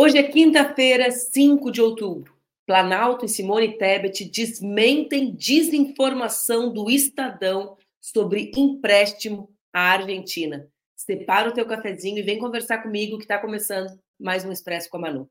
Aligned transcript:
Hoje 0.00 0.16
é 0.16 0.22
quinta-feira, 0.22 1.10
5 1.10 1.72
de 1.72 1.82
outubro. 1.82 2.32
Planalto 2.64 3.24
e 3.24 3.28
Simone 3.28 3.76
Tebet 3.76 4.26
desmentem 4.26 5.34
desinformação 5.34 6.72
do 6.72 6.88
Estadão 6.88 7.76
sobre 8.00 8.52
empréstimo 8.56 9.50
à 9.72 9.94
Argentina. 9.94 10.68
Separa 10.94 11.48
o 11.48 11.52
teu 11.52 11.66
cafezinho 11.66 12.18
e 12.18 12.22
vem 12.22 12.38
conversar 12.38 12.78
comigo 12.78 13.18
que 13.18 13.24
está 13.24 13.40
começando 13.40 13.98
mais 14.20 14.44
um 14.44 14.52
Expresso 14.52 14.88
com 14.88 14.98
a 14.98 15.00
Manu. 15.00 15.28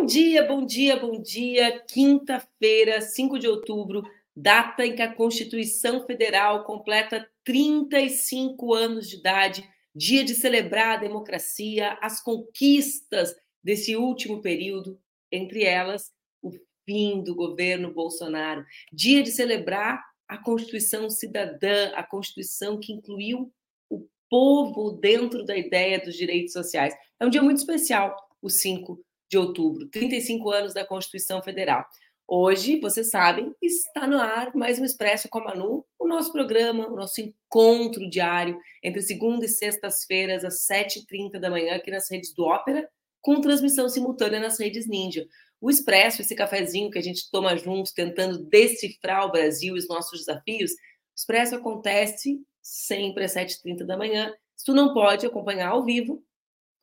Bom 0.00 0.06
dia, 0.06 0.42
bom 0.42 0.64
dia, 0.64 0.96
bom 0.96 1.20
dia. 1.20 1.78
Quinta-feira, 1.80 3.02
5 3.02 3.38
de 3.38 3.46
outubro, 3.46 4.02
data 4.34 4.86
em 4.86 4.96
que 4.96 5.02
a 5.02 5.14
Constituição 5.14 6.06
Federal 6.06 6.64
completa 6.64 7.28
35 7.44 8.72
anos 8.72 9.10
de 9.10 9.16
idade, 9.16 9.68
dia 9.94 10.24
de 10.24 10.34
celebrar 10.34 10.96
a 10.96 11.00
democracia, 11.02 11.98
as 12.00 12.18
conquistas 12.22 13.36
desse 13.62 13.94
último 13.94 14.40
período, 14.40 14.98
entre 15.30 15.64
elas 15.64 16.10
o 16.40 16.50
fim 16.86 17.22
do 17.22 17.34
governo 17.34 17.92
Bolsonaro, 17.92 18.64
dia 18.90 19.22
de 19.22 19.30
celebrar 19.30 20.02
a 20.26 20.38
Constituição 20.38 21.10
cidadã, 21.10 21.90
a 21.94 22.02
Constituição 22.02 22.80
que 22.80 22.94
incluiu 22.94 23.52
o 23.90 24.08
povo 24.30 24.92
dentro 24.92 25.44
da 25.44 25.54
ideia 25.54 26.00
dos 26.00 26.16
direitos 26.16 26.54
sociais. 26.54 26.94
É 27.20 27.26
um 27.26 27.30
dia 27.30 27.42
muito 27.42 27.58
especial, 27.58 28.16
o 28.40 28.48
5 28.48 28.98
de 29.30 29.38
outubro, 29.38 29.88
35 29.88 30.50
anos 30.50 30.74
da 30.74 30.84
Constituição 30.84 31.40
Federal. 31.40 31.86
Hoje, 32.26 32.80
vocês 32.80 33.10
sabem, 33.10 33.54
está 33.62 34.04
no 34.04 34.18
ar 34.18 34.52
mais 34.56 34.80
um 34.80 34.84
Expresso 34.84 35.28
com 35.28 35.38
a 35.38 35.44
Manu, 35.44 35.86
o 35.96 36.08
nosso 36.08 36.32
programa, 36.32 36.88
o 36.88 36.96
nosso 36.96 37.20
encontro 37.20 38.10
diário 38.10 38.58
entre 38.82 39.00
segunda 39.00 39.44
e 39.44 39.48
sextas-feiras, 39.48 40.44
às 40.44 40.66
7h30 40.66 41.38
da 41.38 41.48
manhã, 41.48 41.76
aqui 41.76 41.92
nas 41.92 42.10
redes 42.10 42.34
do 42.34 42.44
Ópera, 42.44 42.88
com 43.20 43.40
transmissão 43.40 43.88
simultânea 43.88 44.40
nas 44.40 44.58
redes 44.58 44.88
Ninja. 44.88 45.24
O 45.60 45.70
Expresso, 45.70 46.22
esse 46.22 46.34
cafezinho 46.34 46.90
que 46.90 46.98
a 46.98 47.02
gente 47.02 47.30
toma 47.30 47.56
juntos, 47.56 47.92
tentando 47.92 48.44
decifrar 48.46 49.26
o 49.26 49.30
Brasil 49.30 49.76
e 49.76 49.78
os 49.78 49.86
nossos 49.86 50.26
desafios, 50.26 50.72
o 50.72 50.74
Expresso 51.16 51.54
acontece 51.54 52.40
sempre 52.60 53.24
às 53.24 53.34
7h30 53.34 53.84
da 53.84 53.96
manhã. 53.96 54.34
Se 54.56 54.64
tu 54.64 54.74
não 54.74 54.92
pode 54.92 55.24
acompanhar 55.24 55.70
ao 55.70 55.84
vivo, 55.84 56.20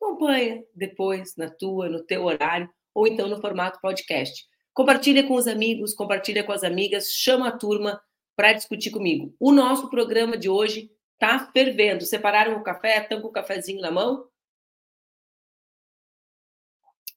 acompanha 0.00 0.64
depois 0.74 1.36
na 1.36 1.50
tua, 1.50 1.88
no 1.88 2.02
teu 2.04 2.24
horário, 2.24 2.68
ou 2.94 3.06
então 3.06 3.28
no 3.28 3.40
formato 3.40 3.80
podcast. 3.80 4.46
Compartilha 4.72 5.26
com 5.26 5.34
os 5.34 5.46
amigos, 5.46 5.94
compartilha 5.94 6.44
com 6.44 6.52
as 6.52 6.62
amigas, 6.62 7.12
chama 7.12 7.48
a 7.48 7.56
turma 7.56 8.00
para 8.36 8.52
discutir 8.52 8.90
comigo. 8.90 9.34
O 9.38 9.52
nosso 9.52 9.90
programa 9.90 10.36
de 10.36 10.48
hoje 10.48 10.90
está 11.14 11.50
fervendo. 11.52 12.04
Separaram 12.04 12.56
o 12.56 12.62
café? 12.62 13.02
Estão 13.02 13.20
com 13.20 13.28
o 13.28 13.32
cafezinho 13.32 13.80
na 13.80 13.90
mão? 13.90 14.24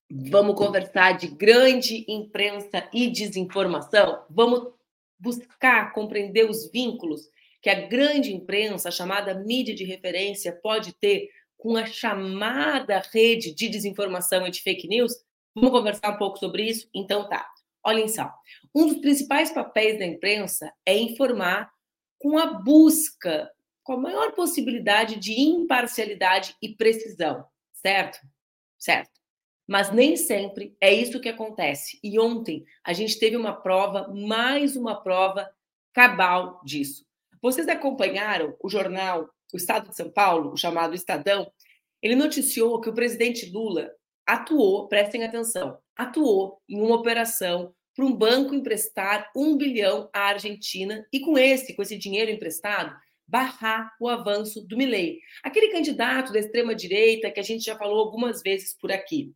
Vamos 0.09 0.55
conversar 0.55 1.13
de 1.13 1.27
grande 1.27 2.03
imprensa 2.07 2.89
e 2.91 3.07
desinformação? 3.07 4.25
Vamos 4.29 4.73
buscar 5.17 5.93
compreender 5.93 6.49
os 6.49 6.69
vínculos 6.71 7.29
que 7.61 7.69
a 7.69 7.87
grande 7.87 8.33
imprensa, 8.33 8.89
a 8.89 8.91
chamada 8.91 9.35
mídia 9.35 9.75
de 9.75 9.85
referência, 9.85 10.51
pode 10.51 10.93
ter 10.93 11.29
com 11.61 11.77
a 11.77 11.85
chamada 11.85 13.03
rede 13.13 13.53
de 13.53 13.69
desinformação 13.69 14.47
e 14.47 14.51
de 14.51 14.63
fake 14.63 14.87
news? 14.87 15.13
Vamos 15.53 15.69
conversar 15.69 16.09
um 16.09 16.17
pouco 16.17 16.39
sobre 16.39 16.63
isso? 16.63 16.89
Então 16.91 17.29
tá. 17.29 17.47
Olhem 17.85 18.07
só. 18.07 18.33
Um 18.73 18.87
dos 18.87 18.97
principais 18.97 19.51
papéis 19.51 19.99
da 19.99 20.05
imprensa 20.05 20.73
é 20.83 20.97
informar 20.97 21.71
com 22.17 22.39
a 22.39 22.47
busca, 22.47 23.47
com 23.83 23.93
a 23.93 23.97
maior 23.97 24.31
possibilidade 24.31 25.17
de 25.17 25.39
imparcialidade 25.39 26.55
e 26.63 26.69
precisão, 26.69 27.45
certo? 27.73 28.19
Certo. 28.79 29.11
Mas 29.67 29.91
nem 29.91 30.17
sempre 30.17 30.75
é 30.81 30.91
isso 30.91 31.19
que 31.19 31.29
acontece. 31.29 31.99
E 32.03 32.19
ontem 32.19 32.65
a 32.83 32.91
gente 32.91 33.19
teve 33.19 33.37
uma 33.37 33.53
prova, 33.53 34.07
mais 34.07 34.75
uma 34.75 34.99
prova 34.99 35.47
cabal 35.93 36.59
disso. 36.65 37.05
Vocês 37.39 37.67
acompanharam 37.67 38.55
o 38.59 38.67
jornal 38.67 39.29
o 39.53 39.57
Estado 39.57 39.89
de 39.89 39.95
São 39.95 40.09
Paulo, 40.11 40.53
o 40.53 40.57
chamado 40.57 40.95
Estadão, 40.95 41.51
ele 42.01 42.15
noticiou 42.15 42.81
que 42.81 42.89
o 42.89 42.93
presidente 42.93 43.49
Lula 43.51 43.91
atuou, 44.25 44.87
prestem 44.87 45.23
atenção, 45.23 45.77
atuou 45.95 46.61
em 46.67 46.81
uma 46.81 46.95
operação 46.95 47.73
para 47.95 48.05
um 48.05 48.15
banco 48.15 48.55
emprestar 48.55 49.29
um 49.35 49.57
bilhão 49.57 50.09
à 50.13 50.29
Argentina 50.29 51.05
e 51.11 51.19
com 51.19 51.37
esse, 51.37 51.75
com 51.75 51.81
esse 51.81 51.97
dinheiro 51.97 52.31
emprestado, 52.31 52.95
barrar 53.27 53.93
o 53.99 54.09
avanço 54.09 54.61
do 54.65 54.77
Milei, 54.77 55.19
aquele 55.43 55.69
candidato 55.69 56.33
da 56.33 56.39
extrema 56.39 56.75
direita 56.75 57.31
que 57.31 57.39
a 57.39 57.43
gente 57.43 57.63
já 57.63 57.77
falou 57.77 57.99
algumas 57.99 58.41
vezes 58.41 58.75
por 58.77 58.91
aqui. 58.91 59.33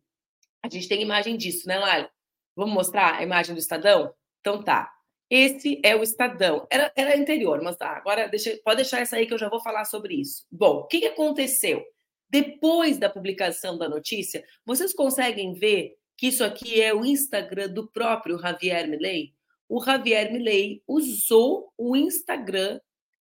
A 0.62 0.68
gente 0.68 0.88
tem 0.88 1.00
imagem 1.00 1.36
disso, 1.36 1.66
né, 1.68 1.78
Laila? 1.78 2.10
Vamos 2.54 2.74
mostrar 2.74 3.14
a 3.14 3.22
imagem 3.22 3.54
do 3.54 3.58
Estadão? 3.58 4.12
Então 4.40 4.62
tá. 4.62 4.90
Esse 5.28 5.80
é 5.84 5.96
o 5.96 6.02
Estadão. 6.02 6.66
Era, 6.70 6.92
era 6.94 7.18
anterior, 7.18 7.60
mas 7.62 7.76
tá, 7.76 7.90
agora 7.90 8.28
deixa, 8.28 8.56
pode 8.64 8.76
deixar 8.76 9.00
essa 9.00 9.16
aí 9.16 9.26
que 9.26 9.34
eu 9.34 9.38
já 9.38 9.48
vou 9.48 9.60
falar 9.60 9.84
sobre 9.84 10.14
isso. 10.14 10.46
Bom, 10.50 10.80
o 10.80 10.86
que, 10.86 11.04
aconteceu? 11.06 11.84
Depois 12.30 12.98
da 12.98 13.10
publicação 13.10 13.76
da 13.76 13.88
notícia, 13.88 14.44
vocês 14.64 14.92
conseguem 14.92 15.52
ver 15.54 15.96
que 16.16 16.28
isso 16.28 16.44
aqui 16.44 16.80
é 16.80 16.94
o 16.94 17.04
Instagram 17.04 17.68
do 17.68 17.88
próprio 17.88 18.38
Javier 18.38 18.88
Milei? 18.88 19.32
O 19.68 19.82
Javier 19.82 20.32
Milei 20.32 20.82
usou 20.86 21.72
o 21.76 21.96
Instagram 21.96 22.80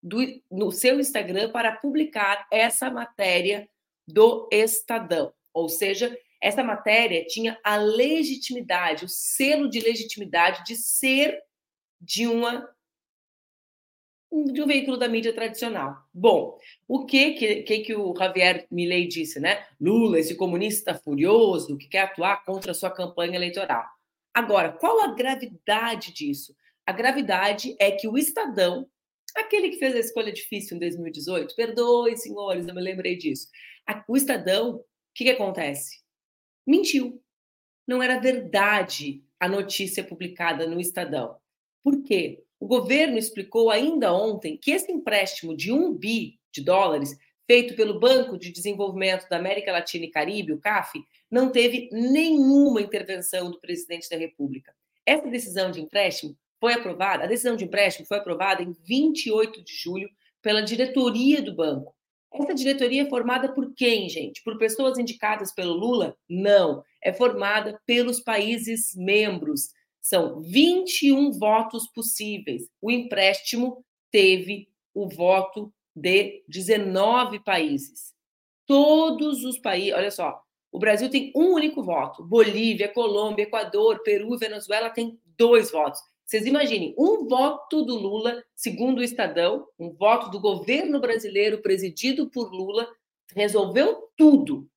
do, 0.02 0.18
no 0.50 0.70
seu 0.70 1.00
Instagram 1.00 1.50
para 1.50 1.72
publicar 1.72 2.46
essa 2.52 2.90
matéria 2.90 3.68
do 4.06 4.48
Estadão. 4.52 5.32
Ou 5.52 5.68
seja, 5.68 6.16
essa 6.40 6.62
matéria 6.62 7.24
tinha 7.26 7.58
a 7.64 7.76
legitimidade, 7.76 9.06
o 9.06 9.08
selo 9.08 9.68
de 9.68 9.80
legitimidade 9.80 10.62
de 10.64 10.76
ser 10.76 11.40
de 12.06 12.26
uma 12.28 12.68
de 14.52 14.60
um 14.60 14.66
veículo 14.66 14.96
da 14.96 15.08
mídia 15.08 15.32
tradicional. 15.32 16.04
Bom, 16.12 16.58
o 16.86 17.06
que 17.06 17.62
que, 17.62 17.78
que, 17.80 17.94
o 17.94 18.14
Javier 18.14 18.66
Milei 18.70 19.06
disse, 19.06 19.40
né? 19.40 19.64
Lula, 19.80 20.18
esse 20.18 20.34
comunista 20.34 20.94
furioso 20.94 21.78
que 21.78 21.88
quer 21.88 22.02
atuar 22.02 22.44
contra 22.44 22.72
a 22.72 22.74
sua 22.74 22.90
campanha 22.90 23.36
eleitoral. 23.36 23.84
Agora, 24.34 24.72
qual 24.72 25.00
a 25.00 25.14
gravidade 25.14 26.12
disso? 26.12 26.54
A 26.84 26.92
gravidade 26.92 27.76
é 27.80 27.90
que 27.90 28.06
o 28.08 28.18
Estadão, 28.18 28.88
aquele 29.34 29.70
que 29.70 29.78
fez 29.78 29.94
a 29.94 30.00
escolha 30.00 30.32
difícil 30.32 30.76
em 30.76 30.80
2018, 30.80 31.54
perdoe, 31.54 32.16
senhores, 32.16 32.68
eu 32.68 32.74
me 32.74 32.82
lembrei 32.82 33.16
disso. 33.16 33.48
O 34.06 34.16
Estadão, 34.16 34.76
o 34.76 34.84
que, 35.14 35.24
que 35.24 35.30
acontece? 35.30 36.00
Mentiu. 36.66 37.22
Não 37.86 38.02
era 38.02 38.20
verdade 38.20 39.24
a 39.38 39.48
notícia 39.48 40.04
publicada 40.04 40.66
no 40.66 40.80
Estadão. 40.80 41.38
Por 41.86 42.02
quê? 42.02 42.42
O 42.58 42.66
governo 42.66 43.16
explicou 43.16 43.70
ainda 43.70 44.12
ontem 44.12 44.58
que 44.60 44.72
esse 44.72 44.90
empréstimo 44.90 45.56
de 45.56 45.70
um 45.70 45.94
bi 45.94 46.36
de 46.52 46.60
dólares, 46.60 47.16
feito 47.46 47.76
pelo 47.76 48.00
Banco 48.00 48.36
de 48.36 48.50
Desenvolvimento 48.50 49.28
da 49.28 49.36
América 49.36 49.70
Latina 49.70 50.04
e 50.04 50.10
Caribe, 50.10 50.52
o 50.52 50.58
CAF, 50.58 51.00
não 51.30 51.48
teve 51.48 51.88
nenhuma 51.92 52.80
intervenção 52.80 53.52
do 53.52 53.60
presidente 53.60 54.10
da 54.10 54.16
República. 54.16 54.74
Essa 55.06 55.28
decisão 55.28 55.70
de 55.70 55.80
empréstimo 55.80 56.36
foi 56.58 56.72
aprovada, 56.72 57.22
a 57.22 57.28
decisão 57.28 57.54
de 57.54 57.64
empréstimo 57.64 58.04
foi 58.04 58.16
aprovada 58.16 58.64
em 58.64 58.72
28 58.84 59.62
de 59.62 59.72
julho 59.72 60.10
pela 60.42 60.62
diretoria 60.62 61.40
do 61.40 61.54
banco. 61.54 61.94
Essa 62.34 62.52
diretoria 62.52 63.02
é 63.02 63.08
formada 63.08 63.54
por 63.54 63.72
quem, 63.76 64.08
gente? 64.08 64.42
Por 64.42 64.58
pessoas 64.58 64.98
indicadas 64.98 65.54
pelo 65.54 65.74
Lula? 65.74 66.16
Não. 66.28 66.82
É 67.00 67.12
formada 67.12 67.80
pelos 67.86 68.18
países 68.18 68.92
membros. 68.96 69.68
São 70.08 70.40
21 70.40 71.32
votos 71.32 71.88
possíveis. 71.88 72.70
O 72.80 72.92
empréstimo 72.92 73.84
teve 74.08 74.68
o 74.94 75.08
voto 75.08 75.74
de 75.96 76.44
19 76.46 77.40
países. 77.40 78.14
Todos 78.68 79.42
os 79.42 79.58
países, 79.58 79.94
olha 79.94 80.12
só, 80.12 80.40
o 80.70 80.78
Brasil 80.78 81.10
tem 81.10 81.32
um 81.34 81.54
único 81.54 81.82
voto. 81.82 82.24
Bolívia, 82.24 82.88
Colômbia, 82.88 83.42
Equador, 83.42 84.00
Peru, 84.04 84.38
Venezuela 84.38 84.90
tem 84.90 85.18
dois 85.36 85.72
votos. 85.72 86.00
Vocês 86.24 86.46
imaginem, 86.46 86.94
um 86.96 87.26
voto 87.26 87.82
do 87.82 87.96
Lula, 87.96 88.44
segundo 88.54 89.00
o 89.00 89.02
Estadão, 89.02 89.66
um 89.76 89.92
voto 89.92 90.30
do 90.30 90.38
governo 90.38 91.00
brasileiro 91.00 91.62
presidido 91.62 92.30
por 92.30 92.52
Lula, 92.52 92.88
resolveu 93.34 94.08
tudo 94.16 94.68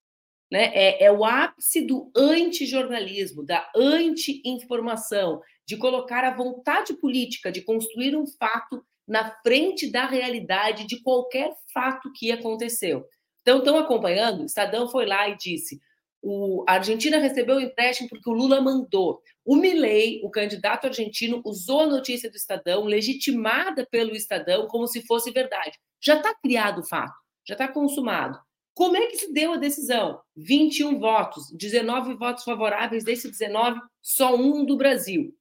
né? 0.52 0.72
É, 0.74 1.06
é 1.06 1.12
o 1.12 1.24
ápice 1.24 1.82
do 1.82 2.12
antijornalismo, 2.16 3.46
da 3.46 3.70
anti-informação, 3.76 5.42
de 5.66 5.78
colocar 5.78 6.24
a 6.24 6.36
vontade 6.36 6.94
política 6.96 7.52
de 7.52 7.62
construir 7.62 8.16
um 8.16 8.26
fato 8.26 8.84
na 9.08 9.32
frente 9.42 9.92
da 9.92 10.06
realidade 10.06 10.86
de 10.86 11.02
qualquer 11.02 11.54
fato 11.74 12.12
que 12.14 12.32
aconteceu. 12.32 13.06
Então, 13.42 13.60
estão 13.60 13.78
acompanhando? 13.78 14.46
Estadão 14.46 14.88
foi 14.90 15.06
lá 15.06 15.30
e 15.30 15.38
disse: 15.38 15.80
O, 16.22 16.64
a 16.68 16.74
Argentina 16.74 17.18
recebeu 17.18 17.58
o 17.58 17.62
empréstimo 17.62 18.10
porque 18.10 18.30
o 18.30 18.34
Lula 18.34 18.62
mandou. 18.62 19.22
O 19.46 19.56
Milei, 19.56 20.22
o 20.24 20.30
candidato 20.30 20.86
argentino, 20.86 21.42
usou 21.44 21.82
a 21.82 21.88
notícia 21.88 22.30
do 22.30 22.36
Estadão, 22.36 22.86
legitimada 22.86 23.88
pelo 23.90 24.16
Estadão, 24.16 24.68
como 24.68 24.88
se 24.88 25.02
fosse 25.06 25.32
verdade. 25.32 25.78
Já 26.00 26.18
está 26.18 26.34
criado 26.36 26.82
o 26.82 26.88
fato, 26.88 27.16
já 27.48 27.56
está 27.56 27.68
consumado. 27.68 28.40
Como 28.80 28.96
é 28.96 29.08
que 29.08 29.18
se 29.18 29.34
deu 29.34 29.52
a 29.52 29.58
decisão? 29.58 30.22
21 30.38 31.00
votos, 31.00 31.52
19 31.52 32.14
votos 32.14 32.46
favoráveis, 32.46 33.04
desses 33.04 33.30
19, 33.30 33.78
só 34.02 34.34
um 34.38 34.64
do 34.64 34.78
Brasil. 34.78 35.38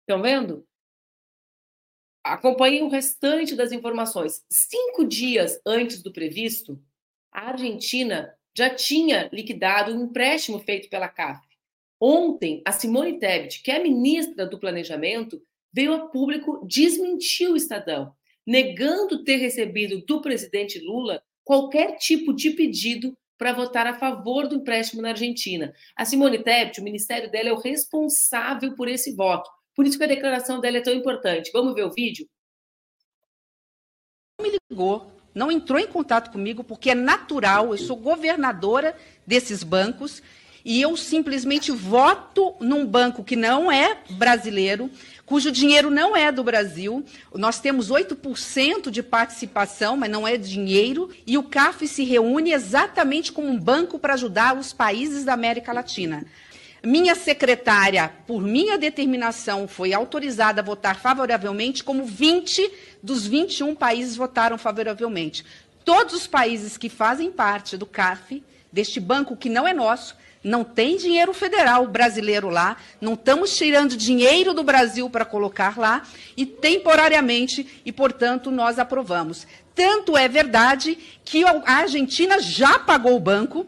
Estão 0.00 0.20
vendo? 0.20 0.68
Acompanhem 2.22 2.82
o 2.82 2.90
restante 2.90 3.56
das 3.56 3.72
informações. 3.72 4.44
Cinco 4.50 5.06
dias 5.06 5.58
antes 5.64 6.02
do 6.02 6.12
previsto, 6.12 6.78
a 7.32 7.52
Argentina 7.52 8.36
já 8.54 8.68
tinha 8.68 9.30
liquidado 9.32 9.94
um 9.94 10.04
empréstimo 10.04 10.58
feito 10.58 10.90
pela 10.90 11.08
CAF. 11.08 11.40
Ontem, 11.98 12.60
a 12.62 12.72
Simone 12.72 13.18
Tebet, 13.18 13.62
que 13.62 13.70
é 13.70 13.82
ministra 13.82 14.44
do 14.44 14.60
Planejamento, 14.60 15.42
veio 15.72 15.94
a 15.94 16.08
público 16.08 16.62
desmentir 16.66 17.48
o 17.48 17.56
Estadão, 17.56 18.14
negando 18.46 19.24
ter 19.24 19.36
recebido 19.36 20.04
do 20.04 20.20
presidente 20.20 20.78
Lula 20.78 21.22
qualquer 21.44 21.96
tipo 21.96 22.32
de 22.32 22.50
pedido 22.50 23.16
para 23.38 23.52
votar 23.52 23.86
a 23.86 23.94
favor 23.94 24.46
do 24.46 24.56
empréstimo 24.56 25.02
na 25.02 25.10
Argentina. 25.10 25.74
A 25.96 26.04
Simone 26.04 26.38
Tebet, 26.38 26.80
o 26.80 26.84
ministério 26.84 27.30
dela 27.30 27.48
é 27.48 27.52
o 27.52 27.58
responsável 27.58 28.74
por 28.74 28.88
esse 28.88 29.14
voto. 29.14 29.50
Por 29.74 29.86
isso 29.86 29.98
que 29.98 30.04
a 30.04 30.08
declaração 30.08 30.60
dela 30.60 30.76
é 30.76 30.82
tão 30.82 30.94
importante. 30.94 31.50
Vamos 31.52 31.74
ver 31.74 31.84
o 31.84 31.92
vídeo? 31.92 32.28
Me 34.40 34.58
ligou 34.70 35.12
não 35.34 35.50
entrou 35.50 35.78
em 35.78 35.86
contato 35.86 36.30
comigo 36.30 36.62
porque 36.62 36.90
é 36.90 36.94
natural, 36.94 37.72
eu 37.72 37.78
sou 37.78 37.96
governadora 37.96 38.96
desses 39.26 39.62
bancos 39.62 40.22
e 40.64 40.80
eu 40.80 40.96
simplesmente 40.96 41.72
voto 41.72 42.54
num 42.60 42.86
banco 42.86 43.24
que 43.24 43.36
não 43.36 43.70
é 43.70 43.98
brasileiro, 44.10 44.90
cujo 45.26 45.50
dinheiro 45.50 45.90
não 45.90 46.16
é 46.16 46.30
do 46.30 46.44
Brasil. 46.44 47.04
Nós 47.34 47.58
temos 47.58 47.90
8% 47.90 48.90
de 48.90 49.02
participação, 49.02 49.96
mas 49.96 50.10
não 50.10 50.26
é 50.26 50.36
dinheiro, 50.36 51.10
e 51.26 51.36
o 51.38 51.42
CAF 51.42 51.86
se 51.88 52.04
reúne 52.04 52.52
exatamente 52.52 53.32
como 53.32 53.48
um 53.48 53.58
banco 53.58 53.98
para 53.98 54.14
ajudar 54.14 54.56
os 54.56 54.72
países 54.72 55.24
da 55.24 55.32
América 55.32 55.72
Latina. 55.72 56.24
Minha 56.84 57.14
secretária, 57.14 58.12
por 58.26 58.42
minha 58.42 58.76
determinação, 58.76 59.68
foi 59.68 59.92
autorizada 59.92 60.60
a 60.60 60.64
votar 60.64 60.96
favoravelmente, 60.96 61.84
como 61.84 62.04
20 62.04 62.70
dos 63.00 63.24
21 63.24 63.74
países 63.76 64.16
votaram 64.16 64.58
favoravelmente. 64.58 65.44
Todos 65.84 66.12
os 66.12 66.26
países 66.26 66.76
que 66.76 66.88
fazem 66.88 67.30
parte 67.30 67.76
do 67.76 67.86
CAF, 67.86 68.42
deste 68.72 68.98
banco 68.98 69.36
que 69.36 69.48
não 69.48 69.66
é 69.66 69.72
nosso, 69.72 70.16
não 70.42 70.64
tem 70.64 70.96
dinheiro 70.96 71.32
federal 71.32 71.86
brasileiro 71.86 72.48
lá, 72.48 72.76
não 73.00 73.14
estamos 73.14 73.56
tirando 73.56 73.96
dinheiro 73.96 74.52
do 74.52 74.62
Brasil 74.62 75.08
para 75.08 75.24
colocar 75.24 75.78
lá, 75.78 76.02
e 76.36 76.44
temporariamente, 76.44 77.82
e 77.84 77.92
portanto 77.92 78.50
nós 78.50 78.78
aprovamos. 78.78 79.46
Tanto 79.74 80.16
é 80.16 80.28
verdade 80.28 80.98
que 81.24 81.44
a 81.44 81.62
Argentina 81.64 82.40
já 82.40 82.78
pagou 82.78 83.16
o 83.16 83.20
banco, 83.20 83.66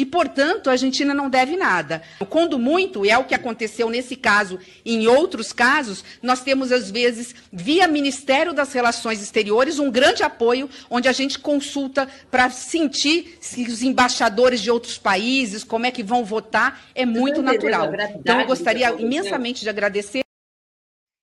e, 0.00 0.06
portanto, 0.06 0.68
a 0.68 0.72
Argentina 0.72 1.12
não 1.12 1.28
deve 1.28 1.58
nada. 1.58 2.02
Quando 2.30 2.58
muito, 2.58 3.04
e 3.04 3.10
é 3.10 3.18
o 3.18 3.26
que 3.26 3.34
aconteceu 3.34 3.90
nesse 3.90 4.16
caso 4.16 4.58
e 4.82 4.94
em 4.94 5.06
outros 5.06 5.52
casos, 5.52 6.02
nós 6.22 6.42
temos, 6.42 6.72
às 6.72 6.90
vezes, 6.90 7.34
via 7.52 7.86
Ministério 7.86 8.54
das 8.54 8.72
Relações 8.72 9.20
Exteriores, 9.20 9.78
um 9.78 9.90
grande 9.90 10.22
apoio, 10.22 10.70
onde 10.88 11.06
a 11.06 11.12
gente 11.12 11.38
consulta 11.38 12.08
para 12.30 12.48
sentir 12.48 13.36
se 13.42 13.62
os 13.64 13.82
embaixadores 13.82 14.62
de 14.62 14.70
outros 14.70 14.96
países, 14.96 15.62
como 15.62 15.84
é 15.84 15.90
que 15.90 16.02
vão 16.02 16.24
votar, 16.24 16.82
é 16.94 17.04
muito 17.04 17.42
natural. 17.42 17.92
Então, 18.18 18.40
eu 18.40 18.46
gostaria 18.46 18.90
imensamente 18.98 19.60
de 19.60 19.68
agradecer. 19.68 20.22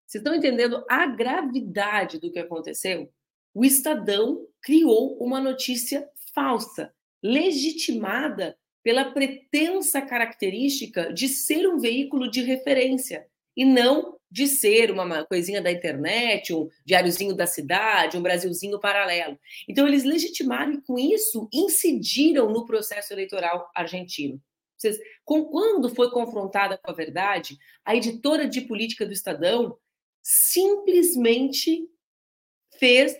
Vocês 0.05 0.21
estão 0.21 0.35
entendendo 0.35 0.85
a 0.87 1.07
gravidade 1.07 2.19
do 2.19 2.31
que 2.31 2.37
aconteceu? 2.37 3.11
O 3.55 3.65
Estadão 3.65 4.45
criou 4.61 5.17
uma 5.17 5.41
notícia 5.41 6.07
falsa, 6.35 6.93
legitimada 7.23 8.55
pela 8.83 9.11
pretensa 9.11 10.01
característica 10.01 11.13
de 11.13 11.27
ser 11.27 11.67
um 11.67 11.77
veículo 11.77 12.29
de 12.29 12.41
referência 12.41 13.25
e 13.55 13.65
não 13.65 14.17
de 14.29 14.47
ser 14.47 14.91
uma 14.91 15.25
coisinha 15.25 15.61
da 15.61 15.71
internet, 15.71 16.53
um 16.53 16.69
diáriozinho 16.85 17.33
da 17.33 17.47
cidade, 17.47 18.17
um 18.17 18.21
Brasilzinho 18.21 18.79
paralelo. 18.79 19.39
Então, 19.67 19.87
eles 19.87 20.03
legitimaram 20.03 20.73
e, 20.73 20.81
com 20.81 20.99
isso, 20.99 21.47
incidiram 21.51 22.51
no 22.51 22.65
processo 22.65 23.13
eleitoral 23.13 23.69
argentino. 23.73 24.41
Vocês, 24.77 24.99
com, 25.25 25.45
quando 25.45 25.89
foi 25.89 26.11
confrontada 26.11 26.77
com 26.77 26.91
a 26.91 26.93
verdade, 26.93 27.57
a 27.83 27.95
editora 27.95 28.47
de 28.47 28.61
política 28.61 29.05
do 29.05 29.13
Estadão 29.13 29.77
simplesmente 30.21 31.87
fez 32.77 33.15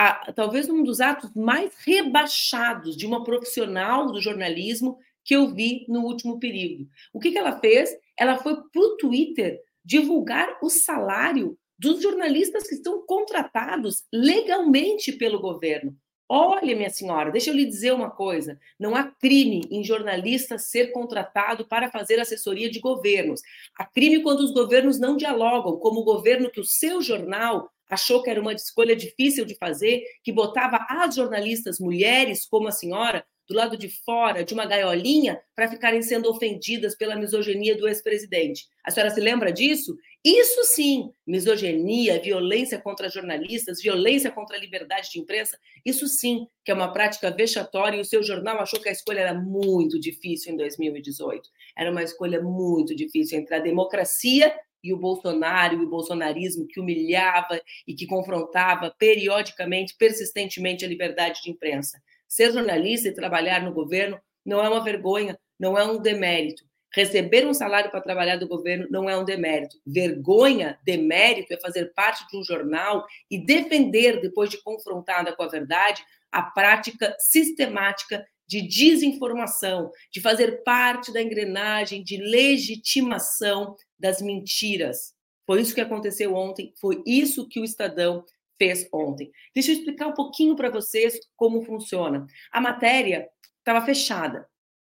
a, 0.00 0.32
talvez 0.32 0.70
um 0.70 0.84
dos 0.84 1.00
atos 1.00 1.34
mais 1.34 1.74
rebaixados 1.84 2.96
de 2.96 3.04
uma 3.04 3.24
profissional 3.24 4.12
do 4.12 4.20
jornalismo 4.20 4.96
que 5.24 5.34
eu 5.34 5.52
vi 5.52 5.84
no 5.88 6.04
último 6.04 6.38
período. 6.38 6.88
O 7.12 7.18
que, 7.18 7.32
que 7.32 7.38
ela 7.38 7.58
fez? 7.58 7.90
Ela 8.16 8.38
foi 8.38 8.54
para 8.54 8.80
o 8.80 8.96
Twitter 8.96 9.60
divulgar 9.84 10.56
o 10.62 10.70
salário 10.70 11.58
dos 11.76 12.00
jornalistas 12.00 12.68
que 12.68 12.76
estão 12.76 13.04
contratados 13.04 14.04
legalmente 14.12 15.10
pelo 15.10 15.40
governo. 15.40 15.96
Olha, 16.28 16.76
minha 16.76 16.90
senhora, 16.90 17.32
deixa 17.32 17.50
eu 17.50 17.54
lhe 17.54 17.64
dizer 17.64 17.92
uma 17.92 18.10
coisa: 18.10 18.56
não 18.78 18.94
há 18.94 19.02
crime 19.02 19.62
em 19.68 19.82
jornalista 19.82 20.58
ser 20.58 20.92
contratado 20.92 21.66
para 21.66 21.90
fazer 21.90 22.20
assessoria 22.20 22.70
de 22.70 22.78
governos. 22.78 23.40
Há 23.76 23.84
crime 23.84 24.22
quando 24.22 24.40
os 24.40 24.52
governos 24.52 25.00
não 25.00 25.16
dialogam, 25.16 25.76
como 25.78 26.00
o 26.00 26.04
governo 26.04 26.50
que 26.50 26.60
o 26.60 26.64
seu 26.64 27.02
jornal 27.02 27.68
achou 27.88 28.22
que 28.22 28.30
era 28.30 28.40
uma 28.40 28.52
escolha 28.52 28.94
difícil 28.94 29.44
de 29.44 29.56
fazer, 29.56 30.02
que 30.22 30.32
botava 30.32 30.84
as 30.88 31.14
jornalistas 31.14 31.78
mulheres, 31.78 32.46
como 32.46 32.68
a 32.68 32.72
senhora, 32.72 33.24
do 33.48 33.54
lado 33.54 33.76
de 33.76 33.88
fora 34.04 34.44
de 34.44 34.52
uma 34.52 34.66
gaiolinha 34.66 35.40
para 35.56 35.68
ficarem 35.68 36.02
sendo 36.02 36.28
ofendidas 36.28 36.94
pela 36.94 37.16
misoginia 37.16 37.74
do 37.76 37.88
ex-presidente. 37.88 38.66
A 38.84 38.90
senhora 38.90 39.10
se 39.10 39.20
lembra 39.20 39.50
disso? 39.50 39.96
Isso 40.22 40.64
sim, 40.64 41.10
misoginia, 41.26 42.20
violência 42.20 42.78
contra 42.78 43.08
jornalistas, 43.08 43.80
violência 43.80 44.30
contra 44.30 44.56
a 44.56 44.60
liberdade 44.60 45.10
de 45.10 45.18
imprensa, 45.18 45.58
isso 45.84 46.06
sim 46.06 46.46
que 46.64 46.70
é 46.70 46.74
uma 46.74 46.92
prática 46.92 47.30
vexatória 47.30 47.96
e 47.96 48.00
o 48.00 48.04
seu 48.04 48.22
jornal 48.22 48.58
achou 48.58 48.78
que 48.80 48.90
a 48.90 48.92
escolha 48.92 49.20
era 49.20 49.32
muito 49.32 49.98
difícil 49.98 50.52
em 50.52 50.56
2018. 50.56 51.48
Era 51.74 51.90
uma 51.90 52.02
escolha 52.02 52.42
muito 52.42 52.94
difícil 52.94 53.38
entre 53.38 53.54
a 53.54 53.60
democracia 53.60 54.54
e 54.82 54.92
o 54.92 54.98
Bolsonaro 54.98 55.74
e 55.74 55.84
o 55.84 55.88
bolsonarismo 55.88 56.66
que 56.66 56.80
humilhava 56.80 57.60
e 57.86 57.94
que 57.94 58.06
confrontava 58.06 58.94
periodicamente, 58.98 59.96
persistentemente 59.98 60.84
a 60.84 60.88
liberdade 60.88 61.42
de 61.42 61.50
imprensa. 61.50 62.00
Ser 62.26 62.52
jornalista 62.52 63.08
e 63.08 63.14
trabalhar 63.14 63.62
no 63.62 63.72
governo 63.72 64.20
não 64.44 64.64
é 64.64 64.68
uma 64.68 64.82
vergonha, 64.82 65.38
não 65.58 65.78
é 65.78 65.84
um 65.84 66.00
demérito. 66.00 66.64
Receber 66.94 67.46
um 67.46 67.52
salário 67.52 67.90
para 67.90 68.00
trabalhar 68.00 68.36
do 68.36 68.48
governo 68.48 68.86
não 68.90 69.08
é 69.08 69.16
um 69.16 69.24
demérito. 69.24 69.76
Vergonha, 69.86 70.78
demérito 70.82 71.52
é 71.52 71.60
fazer 71.60 71.92
parte 71.94 72.26
de 72.28 72.36
um 72.36 72.42
jornal 72.42 73.06
e 73.30 73.38
defender, 73.38 74.20
depois 74.20 74.48
de 74.48 74.62
confrontada 74.62 75.34
com 75.34 75.42
a 75.42 75.48
verdade, 75.48 76.02
a 76.32 76.42
prática 76.42 77.14
sistemática 77.18 78.26
de 78.48 78.62
desinformação, 78.62 79.92
de 80.10 80.20
fazer 80.20 80.62
parte 80.64 81.12
da 81.12 81.22
engrenagem 81.22 82.02
de 82.02 82.16
legitimação 82.16 83.76
das 83.98 84.22
mentiras. 84.22 85.14
Foi 85.46 85.60
isso 85.60 85.74
que 85.74 85.80
aconteceu 85.80 86.34
ontem, 86.34 86.72
foi 86.80 87.02
isso 87.06 87.46
que 87.46 87.60
o 87.60 87.64
Estadão 87.64 88.24
fez 88.58 88.88
ontem. 88.92 89.30
Deixa 89.54 89.70
eu 89.70 89.76
explicar 89.76 90.08
um 90.08 90.14
pouquinho 90.14 90.56
para 90.56 90.70
vocês 90.70 91.18
como 91.36 91.62
funciona. 91.62 92.26
A 92.50 92.60
matéria 92.60 93.28
estava 93.58 93.84
fechada. 93.84 94.48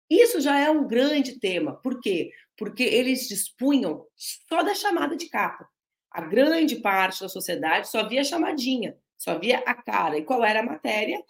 Isso 0.10 0.42
já 0.42 0.60
é 0.60 0.70
um 0.70 0.88
grande 0.88 1.40
tema. 1.40 1.74
Por 1.82 2.02
quê? 2.02 2.32
Porque 2.58 2.84
eles 2.84 3.28
dispunham 3.28 4.06
só 4.16 4.62
da 4.64 4.76
chamada 4.76 5.16
de 5.16 5.30
capa. 5.30 5.68
A 6.12 6.22
grande 6.22 6.76
parte 6.78 7.22
da 7.22 7.30
sociedade 7.30 7.90
só 7.90 8.08
via 8.08 8.24
chamadinha, 8.24 8.96
só 9.18 9.40
via 9.40 9.60
a 9.60 9.74
cara. 9.74 10.18
E 10.18 10.24
qual 10.24 10.44
era 10.44 10.60
a 10.60 10.66
matéria? 10.66 11.24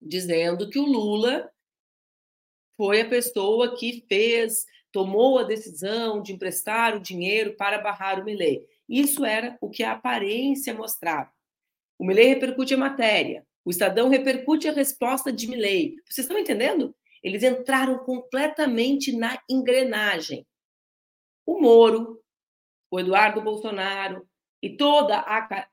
Dizendo 0.00 0.68
que 0.70 0.78
o 0.78 0.86
Lula 0.86 1.50
foi 2.76 3.02
a 3.02 3.08
pessoa 3.08 3.76
que 3.76 4.04
fez, 4.08 4.64
tomou 4.90 5.38
a 5.38 5.44
decisão 5.44 6.22
de 6.22 6.32
emprestar 6.32 6.96
o 6.96 7.00
dinheiro 7.00 7.54
para 7.56 7.78
barrar 7.78 8.20
o 8.20 8.24
Milley. 8.24 8.66
Isso 8.88 9.24
era 9.24 9.56
o 9.60 9.68
que 9.68 9.82
a 9.82 9.92
aparência 9.92 10.74
mostrava. 10.74 11.30
O 11.98 12.04
Milley 12.04 12.28
repercute 12.28 12.74
a 12.74 12.78
matéria, 12.78 13.46
o 13.64 13.70
Estadão 13.70 14.08
repercute 14.08 14.66
a 14.66 14.72
resposta 14.72 15.32
de 15.32 15.46
Milley. 15.46 15.96
Vocês 16.08 16.24
estão 16.24 16.38
entendendo? 16.38 16.94
Eles 17.22 17.42
entraram 17.42 17.98
completamente 17.98 19.14
na 19.14 19.38
engrenagem. 19.48 20.46
O 21.44 21.60
Moro, 21.60 22.18
o 22.90 22.98
Eduardo 22.98 23.42
Bolsonaro 23.42 24.26
e 24.62 24.76
toda 24.76 25.18
a 25.18 25.66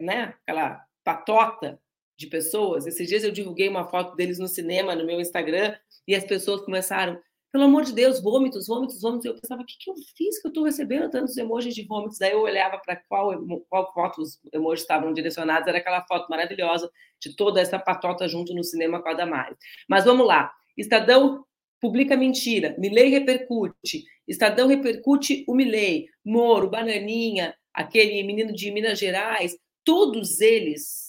né, 0.00 0.34
aquela 0.42 0.84
patota 1.04 1.80
de 2.18 2.26
pessoas. 2.26 2.86
Esses 2.86 3.08
dias 3.08 3.22
eu 3.22 3.30
divulguei 3.30 3.68
uma 3.68 3.88
foto 3.88 4.16
deles 4.16 4.38
no 4.38 4.48
cinema 4.48 4.94
no 4.94 5.06
meu 5.06 5.20
Instagram 5.20 5.74
e 6.06 6.14
as 6.14 6.24
pessoas 6.24 6.60
começaram: 6.62 7.18
Pelo 7.52 7.64
amor 7.64 7.84
de 7.84 7.92
Deus, 7.94 8.20
vômitos, 8.20 8.66
vômitos, 8.66 9.00
vômitos. 9.00 9.24
Eu 9.24 9.34
pensava, 9.34 9.62
o 9.62 9.64
que, 9.64 9.78
que 9.78 9.88
eu 9.88 9.94
fiz 10.16 10.40
que 10.40 10.48
eu 10.48 10.50
estou 10.50 10.64
recebendo 10.64 11.08
tantos 11.08 11.36
emojis 11.36 11.74
de 11.74 11.86
vômitos? 11.86 12.18
Daí 12.18 12.32
eu 12.32 12.40
olhava 12.40 12.76
para 12.78 12.96
qual, 13.08 13.32
qual 13.68 13.92
foto 13.94 14.20
os 14.20 14.40
emojis 14.52 14.82
estavam 14.82 15.12
direcionados. 15.12 15.68
Era 15.68 15.78
aquela 15.78 16.04
foto 16.06 16.28
maravilhosa 16.28 16.90
de 17.22 17.36
toda 17.36 17.60
essa 17.60 17.78
patota 17.78 18.26
junto 18.26 18.52
no 18.52 18.64
cinema 18.64 19.00
com 19.00 19.08
a 19.08 19.14
Damares. 19.14 19.56
Mas 19.88 20.04
vamos 20.04 20.26
lá. 20.26 20.52
Estadão 20.76 21.44
publica 21.80 22.16
mentira. 22.16 22.74
Milley 22.78 23.10
repercute. 23.10 24.04
Estadão 24.26 24.66
repercute 24.66 25.44
o 25.46 25.54
Milley. 25.54 26.08
Moro, 26.24 26.68
Bananinha, 26.68 27.54
aquele 27.72 28.22
menino 28.24 28.52
de 28.52 28.72
Minas 28.72 28.98
Gerais. 28.98 29.56
Todos 29.84 30.40
eles 30.40 31.07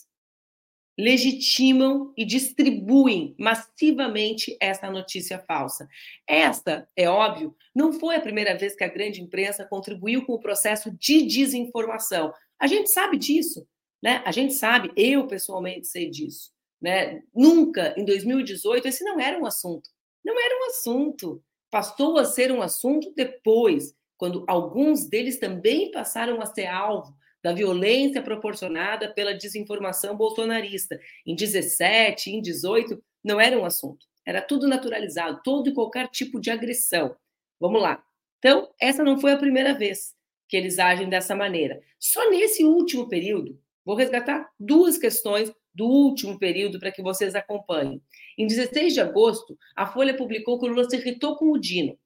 legitimam 1.00 2.14
e 2.18 2.26
distribuem 2.26 3.34
massivamente 3.40 4.58
essa 4.60 4.92
notícia 4.92 5.40
falsa. 5.40 5.88
Esta, 6.28 6.90
é 6.94 7.10
óbvio, 7.10 7.56
não 7.74 7.94
foi 7.94 8.18
a 8.18 8.22
primeira 8.22 8.58
vez 8.58 8.76
que 8.76 8.84
a 8.84 8.90
grande 8.90 9.22
imprensa 9.22 9.64
contribuiu 9.64 10.26
com 10.26 10.34
o 10.34 10.42
processo 10.42 10.92
de 10.92 11.26
desinformação. 11.26 12.34
A 12.60 12.68
gente 12.68 12.92
sabe 12.92 13.18
disso, 13.18 13.66
né? 14.04 14.22
A 14.26 14.32
gente 14.34 14.54
sabe, 14.56 14.92
eu 14.94 15.26
pessoalmente 15.26 15.88
sei 15.88 16.10
disso, 16.10 16.52
né? 16.82 17.22
Nunca 17.34 17.94
em 17.98 18.04
2018 18.04 18.90
esse 18.90 19.02
não 19.06 19.22
era 19.22 19.40
um 19.40 19.46
assunto. 19.46 19.90
Não 20.24 20.38
era 20.38 20.60
um 20.60 20.70
assunto. 20.70 21.42
Passou 21.72 22.18
a 22.18 22.26
ser 22.26 22.52
um 22.52 22.62
assunto 22.62 23.14
depois, 23.16 23.96
quando 24.18 24.44
alguns 24.50 25.08
deles 25.08 25.40
também 25.40 25.92
passaram 25.92 26.42
a 26.42 26.46
ser 26.46 26.66
alvo 26.66 27.18
da 27.44 27.54
violência 27.54 28.22
proporcionada 28.22 29.14
pela 29.14 29.34
desinformação 29.34 30.16
bolsonarista. 30.16 31.00
Em 31.26 31.36
17, 31.36 32.32
em 32.32 32.42
18, 32.42 33.02
não 33.24 33.40
era 33.40 33.58
um 33.58 33.66
assunto. 33.66 34.06
Era 34.26 34.42
tudo 34.42 34.68
naturalizado, 34.68 35.42
todo 35.44 35.70
e 35.70 35.74
qualquer 35.74 36.08
tipo 36.10 36.40
de 36.40 36.52
agressão. 36.52 37.16
Vamos 37.60 37.82
lá. 37.82 38.04
Então, 38.40 38.70
essa 38.80 39.04
não 39.04 39.20
foi 39.20 39.34
a 39.34 39.38
primeira 39.38 39.74
vez 39.74 40.14
que 40.48 40.58
eles 40.58 40.80
agem 40.80 41.10
dessa 41.10 41.36
maneira. 41.36 41.82
Só 42.00 42.30
nesse 42.30 42.64
último 42.64 43.08
período, 43.08 43.60
vou 43.86 43.96
resgatar 43.96 44.50
duas 44.60 44.98
questões 44.98 45.52
do 45.74 45.86
último 45.86 46.38
período 46.40 46.80
para 46.80 46.92
que 46.92 47.02
vocês 47.02 47.36
acompanhem. 47.36 48.02
Em 48.38 48.48
16 48.48 48.94
de 48.94 49.02
agosto, 49.02 49.58
a 49.76 49.86
Folha 49.86 50.16
publicou 50.16 50.60
que 50.60 50.66
o 50.66 50.70
Lula 50.70 50.90
se 50.90 50.98
irritou 50.98 51.36
com 51.38 51.52
o 51.52 51.60
Dino. 51.60 51.98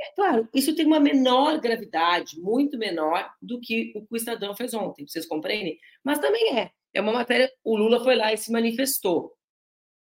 É 0.00 0.14
claro, 0.14 0.48
isso 0.52 0.74
tem 0.74 0.86
uma 0.86 0.98
menor 0.98 1.60
gravidade, 1.60 2.40
muito 2.40 2.76
menor 2.76 3.30
do 3.40 3.60
que 3.60 3.92
o 3.94 4.00
que 4.02 4.14
o 4.14 4.16
Estadão 4.16 4.54
fez 4.54 4.74
ontem, 4.74 5.06
vocês 5.06 5.26
compreendem? 5.26 5.78
Mas 6.02 6.18
também 6.18 6.58
é. 6.58 6.70
É 6.92 7.00
uma 7.00 7.12
matéria, 7.12 7.50
o 7.64 7.76
Lula 7.76 8.02
foi 8.02 8.14
lá 8.14 8.32
e 8.32 8.36
se 8.36 8.52
manifestou, 8.52 9.32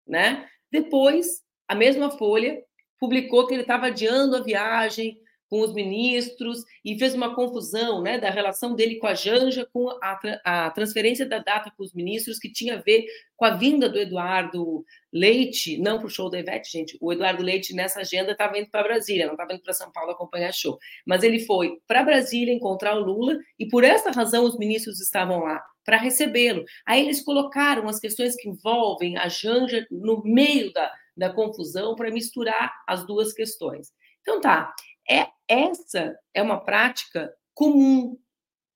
né? 0.06 0.49
Depois, 0.70 1.42
a 1.66 1.75
mesma 1.75 2.11
Folha 2.11 2.62
publicou 2.99 3.46
que 3.46 3.54
ele 3.54 3.62
estava 3.62 3.87
adiando 3.87 4.37
a 4.37 4.42
viagem 4.42 5.18
com 5.52 5.61
os 5.61 5.75
ministros 5.75 6.64
e 6.82 6.99
fez 6.99 7.12
uma 7.12 7.35
confusão 7.35 8.00
né, 8.00 8.16
da 8.18 8.30
relação 8.30 8.75
dele 8.75 8.97
com 8.97 9.06
a 9.06 9.12
Janja, 9.12 9.68
com 9.71 9.90
a, 10.02 10.18
a 10.42 10.71
transferência 10.71 11.28
da 11.28 11.40
data 11.40 11.71
para 11.71 11.85
os 11.85 11.92
ministros, 11.92 12.38
que 12.38 12.50
tinha 12.50 12.76
a 12.76 12.80
ver 12.80 13.04
com 13.37 13.44
a 13.44 13.50
vinda 13.50 13.87
do 13.87 13.99
Eduardo 13.99 14.82
Leite, 15.12 15.76
não 15.76 15.99
para 15.99 16.06
o 16.06 16.11
show 16.11 16.30
da 16.30 16.38
Ivete, 16.38 16.73
gente. 16.73 16.97
O 17.02 17.12
Eduardo 17.12 17.42
Leite, 17.42 17.75
nessa 17.75 18.00
agenda, 18.00 18.32
estava 18.32 18.59
indo 18.59 18.71
para 18.71 18.82
Brasília, 18.82 19.26
não 19.26 19.35
estava 19.35 19.52
indo 19.52 19.62
para 19.62 19.75
São 19.75 19.92
Paulo 19.92 20.12
acompanhar 20.12 20.54
show. 20.54 20.78
Mas 21.06 21.23
ele 21.23 21.40
foi 21.40 21.76
para 21.87 22.02
Brasília 22.02 22.54
encontrar 22.54 22.97
o 22.97 23.04
Lula 23.04 23.38
e, 23.59 23.68
por 23.68 23.85
essa 23.85 24.11
razão, 24.11 24.44
os 24.44 24.56
ministros 24.56 25.02
estavam 25.02 25.40
lá 25.40 25.62
para 25.85 25.99
recebê-lo. 25.99 26.64
Aí 26.87 27.02
eles 27.02 27.23
colocaram 27.23 27.87
as 27.90 28.00
questões 28.00 28.35
que 28.37 28.49
envolvem 28.49 29.18
a 29.18 29.28
Janja 29.28 29.87
no 29.90 30.23
meio 30.25 30.73
da, 30.73 30.90
da 31.14 31.30
confusão 31.30 31.94
para 31.94 32.11
misturar 32.11 32.73
as 32.88 33.06
duas 33.06 33.35
questões. 33.35 33.92
Então 34.23 34.40
tá, 34.40 34.73
é 35.09 35.26
essa 35.49 36.16
é 36.35 36.42
uma 36.42 36.61
prática 36.61 37.32
comum 37.54 38.18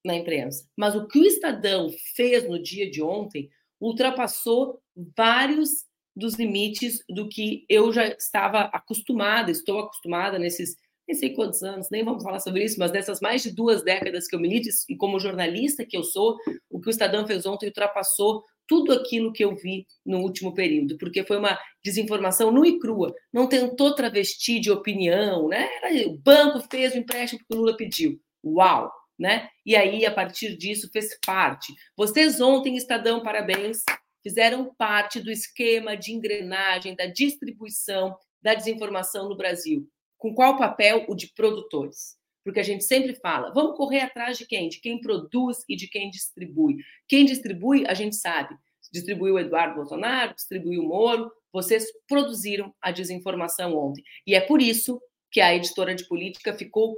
na 0.04 0.14
imprensa. 0.14 0.68
Mas 0.76 0.94
o 0.94 1.06
que 1.06 1.18
o 1.18 1.24
Estadão 1.24 1.90
fez 2.14 2.48
no 2.48 2.62
dia 2.62 2.90
de 2.90 3.02
ontem 3.02 3.50
ultrapassou 3.80 4.80
vários 5.16 5.70
dos 6.14 6.34
limites 6.34 7.02
do 7.08 7.28
que 7.28 7.66
eu 7.68 7.92
já 7.92 8.06
estava 8.06 8.62
acostumada, 8.72 9.50
estou 9.50 9.80
acostumada 9.80 10.38
nesses, 10.38 10.76
nem 11.06 11.14
sei 11.14 11.34
quantos 11.34 11.62
anos, 11.62 11.88
nem 11.90 12.02
vamos 12.02 12.22
falar 12.22 12.40
sobre 12.40 12.64
isso, 12.64 12.78
mas 12.78 12.90
nessas 12.90 13.20
mais 13.20 13.42
de 13.42 13.54
duas 13.54 13.82
décadas 13.82 14.26
que 14.26 14.34
eu 14.34 14.40
milito 14.40 14.68
e 14.88 14.96
como 14.96 15.20
jornalista 15.20 15.84
que 15.84 15.96
eu 15.96 16.02
sou, 16.02 16.38
o 16.70 16.80
que 16.80 16.88
o 16.88 16.90
Estadão 16.90 17.26
fez 17.26 17.44
ontem 17.44 17.66
ultrapassou 17.66 18.44
tudo 18.66 18.92
aquilo 18.92 19.32
que 19.32 19.44
eu 19.44 19.54
vi 19.54 19.86
no 20.04 20.18
último 20.18 20.54
período, 20.54 20.96
porque 20.98 21.24
foi 21.24 21.38
uma 21.38 21.58
desinformação 21.84 22.50
nua 22.50 22.66
e 22.68 22.78
crua, 22.78 23.14
não 23.32 23.48
tentou 23.48 23.94
travestir 23.94 24.60
de 24.60 24.70
opinião, 24.70 25.48
né? 25.48 25.68
o 26.06 26.18
banco 26.18 26.60
fez 26.70 26.94
o 26.94 26.98
empréstimo 26.98 27.40
que 27.40 27.54
o 27.54 27.58
Lula 27.58 27.76
pediu. 27.76 28.20
Uau! 28.44 28.90
Né? 29.18 29.48
E 29.64 29.74
aí, 29.74 30.04
a 30.04 30.12
partir 30.12 30.56
disso, 30.58 30.90
fez 30.92 31.18
parte. 31.24 31.72
Vocês 31.96 32.38
ontem, 32.38 32.76
Estadão, 32.76 33.22
parabéns, 33.22 33.78
fizeram 34.22 34.74
parte 34.76 35.20
do 35.20 35.30
esquema 35.30 35.96
de 35.96 36.12
engrenagem 36.12 36.94
da 36.94 37.06
distribuição 37.06 38.14
da 38.42 38.52
desinformação 38.52 39.26
no 39.26 39.36
Brasil. 39.36 39.88
Com 40.18 40.34
qual 40.34 40.58
papel? 40.58 41.06
O 41.08 41.14
de 41.14 41.32
produtores 41.32 42.15
porque 42.46 42.60
a 42.60 42.62
gente 42.62 42.84
sempre 42.84 43.12
fala, 43.12 43.50
vamos 43.50 43.76
correr 43.76 44.02
atrás 44.02 44.38
de 44.38 44.46
quem? 44.46 44.68
De 44.68 44.78
quem 44.78 45.00
produz 45.00 45.64
e 45.68 45.74
de 45.74 45.88
quem 45.88 46.08
distribui. 46.08 46.76
Quem 47.08 47.24
distribui, 47.24 47.84
a 47.88 47.92
gente 47.92 48.14
sabe. 48.14 48.56
Distribuiu 48.92 49.34
o 49.34 49.38
Eduardo 49.40 49.74
Bolsonaro, 49.74 50.32
distribuiu 50.32 50.82
o 50.82 50.86
Moro, 50.86 51.28
vocês 51.52 51.86
produziram 52.06 52.72
a 52.80 52.92
desinformação 52.92 53.76
ontem. 53.76 54.04
E 54.24 54.36
é 54.36 54.40
por 54.40 54.62
isso 54.62 55.02
que 55.28 55.40
a 55.40 55.56
editora 55.56 55.92
de 55.92 56.04
política 56.04 56.56
ficou 56.56 56.96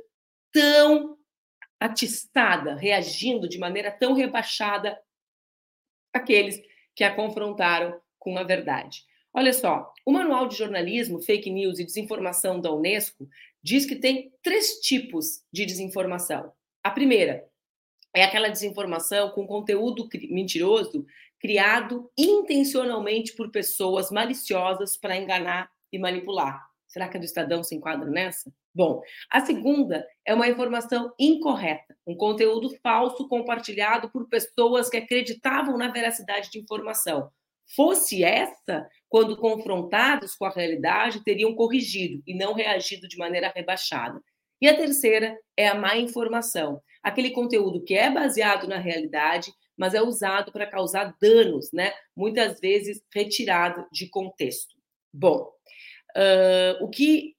tão 0.53 1.17
atiçada, 1.81 2.75
reagindo 2.75 3.49
de 3.49 3.57
maneira 3.57 3.91
tão 3.91 4.13
rebaixada 4.13 5.01
aqueles 6.13 6.61
que 6.95 7.03
a 7.03 7.15
confrontaram 7.17 7.99
com 8.19 8.37
a 8.37 8.43
verdade. 8.43 9.03
Olha 9.33 9.55
só, 9.55 9.91
o 10.05 10.13
Manual 10.13 10.47
de 10.47 10.57
Jornalismo, 10.57 11.23
Fake 11.23 11.51
News 11.51 11.79
e 11.79 11.85
Desinformação 11.85 12.61
da 12.61 12.71
Unesco 12.71 13.27
diz 13.63 13.87
que 13.87 13.97
tem 13.97 14.33
três 14.43 14.81
tipos 14.81 15.43
de 15.53 15.67
desinformação. 15.67 16.53
A 16.83 16.91
primeira 16.91 17.45
é 18.15 18.25
aquela 18.25 18.49
desinformação 18.49 19.31
com 19.31 19.47
conteúdo 19.47 20.09
mentiroso 20.31 21.05
criado 21.41 22.11
intencionalmente 22.17 23.35
por 23.35 23.51
pessoas 23.51 24.11
maliciosas 24.11 24.97
para 24.97 25.17
enganar 25.17 25.71
e 25.93 25.99
manipular. 25.99 26.67
Será 26.87 27.09
que 27.09 27.17
a 27.17 27.21
do 27.21 27.27
Estadão 27.27 27.63
se 27.63 27.75
enquadra 27.75 28.09
nessa? 28.09 28.53
Bom, 28.75 29.03
a 29.31 29.45
segunda 29.45 30.07
é 30.25 30.35
uma 30.35 30.49
informação 30.49 31.13
incorreta, 31.19 31.97
um 32.07 32.17
conteúdo 32.17 32.71
falso 32.83 33.29
compartilhado 33.29 34.11
por 34.11 34.29
pessoas 34.29 34.89
que 34.89 34.97
acreditavam 34.97 35.77
na 35.77 35.89
veracidade 35.89 36.51
de 36.51 36.59
informação, 36.59 37.31
fosse 37.75 38.25
essa, 38.25 38.89
quando 39.09 39.37
confrontados 39.37 40.35
com 40.35 40.45
a 40.45 40.51
realidade, 40.51 41.25
teriam 41.25 41.55
corrigido 41.55 42.23
e 42.27 42.35
não 42.35 42.55
reagido 42.55 43.09
de 43.09 43.17
maneira 43.17 43.53
rebaixada. 43.55 44.21
E 44.61 44.69
a 44.69 44.77
terceira 44.77 45.39
é 45.57 45.69
a 45.69 45.75
má 45.75 45.97
informação, 45.97 46.81
aquele 47.03 47.31
conteúdo 47.31 47.85
que 47.85 47.95
é 47.95 48.11
baseado 48.11 48.67
na 48.67 48.79
realidade, 48.79 49.53
mas 49.77 49.95
é 49.95 50.03
usado 50.03 50.51
para 50.51 50.67
causar 50.67 51.15
danos, 51.21 51.71
né? 51.73 51.93
Muitas 52.17 52.59
vezes 52.59 53.01
retirado 53.15 53.87
de 53.93 54.09
contexto. 54.09 54.75
Bom, 55.13 55.49
uh, 56.17 56.85
o 56.85 56.89
que 56.89 57.37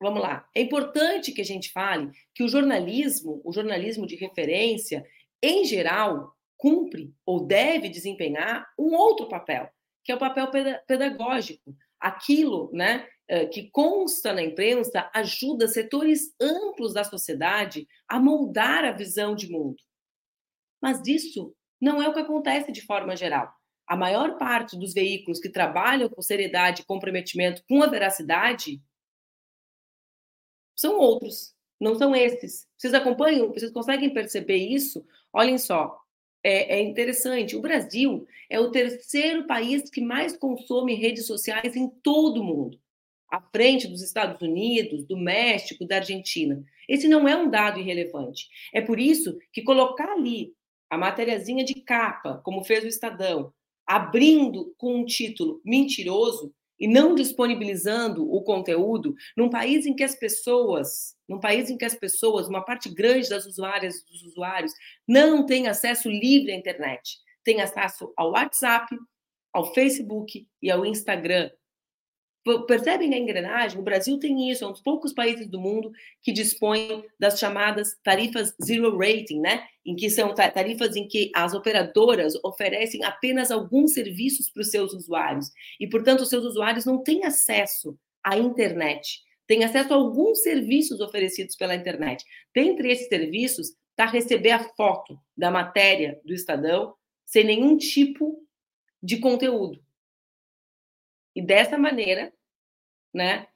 vamos 0.00 0.22
lá. 0.22 0.48
É 0.54 0.62
importante 0.62 1.32
que 1.32 1.42
a 1.42 1.44
gente 1.44 1.70
fale 1.70 2.10
que 2.34 2.42
o 2.42 2.48
jornalismo, 2.48 3.40
o 3.44 3.52
jornalismo 3.52 4.06
de 4.06 4.16
referência, 4.16 5.04
em 5.42 5.64
geral, 5.64 6.34
cumpre 6.60 7.14
ou 7.24 7.46
deve 7.46 7.88
desempenhar 7.88 8.70
um 8.78 8.94
outro 8.94 9.28
papel, 9.28 9.68
que 10.04 10.12
é 10.12 10.14
o 10.14 10.18
papel 10.18 10.50
pedagógico. 10.86 11.74
Aquilo 11.98 12.70
né, 12.72 13.08
eh, 13.26 13.46
que 13.46 13.70
consta 13.70 14.32
na 14.32 14.42
imprensa 14.42 15.10
ajuda 15.14 15.66
setores 15.66 16.34
amplos 16.40 16.92
da 16.92 17.02
sociedade 17.02 17.88
a 18.06 18.20
moldar 18.20 18.84
a 18.84 18.92
visão 18.92 19.34
de 19.34 19.50
mundo. 19.50 19.82
Mas 20.82 21.00
isso 21.06 21.54
não 21.80 22.02
é 22.02 22.08
o 22.08 22.12
que 22.12 22.20
acontece 22.20 22.70
de 22.70 22.82
forma 22.82 23.16
geral. 23.16 23.50
A 23.86 23.96
maior 23.96 24.36
parte 24.36 24.78
dos 24.78 24.92
veículos 24.92 25.40
que 25.40 25.48
trabalham 25.48 26.10
com 26.10 26.20
seriedade 26.20 26.82
e 26.82 26.84
comprometimento 26.84 27.64
com 27.66 27.82
a 27.82 27.86
veracidade 27.86 28.82
são 30.76 30.98
outros, 30.98 31.54
não 31.80 31.96
são 31.96 32.14
esses. 32.14 32.68
Vocês 32.76 32.94
acompanham? 32.94 33.48
Vocês 33.48 33.72
conseguem 33.72 34.12
perceber 34.12 34.56
isso? 34.56 35.04
Olhem 35.32 35.58
só, 35.58 36.00
é, 36.42 36.78
é, 36.78 36.82
interessante. 36.82 37.56
O 37.56 37.60
Brasil 37.60 38.26
é 38.48 38.58
o 38.58 38.70
terceiro 38.70 39.46
país 39.46 39.90
que 39.90 40.00
mais 40.00 40.36
consome 40.36 40.94
redes 40.94 41.26
sociais 41.26 41.76
em 41.76 41.88
todo 41.88 42.40
o 42.40 42.44
mundo, 42.44 42.78
à 43.30 43.40
frente 43.40 43.86
dos 43.86 44.02
Estados 44.02 44.40
Unidos, 44.40 45.04
do 45.06 45.16
México, 45.16 45.86
da 45.86 45.96
Argentina. 45.96 46.62
Esse 46.88 47.08
não 47.08 47.28
é 47.28 47.36
um 47.36 47.50
dado 47.50 47.78
irrelevante. 47.78 48.48
É 48.72 48.80
por 48.80 48.98
isso 48.98 49.38
que 49.52 49.62
colocar 49.62 50.10
ali 50.10 50.54
a 50.88 50.98
matériazinha 50.98 51.64
de 51.64 51.74
capa, 51.74 52.40
como 52.44 52.64
fez 52.64 52.84
o 52.84 52.88
Estadão, 52.88 53.52
abrindo 53.86 54.74
com 54.76 54.96
um 54.96 55.04
título 55.04 55.60
mentiroso, 55.64 56.52
e 56.80 56.88
não 56.88 57.14
disponibilizando 57.14 58.32
o 58.32 58.42
conteúdo 58.42 59.14
num 59.36 59.50
país 59.50 59.84
em 59.84 59.94
que 59.94 60.02
as 60.02 60.14
pessoas, 60.14 61.14
num 61.28 61.38
país 61.38 61.68
em 61.68 61.76
que 61.76 61.84
as 61.84 61.94
pessoas, 61.94 62.48
uma 62.48 62.64
parte 62.64 62.88
grande 62.88 63.28
das 63.28 63.44
usuárias 63.44 64.02
dos 64.04 64.22
usuários 64.22 64.72
não 65.06 65.44
tem 65.44 65.68
acesso 65.68 66.08
livre 66.08 66.52
à 66.52 66.56
internet, 66.56 67.18
tem 67.44 67.60
acesso 67.60 68.12
ao 68.16 68.30
WhatsApp, 68.30 68.96
ao 69.52 69.74
Facebook 69.74 70.46
e 70.62 70.70
ao 70.70 70.86
Instagram. 70.86 71.50
Percebem 72.66 73.12
a 73.12 73.18
engrenagem? 73.18 73.78
O 73.78 73.82
Brasil 73.82 74.18
tem 74.18 74.50
isso, 74.50 74.64
é 74.64 74.66
um 74.66 74.72
dos 74.72 74.80
poucos 74.80 75.12
países 75.12 75.46
do 75.46 75.60
mundo 75.60 75.92
que 76.22 76.32
dispõe 76.32 77.04
das 77.18 77.38
chamadas 77.38 77.98
tarifas 78.02 78.54
zero 78.64 78.96
rating, 78.96 79.40
né? 79.40 79.62
Em 79.84 79.94
que 79.94 80.08
são 80.08 80.34
tarifas 80.34 80.96
em 80.96 81.06
que 81.06 81.30
as 81.34 81.52
operadoras 81.52 82.34
oferecem 82.42 83.04
apenas 83.04 83.50
alguns 83.50 83.92
serviços 83.92 84.48
para 84.50 84.62
os 84.62 84.70
seus 84.70 84.94
usuários 84.94 85.50
e, 85.78 85.86
portanto, 85.86 86.20
os 86.20 86.30
seus 86.30 86.44
usuários 86.44 86.86
não 86.86 87.02
têm 87.02 87.24
acesso 87.24 87.98
à 88.24 88.38
internet, 88.38 89.20
têm 89.46 89.62
acesso 89.62 89.92
a 89.92 89.96
alguns 89.96 90.42
serviços 90.42 91.00
oferecidos 91.00 91.56
pela 91.56 91.74
internet. 91.74 92.24
Dentre 92.54 92.90
esses 92.90 93.08
serviços 93.08 93.72
está 93.90 94.06
receber 94.06 94.52
a 94.52 94.64
foto 94.74 95.18
da 95.36 95.50
matéria 95.50 96.18
do 96.24 96.32
Estadão 96.32 96.94
sem 97.26 97.44
nenhum 97.44 97.76
tipo 97.76 98.42
de 99.02 99.18
conteúdo. 99.18 99.80
E 101.40 101.42
dessa 101.42 101.78
maneira, 101.78 102.30
né, 103.14 103.46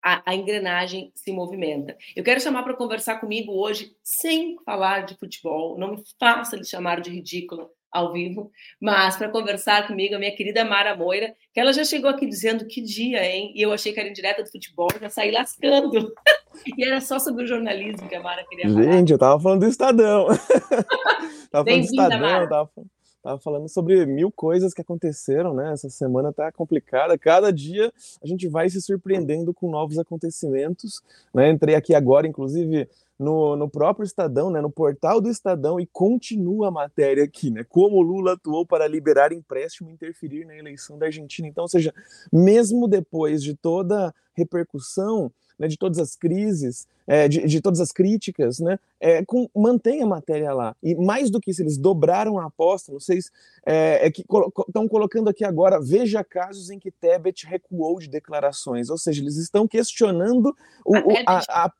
a, 0.00 0.22
a 0.24 0.36
engrenagem 0.36 1.10
se 1.16 1.32
movimenta. 1.32 1.96
Eu 2.14 2.22
quero 2.22 2.40
chamar 2.40 2.62
para 2.62 2.76
conversar 2.76 3.18
comigo 3.18 3.52
hoje, 3.52 3.92
sem 4.04 4.56
falar 4.64 5.04
de 5.04 5.16
futebol, 5.16 5.76
não 5.76 5.96
me 5.96 6.02
faça 6.16 6.54
lhe 6.54 6.64
chamar 6.64 7.00
de 7.00 7.10
ridícula 7.10 7.68
ao 7.90 8.12
vivo, 8.12 8.52
mas 8.80 9.16
para 9.16 9.30
conversar 9.30 9.88
comigo 9.88 10.14
a 10.14 10.18
minha 10.20 10.36
querida 10.36 10.64
Mara 10.64 10.94
Moira, 10.94 11.34
que 11.52 11.58
ela 11.58 11.72
já 11.72 11.82
chegou 11.82 12.08
aqui 12.08 12.24
dizendo 12.24 12.68
que 12.68 12.80
dia, 12.80 13.24
hein? 13.24 13.52
E 13.56 13.62
eu 13.62 13.72
achei 13.72 13.92
que 13.92 13.98
era 13.98 14.08
indireta 14.08 14.44
do 14.44 14.52
futebol, 14.52 14.88
já 15.00 15.10
saí 15.10 15.32
lascando. 15.32 16.14
e 16.78 16.84
era 16.84 17.00
só 17.00 17.18
sobre 17.18 17.42
o 17.42 17.46
jornalismo 17.48 18.08
que 18.08 18.14
a 18.14 18.22
Mara 18.22 18.44
queria 18.48 18.68
falar. 18.68 18.92
Gente, 18.92 19.10
eu 19.10 19.18
tava 19.18 19.40
falando 19.40 19.60
do 19.62 19.66
Estadão. 19.66 20.28
tava 21.50 21.64
falando 21.64 21.80
do 21.80 21.84
Estadão, 21.84 22.20
Mara. 22.20 22.48
tava 22.48 22.70
falando 22.72 22.90
Tava 23.22 23.38
falando 23.38 23.68
sobre 23.68 24.06
mil 24.06 24.30
coisas 24.30 24.72
que 24.72 24.80
aconteceram, 24.80 25.52
né? 25.52 25.72
Essa 25.72 25.90
semana 25.90 26.32
tá 26.32 26.52
complicada. 26.52 27.18
Cada 27.18 27.52
dia 27.52 27.92
a 28.22 28.26
gente 28.26 28.46
vai 28.46 28.70
se 28.70 28.80
surpreendendo 28.80 29.52
com 29.52 29.68
novos 29.68 29.98
acontecimentos. 29.98 31.02
Né? 31.34 31.50
Entrei 31.50 31.74
aqui 31.74 31.94
agora, 31.94 32.28
inclusive, 32.28 32.88
no, 33.18 33.56
no 33.56 33.68
próprio 33.68 34.04
Estadão, 34.04 34.50
né? 34.50 34.60
no 34.60 34.70
portal 34.70 35.20
do 35.20 35.28
Estadão, 35.28 35.80
e 35.80 35.86
continua 35.86 36.68
a 36.68 36.70
matéria 36.70 37.24
aqui, 37.24 37.50
né? 37.50 37.64
Como 37.68 38.00
Lula 38.00 38.34
atuou 38.34 38.64
para 38.64 38.86
liberar 38.86 39.32
empréstimo 39.32 39.90
e 39.90 39.92
interferir 39.92 40.44
na 40.44 40.56
eleição 40.56 40.96
da 40.96 41.06
Argentina. 41.06 41.48
Então, 41.48 41.62
ou 41.64 41.68
seja, 41.68 41.92
mesmo 42.32 42.86
depois 42.86 43.42
de 43.42 43.56
toda 43.56 44.14
repercussão, 44.32 45.32
né, 45.58 45.66
de 45.68 45.76
todas 45.76 45.98
as 45.98 46.14
crises, 46.14 46.86
é, 47.06 47.28
de, 47.28 47.46
de, 47.46 47.60
todas 47.60 47.80
as 47.80 47.90
críticas, 47.90 48.58
né, 48.58 48.78
é, 49.00 49.24
com, 49.24 49.48
mantém 49.54 50.02
a 50.02 50.06
matéria 50.06 50.52
lá. 50.52 50.76
E 50.82 50.94
mais 50.94 51.30
do 51.30 51.40
que 51.40 51.50
isso, 51.50 51.62
eles 51.62 51.76
dobraram 51.76 52.38
a 52.38 52.46
aposta, 52.46 52.92
vocês 52.92 53.30
é, 53.66 54.06
é 54.06 54.10
que 54.10 54.24
estão 54.68 54.86
colocando 54.86 55.28
aqui 55.28 55.44
agora, 55.44 55.80
veja 55.80 56.22
casos 56.22 56.70
em 56.70 56.78
que 56.78 56.90
Tebet 56.90 57.46
recuou 57.46 57.98
de 57.98 58.08
declarações, 58.08 58.90
ou 58.90 58.98
seja, 58.98 59.22
eles 59.22 59.36
estão 59.36 59.66
questionando 59.66 60.54
o, 60.84 60.94
a, 61.26 61.38
a, 61.48 61.66
a 61.66 61.72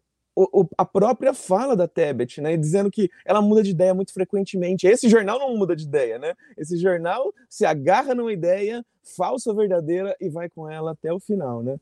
a 0.77 0.85
própria 0.85 1.35
fala 1.35 1.75
da 1.75 1.89
Tebet, 1.89 2.41
né, 2.41 2.57
dizendo 2.57 2.91
que 2.91 3.11
ela 3.25 3.43
muda 3.43 3.63
de 3.63 3.71
ideia 3.71 3.93
muito 3.93 4.13
frequentemente. 4.13 4.87
Esse 4.87 5.09
jornal 5.09 5.39
não 5.39 5.57
muda 5.57 5.75
de 5.75 5.85
ideia, 5.85 6.19
né? 6.19 6.35
Esse 6.57 6.77
jornal 6.77 7.35
se 7.49 7.65
agarra 7.65 8.15
numa 8.15 8.33
ideia 8.33 8.85
falsa 9.17 9.51
ou 9.51 9.57
verdadeira 9.57 10.15
e 10.21 10.29
vai 10.29 10.49
com 10.49 10.71
ela 10.71 10.93
até 10.93 11.13
o 11.13 11.19
final, 11.19 11.63
né? 11.63 11.77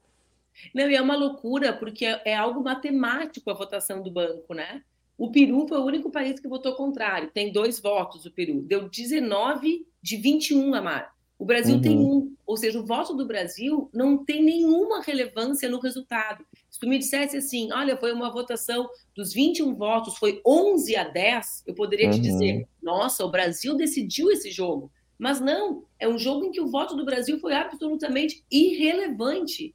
Não, 0.75 0.89
e 0.91 0.95
é 0.95 1.03
uma 1.03 1.17
loucura, 1.17 1.73
porque 1.73 2.05
é, 2.05 2.23
é 2.27 2.35
algo 2.35 2.63
matemático 2.63 3.51
a 3.51 3.55
votação 3.55 4.03
do 4.03 4.11
banco, 4.11 4.55
né? 4.55 4.83
O 5.19 5.31
Peru 5.31 5.67
foi 5.67 5.79
o 5.79 5.85
único 5.85 6.11
país 6.11 6.39
que 6.39 6.49
votou 6.49 6.75
contrário. 6.75 7.31
Tem 7.33 7.51
dois 7.51 7.81
votos 7.81 8.27
o 8.27 8.31
Peru. 8.31 8.61
Deu 8.63 8.89
19 8.89 9.87
de 10.03 10.17
21, 10.17 10.75
Amar. 10.75 11.17
O 11.39 11.45
Brasil 11.45 11.77
uhum. 11.77 11.81
tem 11.81 11.99
um. 11.99 12.35
Ou 12.47 12.57
seja, 12.57 12.79
o 12.79 12.87
voto 12.87 13.15
do 13.15 13.27
Brasil 13.27 13.91
não 13.93 14.25
tem 14.25 14.43
nenhuma 14.43 15.03
relevância 15.03 15.69
no 15.69 15.79
resultado. 15.79 16.45
Se 16.71 16.79
tu 16.79 16.89
me 16.89 16.99
dissesse 16.99 17.37
assim, 17.37 17.71
olha, 17.73 17.97
foi 17.97 18.13
uma 18.13 18.31
votação 18.31 18.89
dos 19.15 19.33
21 19.33 19.75
votos, 19.75 20.17
foi 20.17 20.41
11 20.47 20.97
a 20.97 21.05
10, 21.05 21.65
eu 21.67 21.75
poderia 21.75 22.07
uhum. 22.07 22.13
te 22.13 22.21
dizer, 22.21 22.69
nossa, 22.83 23.25
o 23.25 23.31
Brasil 23.31 23.77
decidiu 23.77 24.31
esse 24.31 24.51
jogo. 24.51 24.91
Mas 25.19 25.41
não, 25.41 25.85
é 25.99 26.09
um 26.09 26.19
jogo 26.19 26.45
em 26.45 26.51
que 26.51 26.61
o 26.61 26.71
voto 26.71 26.95
do 26.95 27.05
Brasil 27.05 27.39
foi 27.39 27.55
absolutamente 27.55 28.45
irrelevante. 28.51 29.75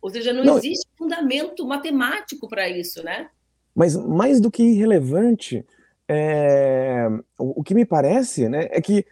Ou 0.00 0.10
seja, 0.10 0.32
não, 0.32 0.44
não 0.44 0.58
existe 0.58 0.86
fundamento 0.96 1.66
matemático 1.66 2.48
para 2.48 2.68
isso, 2.68 3.02
né? 3.02 3.28
Mas 3.74 3.96
mais 3.96 4.40
do 4.40 4.50
que 4.50 4.62
irrelevante, 4.62 5.64
é... 6.08 7.08
o, 7.38 7.62
que 7.62 7.74
me 7.74 7.84
parece 7.84 8.48
né, 8.48 8.68
é 8.70 8.80
que 8.80 9.04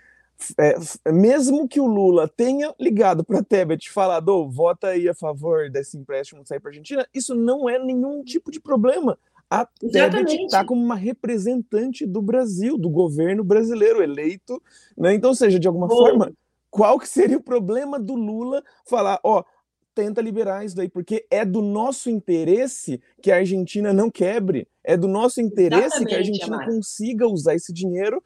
é, 0.59 1.13
mesmo 1.13 1.69
que 1.69 1.81
o 1.81 1.87
Lula 1.87 2.29
tenha 2.29 2.75
ligado 2.79 3.25
para 3.25 3.39
a 3.39 3.45
Tebet 3.45 3.87
e 3.87 3.93
falado, 3.93 4.29
oh, 4.29 4.49
vota 4.49 4.89
aí 4.89 5.09
a 5.09 5.15
favor 5.15 5.71
desse 5.71 5.97
empréstimo 5.97 6.45
sair 6.45 6.61
para 6.61 6.71
a 6.71 6.73
Argentina, 6.73 7.07
isso 7.15 7.35
não 7.35 7.69
é 7.69 7.79
nenhum 7.79 8.23
tipo 8.23 8.51
de 8.51 8.61
problema. 8.61 9.19
A 9.49 9.65
Tebet 9.65 10.35
está 10.45 10.65
como 10.65 10.83
uma 10.83 10.97
representante 10.97 12.05
do 12.05 12.21
Brasil, 12.21 12.77
do 12.77 12.91
governo 12.91 13.45
brasileiro 13.45 14.03
eleito, 14.03 14.61
né? 14.97 15.15
Então, 15.15 15.35
seja, 15.35 15.59
de 15.61 15.69
alguma 15.69 15.87
Bom. 15.87 15.97
forma, 15.97 16.33
qual 16.71 16.99
que 16.99 17.09
seria 17.09 17.39
o 17.39 17.43
problema 17.43 18.01
do 18.01 18.15
Lula 18.15 18.63
falar, 18.85 19.21
ó, 19.23 19.41
oh, 19.41 19.45
tenta 19.95 20.21
liberar 20.21 20.65
isso 20.65 20.77
daí, 20.77 20.89
porque 20.89 21.25
é 21.31 21.45
do 21.45 21.63
nosso 21.63 22.11
interesse 22.11 23.01
que 23.23 23.31
a 23.31 23.37
Argentina 23.37 23.93
não 23.93 24.11
quebre, 24.11 24.67
é 24.83 24.97
do 24.97 25.07
nosso 25.07 25.41
interesse 25.41 25.87
Exatamente, 25.87 26.09
que 26.09 26.15
a 26.15 26.19
Argentina 26.19 26.57
Amara. 26.57 26.73
consiga 26.73 27.27
usar 27.27 27.55
esse 27.55 27.73
dinheiro 27.73 28.23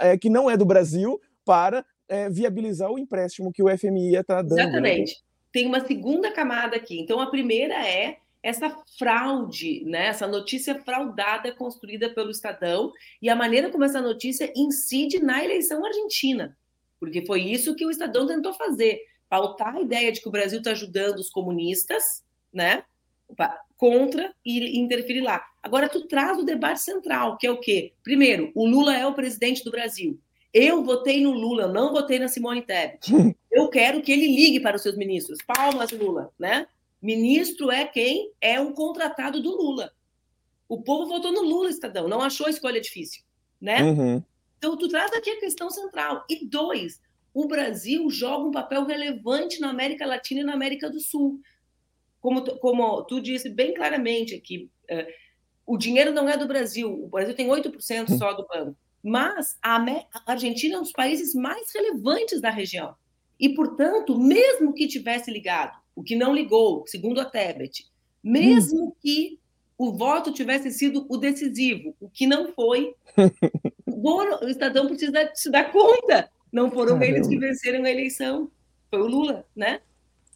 é, 0.00 0.16
que 0.18 0.28
não 0.28 0.50
é 0.50 0.56
do 0.56 0.64
Brasil 0.64 1.20
para 1.44 1.84
é, 2.08 2.28
viabilizar 2.28 2.90
o 2.90 2.98
empréstimo 2.98 3.52
que 3.52 3.62
o 3.62 3.78
FMI 3.78 4.16
está 4.16 4.42
dando. 4.42 4.56
Né? 4.56 4.62
Exatamente. 4.62 5.12
Né? 5.12 5.20
Tem 5.52 5.66
uma 5.66 5.86
segunda 5.86 6.30
camada 6.32 6.76
aqui. 6.76 6.98
Então, 6.98 7.20
a 7.20 7.30
primeira 7.30 7.74
é 7.86 8.16
essa 8.42 8.76
fraude, 8.98 9.84
né? 9.84 10.06
essa 10.06 10.26
notícia 10.26 10.74
fraudada 10.82 11.52
construída 11.52 12.10
pelo 12.10 12.30
Estadão 12.30 12.92
e 13.20 13.28
a 13.28 13.36
maneira 13.36 13.70
como 13.70 13.84
essa 13.84 14.00
notícia 14.00 14.52
incide 14.56 15.20
na 15.20 15.44
eleição 15.44 15.84
argentina. 15.84 16.56
Porque 16.98 17.24
foi 17.24 17.42
isso 17.42 17.74
que 17.74 17.86
o 17.86 17.90
Estadão 17.90 18.26
tentou 18.26 18.52
fazer 18.52 19.00
pautar 19.32 19.76
a 19.76 19.80
ideia 19.80 20.12
de 20.12 20.20
que 20.20 20.28
o 20.28 20.30
Brasil 20.30 20.58
está 20.58 20.72
ajudando 20.72 21.18
os 21.18 21.30
comunistas, 21.30 22.22
né? 22.52 22.84
Contra 23.78 24.30
e 24.44 24.78
interferir 24.78 25.22
lá. 25.22 25.42
Agora, 25.62 25.88
tu 25.88 26.06
traz 26.06 26.38
o 26.38 26.42
debate 26.42 26.82
central, 26.82 27.38
que 27.38 27.46
é 27.46 27.50
o 27.50 27.58
quê? 27.58 27.94
Primeiro, 28.04 28.52
o 28.54 28.66
Lula 28.66 28.94
é 28.94 29.06
o 29.06 29.14
presidente 29.14 29.64
do 29.64 29.70
Brasil. 29.70 30.20
Eu 30.52 30.84
votei 30.84 31.22
no 31.22 31.30
Lula, 31.30 31.66
não 31.66 31.94
votei 31.94 32.18
na 32.18 32.28
Simone 32.28 32.60
Tebet. 32.60 33.10
Eu 33.50 33.68
quero 33.68 34.02
que 34.02 34.12
ele 34.12 34.26
ligue 34.26 34.60
para 34.60 34.76
os 34.76 34.82
seus 34.82 34.98
ministros. 34.98 35.38
Palmas, 35.46 35.90
Lula, 35.92 36.30
né? 36.38 36.66
Ministro 37.00 37.70
é 37.70 37.86
quem 37.86 38.30
é 38.38 38.60
um 38.60 38.74
contratado 38.74 39.42
do 39.42 39.56
Lula. 39.56 39.94
O 40.68 40.82
povo 40.82 41.08
votou 41.08 41.32
no 41.32 41.40
Lula, 41.40 41.70
Estadão, 41.70 42.06
não 42.06 42.20
achou 42.20 42.46
a 42.48 42.50
escolha 42.50 42.82
difícil, 42.82 43.22
né? 43.58 43.82
Uhum. 43.82 44.22
Então, 44.58 44.76
tu 44.76 44.88
traz 44.88 45.10
aqui 45.14 45.30
a 45.30 45.40
questão 45.40 45.70
central. 45.70 46.22
E 46.28 46.44
dois, 46.46 47.00
o 47.34 47.46
Brasil 47.46 48.08
joga 48.10 48.46
um 48.46 48.50
papel 48.50 48.84
relevante 48.84 49.60
na 49.60 49.70
América 49.70 50.06
Latina 50.06 50.40
e 50.40 50.44
na 50.44 50.54
América 50.54 50.90
do 50.90 51.00
Sul. 51.00 51.40
Como, 52.20 52.42
tu, 52.42 52.58
como 52.58 53.02
tu 53.04 53.20
disse 53.20 53.48
bem 53.48 53.74
claramente 53.74 54.34
aqui, 54.34 54.70
uh, 54.90 55.12
o 55.66 55.76
dinheiro 55.76 56.12
não 56.12 56.28
é 56.28 56.36
do 56.36 56.46
Brasil, 56.46 56.92
o 56.92 57.08
Brasil 57.08 57.34
tem 57.34 57.48
8% 57.48 58.16
só 58.18 58.32
do 58.32 58.46
banco, 58.46 58.76
mas 59.02 59.56
a, 59.62 59.76
a 59.76 60.32
Argentina 60.32 60.76
é 60.76 60.78
um 60.78 60.82
dos 60.82 60.92
países 60.92 61.34
mais 61.34 61.72
relevantes 61.74 62.40
da 62.40 62.50
região. 62.50 62.94
E, 63.40 63.48
portanto, 63.54 64.18
mesmo 64.18 64.72
que 64.74 64.86
tivesse 64.86 65.30
ligado, 65.30 65.76
o 65.96 66.02
que 66.02 66.14
não 66.14 66.34
ligou, 66.34 66.84
segundo 66.86 67.20
a 67.20 67.24
Tebet, 67.24 67.86
mesmo 68.22 68.86
hum. 68.86 68.92
que 69.00 69.38
o 69.76 69.92
voto 69.92 70.32
tivesse 70.32 70.70
sido 70.70 71.06
o 71.08 71.16
decisivo, 71.16 71.96
o 72.00 72.08
que 72.08 72.26
não 72.26 72.52
foi, 72.52 72.94
o 73.86 74.46
Estadão 74.46 74.86
precisa 74.86 75.30
se 75.34 75.50
dar 75.50 75.72
conta 75.72 76.30
não 76.52 76.70
foram 76.70 76.98
Caramba. 76.98 77.06
eles 77.06 77.26
que 77.26 77.38
venceram 77.38 77.84
a 77.84 77.90
eleição, 77.90 78.50
foi 78.90 79.00
o 79.00 79.06
Lula, 79.06 79.44
né? 79.56 79.80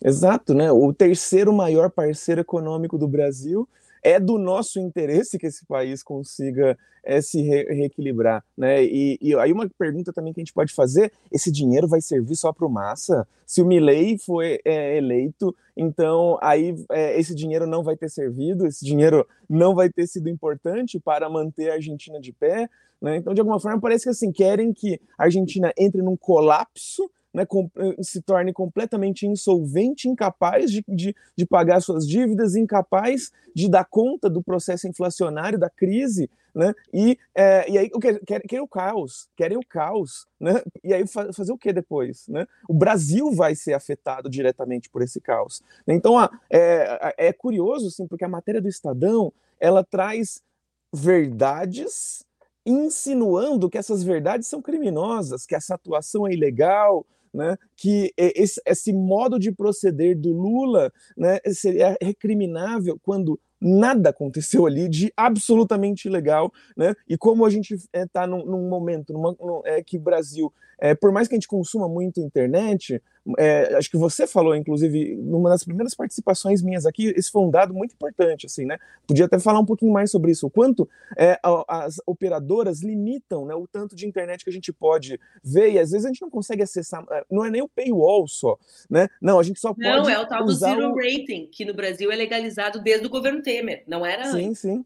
Exato, 0.03 0.55
né? 0.55 0.73
O 0.73 0.93
terceiro 0.93 1.53
maior 1.53 1.91
parceiro 1.91 2.41
econômico 2.41 2.99
do 2.99 3.07
Brasil 3.07 3.69
é 4.03 4.19
do 4.21 4.39
nosso 4.39 4.79
interesse 4.79 5.39
que 5.39 5.47
esse 5.47 5.65
país 5.67 6.03
consiga 6.03 6.77
é, 7.07 7.21
se 7.21 7.41
re 7.41 7.65
reequilibrar, 7.73 8.45
né? 8.57 8.85
E, 8.85 9.17
e, 9.23 9.35
aí 9.37 9.53
uma 9.53 9.69
pergunta 9.79 10.13
também 10.13 10.33
que 10.33 10.41
a 10.41 10.45
gente 10.45 10.53
pode 10.53 10.75
fazer: 10.75 11.13
esse 11.31 11.53
dinheiro 11.53 11.87
vai 11.87 12.01
servir 12.01 12.35
só 12.35 12.53
para 12.53 12.67
o 12.67 12.71
massa? 12.71 13.27
Se 13.47 13.63
o 13.63 13.67
Milley 13.67 14.19
foi 14.19 14.61
é, 14.65 14.97
eleito, 14.97 15.55
então 15.77 16.37
aí 16.43 16.75
é, 16.91 17.19
esse 17.19 17.35
dinheiro 17.35 17.67
não 17.67 17.85
vai 17.85 17.97
ter 17.97 18.11
servido, 18.11 18.67
esse 18.67 18.85
dinheiro 18.85 19.27
não 19.49 19.75
vai 19.75 19.89
ter 19.89 20.07
sido 20.09 20.29
importante 20.29 20.99
para 20.99 21.31
manter 21.31 21.71
a 21.71 21.75
Argentina 21.75 22.21
de 22.21 22.33
pé. 22.33 22.69
Né? 23.01 23.19
Então, 23.19 23.35
de 23.35 23.41
alguma 23.41 23.61
forma, 23.61 23.81
parece 23.81 24.05
que 24.05 24.11
assim 24.11 24.33
querem 24.33 24.73
que 24.73 25.01
a 25.17 25.25
Argentina 25.25 25.73
entre 25.77 26.03
num 26.03 26.17
colapso 26.17 27.09
né, 27.37 27.45
com, 27.45 27.71
eh, 27.77 28.03
se 28.03 28.23
torne 28.23 28.51
completamente 28.51 29.27
insolvente, 29.27 30.09
incapaz 30.09 30.71
de, 30.71 30.83
de, 30.89 31.15
de 31.37 31.45
pagar 31.45 31.83
suas 31.83 32.09
dívidas, 32.09 32.57
incapaz 32.57 33.31
de 33.55 33.69
dar 33.69 33.85
conta 33.85 34.31
do 34.31 34.43
processo 34.43 34.89
inflacionário, 34.89 35.59
da 35.59 35.69
crise, 35.69 36.31
né? 36.55 36.73
E, 36.95 37.19
é, 37.35 37.71
e 37.71 37.77
aí 37.77 37.91
querem, 37.91 38.21
querem 38.25 38.65
o 38.65 38.67
caos, 38.67 39.29
querem 39.37 39.59
o 39.59 39.67
caos, 39.69 40.27
né? 40.41 40.63
E 40.83 40.95
aí 40.95 41.07
fazer 41.07 41.53
o 41.53 41.59
que 41.59 41.75
depois, 41.75 42.27
né? 42.27 42.47
O 42.67 42.73
Brasil 42.73 43.31
vai 43.33 43.55
ser 43.55 43.75
afetado 43.75 44.31
diretamente 44.31 44.89
por 44.89 45.03
esse 45.03 45.21
caos. 45.21 45.63
Então 45.87 46.19
é, 46.49 47.15
é 47.19 47.33
curioso, 47.35 47.89
assim, 47.89 48.07
porque 48.07 48.25
a 48.25 48.29
matéria 48.29 48.63
do 48.63 48.69
Estadão 48.69 49.31
ela 49.61 49.85
traz 49.85 50.41
verdades 50.91 52.25
insinuando 52.65 53.69
que 53.69 53.77
essas 53.77 54.03
verdades 54.03 54.49
são 54.49 54.63
criminosas, 54.63 55.45
que 55.45 55.55
essa 55.55 55.75
atuação 55.75 56.27
é 56.27 56.33
ilegal, 56.33 57.05
né, 57.37 57.57
que 57.77 58.13
esse, 58.17 58.61
esse, 58.67 58.93
modo 58.93 59.39
de 59.39 59.53
proceder 59.53 60.17
do 60.17 60.33
Lula 60.33 60.91
né, 61.17 61.39
seria 61.53 61.97
recriminável 62.01 62.99
quando 63.03 63.39
nada 63.61 64.11
aconteceu 64.11 64.67
ali 64.67 64.89
de 64.89 65.13
absolutamente 65.17 66.09
ilegal, 66.09 66.53
né? 66.77 66.95
E 67.09 67.17
como 67.17 67.45
a 67.45 67.51
gente 67.51 67.75
está 67.93 68.25
é, 68.25 68.27
num, 68.27 68.45
num, 68.45 68.69
momento 68.69 69.13
numa, 69.13 69.35
num, 69.41 69.63
é, 69.65 69.83
que 69.83 69.97
o 69.97 70.01
Brasil, 70.01 70.53
é, 70.79 70.95
por 70.95 71.11
mais 71.11 71.27
que 71.27 71.35
a 71.35 71.37
gente 71.37 71.49
consuma 71.49 71.89
muito 71.89 72.21
internet, 72.21 73.03
é, 73.39 73.75
acho 73.77 73.91
que 73.91 73.97
você 73.97 74.27
falou, 74.27 74.55
inclusive, 74.55 75.17
numa 75.17 75.49
das 75.49 75.65
primeiras 75.65 75.95
participações 75.95 76.63
minhas 76.63 76.87
aqui, 76.87 77.13
esse 77.17 77.31
foi 77.31 77.43
um 77.43 77.51
dado 77.51 77.75
muito 77.75 77.95
importante, 77.95 78.47
assim, 78.47 78.65
né? 78.65 78.79
Podia 79.07 79.25
até 79.25 79.39
falar 79.39 79.59
um 79.59 79.65
pouquinho 79.65 79.93
mais 79.93 80.11
sobre 80.11 80.31
isso, 80.31 80.47
o 80.47 80.51
quanto 80.51 80.89
é, 81.17 81.39
as 81.67 81.97
operadoras 82.07 82.83
limitam 82.83 83.47
né, 83.47 83.55
o 83.55 83.67
tanto 83.67 83.97
de 83.97 84.07
internet 84.07 84.45
que 84.45 84.51
a 84.51 84.53
gente 84.53 84.73
pode 84.73 85.19
ver, 85.43 85.73
e 85.73 85.79
às 85.79 85.91
vezes 85.91 86.05
a 86.05 86.09
gente 86.09 86.23
não 86.23 86.31
consegue 86.31 86.63
acessar, 86.63 87.05
é, 87.11 87.25
não 87.31 87.45
é 87.45 87.51
nem 87.51 87.63
o 87.63 87.69
paywall 87.69 88.29
só, 88.29 88.57
né? 88.89 89.09
Não, 89.21 89.41
a 89.41 89.43
gente 89.43 89.59
só 89.59 89.75
pode. 89.75 89.89
Não, 89.89 90.09
é 90.09 90.19
o 90.19 90.27
tal 90.27 90.45
do 90.45 90.53
zero 90.53 90.93
o... 90.93 90.97
rating, 90.97 91.49
que 91.51 91.65
no 91.65 91.75
Brasil 91.75 92.13
é 92.13 92.17
legalizado 92.17 92.81
desde 92.81 93.07
o 93.07 93.11
governo 93.11 93.43
Temer, 93.43 93.83
não 93.87 94.05
era 94.07 94.25
sim, 94.27 94.49
antes. 94.49 94.61
Sim, 94.61 94.77
sim. 94.77 94.85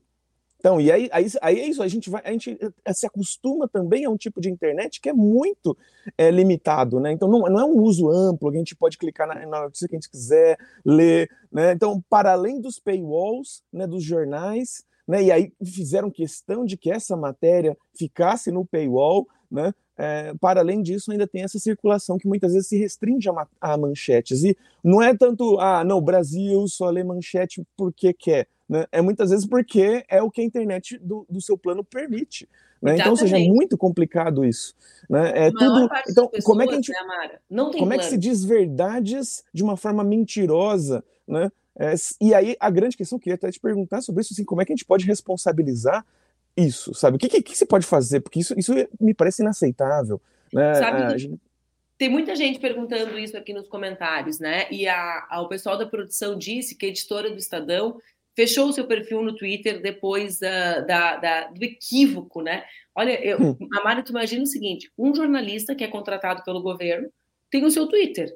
Então, 0.60 0.78
e 0.78 0.92
aí, 0.92 1.08
aí, 1.10 1.26
aí 1.40 1.58
é 1.58 1.66
isso, 1.66 1.82
a 1.82 1.88
gente, 1.88 2.10
vai, 2.10 2.20
a 2.22 2.30
gente 2.30 2.58
eh, 2.84 2.92
se 2.92 3.06
acostuma 3.06 3.66
também 3.66 4.04
a 4.04 4.10
um 4.10 4.16
tipo 4.16 4.42
de 4.42 4.50
internet 4.50 5.00
que 5.00 5.08
é 5.08 5.12
muito 5.14 5.76
é, 6.18 6.30
limitado, 6.30 7.00
né? 7.00 7.10
Então, 7.10 7.28
não, 7.28 7.40
não 7.40 7.60
é 7.60 7.64
um 7.64 7.80
uso 7.80 8.10
amplo, 8.10 8.50
a 8.50 8.54
gente 8.54 8.76
pode 8.76 8.98
clicar 8.98 9.26
na, 9.26 9.34
na 9.46 9.62
notícia 9.62 9.88
que 9.88 9.96
a 9.96 9.98
gente 9.98 10.10
quiser, 10.10 10.58
ler, 10.84 11.30
né? 11.50 11.72
Então, 11.72 12.04
para 12.10 12.32
além 12.32 12.60
dos 12.60 12.78
paywalls, 12.78 13.62
né, 13.72 13.86
dos 13.86 14.04
jornais, 14.04 14.84
né, 15.08 15.22
e 15.22 15.32
aí 15.32 15.52
fizeram 15.64 16.10
questão 16.10 16.66
de 16.66 16.76
que 16.76 16.92
essa 16.92 17.16
matéria 17.16 17.74
ficasse 17.96 18.52
no 18.52 18.66
paywall, 18.66 19.26
né? 19.50 19.72
É, 20.02 20.32
para 20.40 20.60
além 20.60 20.80
disso, 20.80 21.12
ainda 21.12 21.26
tem 21.26 21.42
essa 21.42 21.58
circulação 21.58 22.16
que 22.16 22.26
muitas 22.26 22.52
vezes 22.52 22.68
se 22.68 22.78
restringe 22.78 23.28
a, 23.28 23.46
a 23.60 23.76
manchetes. 23.76 24.42
E 24.44 24.56
não 24.82 25.02
é 25.02 25.14
tanto, 25.14 25.58
ah, 25.60 25.84
não, 25.84 25.98
o 25.98 26.02
Brasil 26.02 26.66
só 26.68 26.88
lê 26.88 27.04
manchete 27.04 27.62
porque 27.76 28.12
quer 28.12 28.46
né? 28.70 28.86
É 28.92 29.02
muitas 29.02 29.30
vezes 29.30 29.44
porque 29.44 30.04
é 30.08 30.22
o 30.22 30.30
que 30.30 30.40
a 30.40 30.44
internet 30.44 30.96
do, 30.98 31.26
do 31.28 31.40
seu 31.40 31.58
plano 31.58 31.82
permite. 31.82 32.48
Né? 32.80 32.96
Então, 32.96 33.16
seja, 33.16 33.36
é 33.36 33.44
muito 33.48 33.76
complicado 33.76 34.44
isso. 34.44 34.74
Né? 35.08 35.46
É 35.46 35.50
tudo. 35.50 35.90
Então, 36.08 36.28
pessoas, 36.28 36.44
como 36.44 36.62
é 36.62 36.68
que 36.68 36.72
a 36.72 36.76
gente. 36.76 36.92
Né, 36.92 37.38
como 37.50 37.72
plano. 37.72 37.92
é 37.94 37.98
que 37.98 38.04
se 38.04 38.16
diz 38.16 38.44
verdades 38.44 39.42
de 39.52 39.64
uma 39.64 39.76
forma 39.76 40.04
mentirosa? 40.04 41.02
Né? 41.26 41.50
É, 41.76 41.94
e 42.20 42.32
aí, 42.32 42.56
a 42.60 42.70
grande 42.70 42.96
questão 42.96 43.18
que 43.18 43.22
eu 43.22 43.24
queria 43.24 43.34
até 43.34 43.50
te 43.50 43.58
perguntar 43.58 44.02
sobre 44.02 44.20
isso, 44.20 44.32
assim, 44.32 44.44
como 44.44 44.62
é 44.62 44.64
que 44.64 44.72
a 44.72 44.76
gente 44.76 44.86
pode 44.86 45.04
responsabilizar 45.04 46.06
isso, 46.66 46.94
sabe? 46.94 47.16
O 47.16 47.18
que, 47.18 47.28
que, 47.28 47.42
que 47.42 47.56
se 47.56 47.66
pode 47.66 47.86
fazer? 47.86 48.20
Porque 48.20 48.40
isso, 48.40 48.54
isso 48.58 48.72
me 49.00 49.14
parece 49.14 49.42
inaceitável. 49.42 50.20
Né? 50.52 50.74
Sabe, 50.74 51.18
gente... 51.18 51.40
Tem 51.98 52.08
muita 52.08 52.34
gente 52.34 52.58
perguntando 52.58 53.18
isso 53.18 53.36
aqui 53.36 53.52
nos 53.52 53.68
comentários, 53.68 54.38
né? 54.38 54.66
E 54.70 54.88
a, 54.88 55.26
a, 55.28 55.42
o 55.42 55.48
pessoal 55.48 55.76
da 55.76 55.86
produção 55.86 56.36
disse 56.36 56.74
que 56.74 56.86
a 56.86 56.88
editora 56.88 57.30
do 57.30 57.36
Estadão 57.36 58.00
fechou 58.34 58.68
o 58.68 58.72
seu 58.72 58.86
perfil 58.86 59.22
no 59.22 59.36
Twitter 59.36 59.82
depois 59.82 60.38
uh, 60.38 60.86
da, 60.86 61.16
da, 61.16 61.44
do 61.48 61.62
equívoco, 61.62 62.40
né? 62.40 62.64
Olha, 62.94 63.22
eu, 63.22 63.38
hum. 63.38 63.56
Amara, 63.78 64.02
tu 64.02 64.10
imagina 64.12 64.42
o 64.42 64.46
seguinte: 64.46 64.90
um 64.96 65.14
jornalista 65.14 65.74
que 65.74 65.84
é 65.84 65.88
contratado 65.88 66.42
pelo 66.42 66.62
governo 66.62 67.10
tem 67.50 67.64
o 67.64 67.70
seu 67.70 67.86
Twitter, 67.86 68.34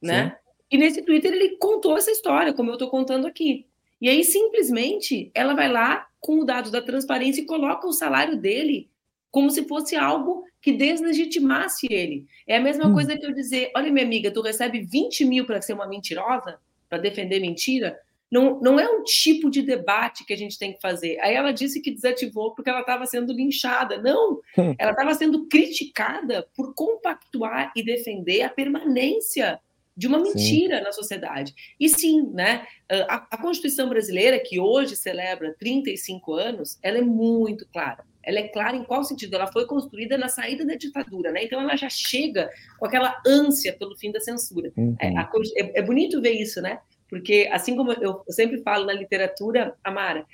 né? 0.00 0.30
Sim. 0.30 0.50
E 0.72 0.78
nesse 0.78 1.02
Twitter 1.02 1.32
ele 1.32 1.56
contou 1.56 1.96
essa 1.96 2.12
história, 2.12 2.52
como 2.52 2.70
eu 2.70 2.74
estou 2.74 2.88
contando 2.88 3.26
aqui. 3.26 3.66
E 4.00 4.08
aí, 4.08 4.24
simplesmente, 4.24 5.30
ela 5.34 5.54
vai 5.54 5.70
lá 5.70 6.06
com 6.20 6.40
o 6.40 6.44
dado 6.44 6.70
da 6.70 6.80
transparência 6.80 7.40
e 7.40 7.46
coloca 7.46 7.86
o 7.86 7.92
salário 7.92 8.36
dele 8.36 8.88
como 9.30 9.50
se 9.50 9.64
fosse 9.66 9.96
algo 9.96 10.44
que 10.60 10.72
deslegitimasse 10.72 11.86
ele. 11.90 12.26
É 12.46 12.56
a 12.56 12.60
mesma 12.60 12.86
hum. 12.86 12.94
coisa 12.94 13.16
que 13.16 13.24
eu 13.24 13.32
dizer: 13.32 13.70
olha, 13.74 13.90
minha 13.90 14.04
amiga, 14.04 14.30
tu 14.30 14.42
recebe 14.42 14.80
20 14.80 15.24
mil 15.24 15.46
para 15.46 15.62
ser 15.62 15.72
uma 15.72 15.86
mentirosa, 15.86 16.58
para 16.88 16.98
defender 16.98 17.40
mentira. 17.40 17.98
Não, 18.30 18.60
não 18.60 18.78
é 18.78 18.88
um 18.88 19.02
tipo 19.02 19.50
de 19.50 19.60
debate 19.60 20.24
que 20.24 20.32
a 20.32 20.36
gente 20.36 20.56
tem 20.56 20.72
que 20.72 20.80
fazer. 20.80 21.18
Aí 21.20 21.34
ela 21.34 21.52
disse 21.52 21.80
que 21.80 21.90
desativou 21.90 22.54
porque 22.54 22.70
ela 22.70 22.80
estava 22.80 23.04
sendo 23.04 23.32
linchada. 23.32 24.00
Não, 24.00 24.40
hum. 24.56 24.74
ela 24.78 24.92
estava 24.92 25.14
sendo 25.14 25.46
criticada 25.46 26.46
por 26.56 26.72
compactuar 26.74 27.72
e 27.74 27.82
defender 27.82 28.42
a 28.42 28.48
permanência 28.48 29.58
de 29.96 30.06
uma 30.06 30.18
mentira 30.18 30.78
sim. 30.78 30.84
na 30.84 30.92
sociedade. 30.92 31.54
E 31.78 31.88
sim, 31.88 32.30
né, 32.32 32.66
a, 33.08 33.26
a, 33.30 33.36
Constituição 33.36 33.88
brasileira, 33.88 34.38
que 34.38 34.58
hoje 34.58 34.96
celebra 34.96 35.54
35 35.58 36.32
anos, 36.32 36.78
ela 36.82 36.98
é 36.98 37.02
muito 37.02 37.66
clara. 37.68 38.04
Ela 38.22 38.38
é 38.40 38.48
clara 38.48 38.76
em 38.76 38.84
qual 38.84 39.02
sentido? 39.02 39.34
Ela 39.34 39.50
foi 39.50 39.66
construída 39.66 40.16
na 40.16 40.28
saída 40.28 40.64
da 40.64 40.74
ditadura, 40.74 41.32
né? 41.32 41.44
Então 41.44 41.60
ela 41.60 41.74
já 41.74 41.88
chega 41.88 42.50
com 42.78 42.86
aquela 42.86 43.20
ânsia 43.26 43.72
pelo 43.72 43.96
fim 43.96 44.12
da 44.12 44.20
censura. 44.20 44.72
Uhum. 44.76 44.94
É, 45.00 45.08
a, 45.16 45.30
é, 45.56 45.80
é 45.80 45.82
bonito 45.82 46.20
ver 46.20 46.32
isso, 46.32 46.60
né? 46.60 46.80
Porque, 47.08 47.48
assim 47.50 47.76
como 47.76 47.92
eu 47.92 48.22
sempre 48.28 48.62
falo 48.62 48.86
na 48.86 48.92
literatura, 48.92 49.74
Amara, 49.82 50.24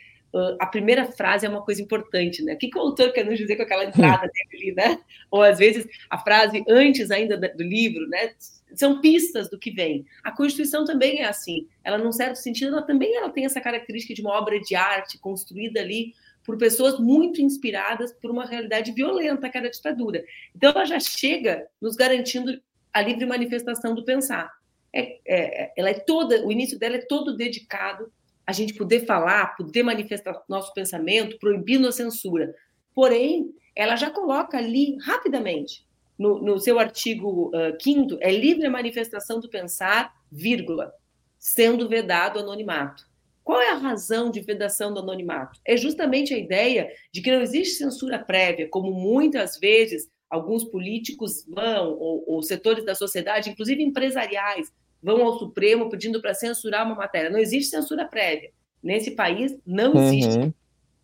a 0.61 0.67
primeira 0.67 1.07
frase 1.12 1.47
é 1.47 1.49
uma 1.49 1.62
coisa 1.62 1.81
importante, 1.81 2.43
né? 2.43 2.55
O 2.55 2.59
que, 2.59 2.69
que 2.69 2.79
o 2.79 2.83
autor 2.83 3.12
quer 3.12 3.25
nos 3.25 3.39
dizer 3.39 3.57
com 3.57 3.62
aquela 3.62 3.85
entrada 3.85 4.29
dele 4.29 4.49
ali, 4.53 4.75
né? 4.75 5.01
Ou 5.31 5.43
às 5.43 5.59
vezes 5.59 5.87
a 6.11 6.19
frase 6.19 6.65
antes 6.69 7.11
ainda 7.11 7.37
do 7.37 7.62
livro, 7.62 8.07
né? 8.09 8.33
São 8.75 9.01
pistas 9.01 9.49
do 9.49 9.59
que 9.59 9.71
vem. 9.71 10.05
A 10.23 10.31
Constituição 10.31 10.85
também 10.85 11.21
é 11.21 11.27
assim. 11.27 11.67
Ela, 11.83 11.99
num 11.99 12.12
certo 12.12 12.37
sentido, 12.37 12.73
ela 12.73 12.83
também 12.83 13.15
ela 13.17 13.31
tem 13.31 13.45
essa 13.45 13.61
característica 13.61 14.15
de 14.15 14.21
uma 14.21 14.37
obra 14.37 14.61
de 14.61 14.75
arte 14.75 15.19
construída 15.19 15.81
ali 15.81 16.12
por 16.45 16.59
pessoas 16.59 16.99
muito 16.99 17.41
inspiradas 17.41 18.12
por 18.12 18.31
uma 18.31 18.45
realidade 18.45 18.93
violenta 18.93 19.49
que 19.49 19.57
era 19.57 19.67
a 19.67 19.71
ditadura. 19.71 20.25
Então, 20.55 20.71
ela 20.71 20.85
já 20.85 21.01
chega 21.01 21.67
nos 21.81 21.97
garantindo 21.97 22.61
a 22.93 23.01
livre 23.01 23.27
manifestação 23.27 23.95
do 23.95 24.05
pensar 24.05 24.51
é, 24.97 25.19
é, 25.27 25.73
ela 25.77 25.91
é 25.91 25.95
toda, 25.95 26.45
o 26.47 26.51
início 26.51 26.79
dela 26.79 26.97
é 26.97 27.05
todo 27.07 27.37
dedicado 27.37 28.11
a 28.47 28.53
gente 28.53 28.75
poder 28.75 29.05
falar, 29.05 29.57
poder 29.57 29.83
manifestar 29.83 30.43
nosso 30.49 30.73
pensamento, 30.73 31.39
proibindo 31.39 31.89
a 31.89 31.93
censura. 31.93 32.55
Porém, 32.95 33.53
ela 33.75 33.97
já 33.97 34.11
coloca 34.11 34.57
ali 34.57 34.97
rapidamente, 35.03 35.85
no, 36.19 36.41
no 36.41 36.59
seu 36.59 36.79
artigo 36.79 37.49
uh, 37.49 37.77
quinto, 37.79 38.17
é 38.21 38.31
livre 38.31 38.67
a 38.67 38.71
manifestação 38.71 39.41
do 39.41 39.51
pensar, 39.51 40.15
vírgula, 40.31 40.93
sendo 41.39 41.89
vedado 41.89 42.37
o 42.37 42.43
anonimato. 42.43 43.05
Qual 43.45 43.61
é 43.61 43.71
a 43.71 43.77
razão 43.77 44.31
de 44.31 44.41
vedação 44.41 44.95
do 44.95 45.01
anonimato? 45.01 45.61
É 45.65 45.77
justamente 45.77 46.33
a 46.33 46.39
ideia 46.39 46.91
de 47.13 47.21
que 47.21 47.31
não 47.31 47.41
existe 47.41 47.77
censura 47.77 48.19
prévia, 48.19 48.69
como 48.69 48.93
muitas 48.93 49.59
vezes 49.59 50.11
alguns 50.29 50.65
políticos 50.65 51.45
vão, 51.47 51.93
ou, 51.93 52.25
ou 52.27 52.43
setores 52.43 52.85
da 52.85 52.95
sociedade, 52.95 53.51
inclusive 53.51 53.83
empresariais, 53.83 54.73
vão 55.07 55.23
ao 55.23 55.38
Supremo 55.38 55.88
pedindo 55.88 56.21
para 56.21 56.35
censurar 56.35 56.85
uma 56.85 56.97
matéria. 56.97 57.31
Não 57.31 57.38
existe 57.38 57.71
censura 57.71 58.05
prévia. 58.05 58.51
Nesse 58.83 59.12
país, 59.12 59.57
não 59.64 59.95
existe. 59.95 60.37
Uhum. 60.37 60.53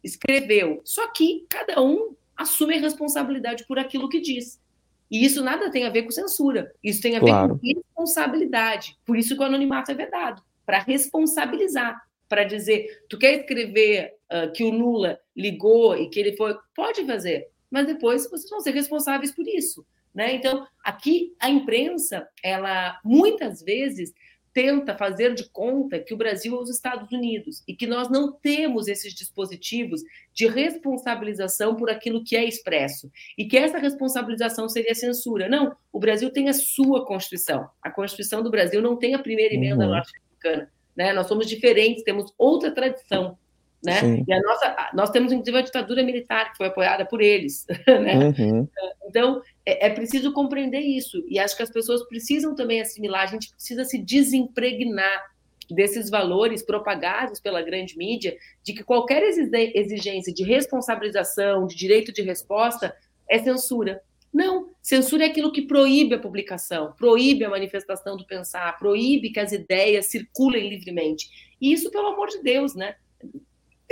Escreveu. 0.02 0.80
Só 0.84 1.06
que 1.12 1.46
cada 1.48 1.80
um 1.80 2.16
assume 2.36 2.74
a 2.74 2.80
responsabilidade 2.80 3.64
por 3.64 3.78
aquilo 3.78 4.08
que 4.08 4.20
diz. 4.20 4.60
E 5.08 5.24
isso 5.24 5.44
nada 5.44 5.70
tem 5.70 5.84
a 5.84 5.90
ver 5.90 6.02
com 6.02 6.10
censura. 6.10 6.74
Isso 6.82 7.00
tem 7.00 7.14
a 7.14 7.20
claro. 7.20 7.54
ver 7.54 7.74
com 7.74 7.80
responsabilidade. 7.80 8.98
Por 9.06 9.16
isso 9.16 9.36
que 9.36 9.40
o 9.40 9.44
anonimato 9.44 9.92
é 9.92 9.94
vedado 9.94 10.42
para 10.66 10.80
responsabilizar, 10.80 12.02
para 12.28 12.42
dizer, 12.42 13.04
tu 13.08 13.16
quer 13.16 13.38
escrever 13.38 14.16
uh, 14.32 14.50
que 14.52 14.64
o 14.64 14.70
Lula 14.70 15.20
ligou 15.36 15.96
e 15.96 16.08
que 16.08 16.18
ele 16.18 16.36
foi, 16.36 16.56
pode 16.74 17.04
fazer, 17.04 17.48
mas 17.70 17.86
depois 17.86 18.28
vocês 18.28 18.50
vão 18.50 18.60
ser 18.60 18.72
responsáveis 18.72 19.30
por 19.32 19.46
isso. 19.46 19.86
Né? 20.14 20.34
Então, 20.34 20.66
aqui 20.84 21.34
a 21.40 21.48
imprensa, 21.48 22.28
ela 22.42 23.00
muitas 23.04 23.62
vezes 23.62 24.12
tenta 24.52 24.94
fazer 24.96 25.34
de 25.34 25.48
conta 25.48 25.98
que 25.98 26.12
o 26.12 26.16
Brasil 26.16 26.54
é 26.54 26.60
os 26.60 26.68
Estados 26.68 27.10
Unidos 27.10 27.62
e 27.66 27.74
que 27.74 27.86
nós 27.86 28.10
não 28.10 28.32
temos 28.32 28.86
esses 28.86 29.14
dispositivos 29.14 30.02
de 30.34 30.46
responsabilização 30.46 31.74
por 31.74 31.88
aquilo 31.88 32.22
que 32.22 32.36
é 32.36 32.44
expresso 32.44 33.10
e 33.36 33.46
que 33.46 33.56
essa 33.56 33.78
responsabilização 33.78 34.68
seria 34.68 34.94
censura. 34.94 35.48
Não, 35.48 35.74
o 35.90 35.98
Brasil 35.98 36.30
tem 36.30 36.48
a 36.48 36.52
sua 36.52 37.06
Constituição. 37.06 37.68
A 37.80 37.90
Constituição 37.90 38.42
do 38.42 38.50
Brasil 38.50 38.82
não 38.82 38.96
tem 38.96 39.14
a 39.14 39.18
primeira 39.18 39.54
emenda 39.54 39.84
uhum. 39.84 39.90
norte-americana. 39.92 40.70
Né? 40.94 41.12
Nós 41.14 41.26
somos 41.26 41.46
diferentes, 41.46 42.04
temos 42.04 42.32
outra 42.36 42.70
tradição. 42.70 43.38
Né? 43.84 44.24
E 44.26 44.32
a 44.32 44.40
nossa, 44.40 44.90
nós 44.94 45.10
temos 45.10 45.32
inclusive 45.32 45.58
a 45.58 45.62
ditadura 45.62 46.02
militar 46.02 46.52
que 46.52 46.56
foi 46.56 46.68
apoiada 46.68 47.04
por 47.04 47.20
eles, 47.20 47.66
né? 47.86 48.16
Uhum. 48.16 48.68
Então 49.06 49.42
é, 49.66 49.86
é, 49.86 49.90
preciso 49.90 50.32
compreender 50.32 50.80
isso 50.80 51.24
e 51.28 51.38
acho 51.38 51.56
que 51.56 51.62
as 51.62 51.70
pessoas 51.70 52.06
precisam 52.06 52.54
também 52.54 52.80
assimilar. 52.80 53.22
A 53.22 53.26
gente 53.26 53.50
precisa 53.50 53.84
se 53.84 53.98
desimpregnar 53.98 55.32
desses 55.68 56.10
valores 56.10 56.62
propagados 56.62 57.40
pela 57.40 57.62
grande 57.62 57.96
mídia 57.96 58.36
de 58.62 58.72
que 58.72 58.84
qualquer 58.84 59.22
exigência 59.22 60.32
de 60.32 60.44
responsabilização, 60.44 61.66
de 61.66 61.74
direito 61.74 62.12
de 62.12 62.22
resposta 62.22 62.94
é 63.28 63.38
censura. 63.38 64.00
Não, 64.32 64.70
censura 64.80 65.24
é 65.24 65.26
aquilo 65.26 65.52
que 65.52 65.62
proíbe 65.62 66.14
a 66.14 66.18
publicação, 66.18 66.94
proíbe 66.96 67.44
a 67.44 67.50
manifestação 67.50 68.16
do 68.16 68.26
pensar, 68.26 68.78
proíbe 68.78 69.30
que 69.30 69.40
as 69.40 69.52
ideias 69.52 70.06
circulem 70.06 70.70
livremente. 70.70 71.28
E 71.60 71.72
isso, 71.72 71.90
pelo 71.90 72.08
amor 72.08 72.28
de 72.28 72.42
Deus, 72.42 72.74
né? 72.74 72.96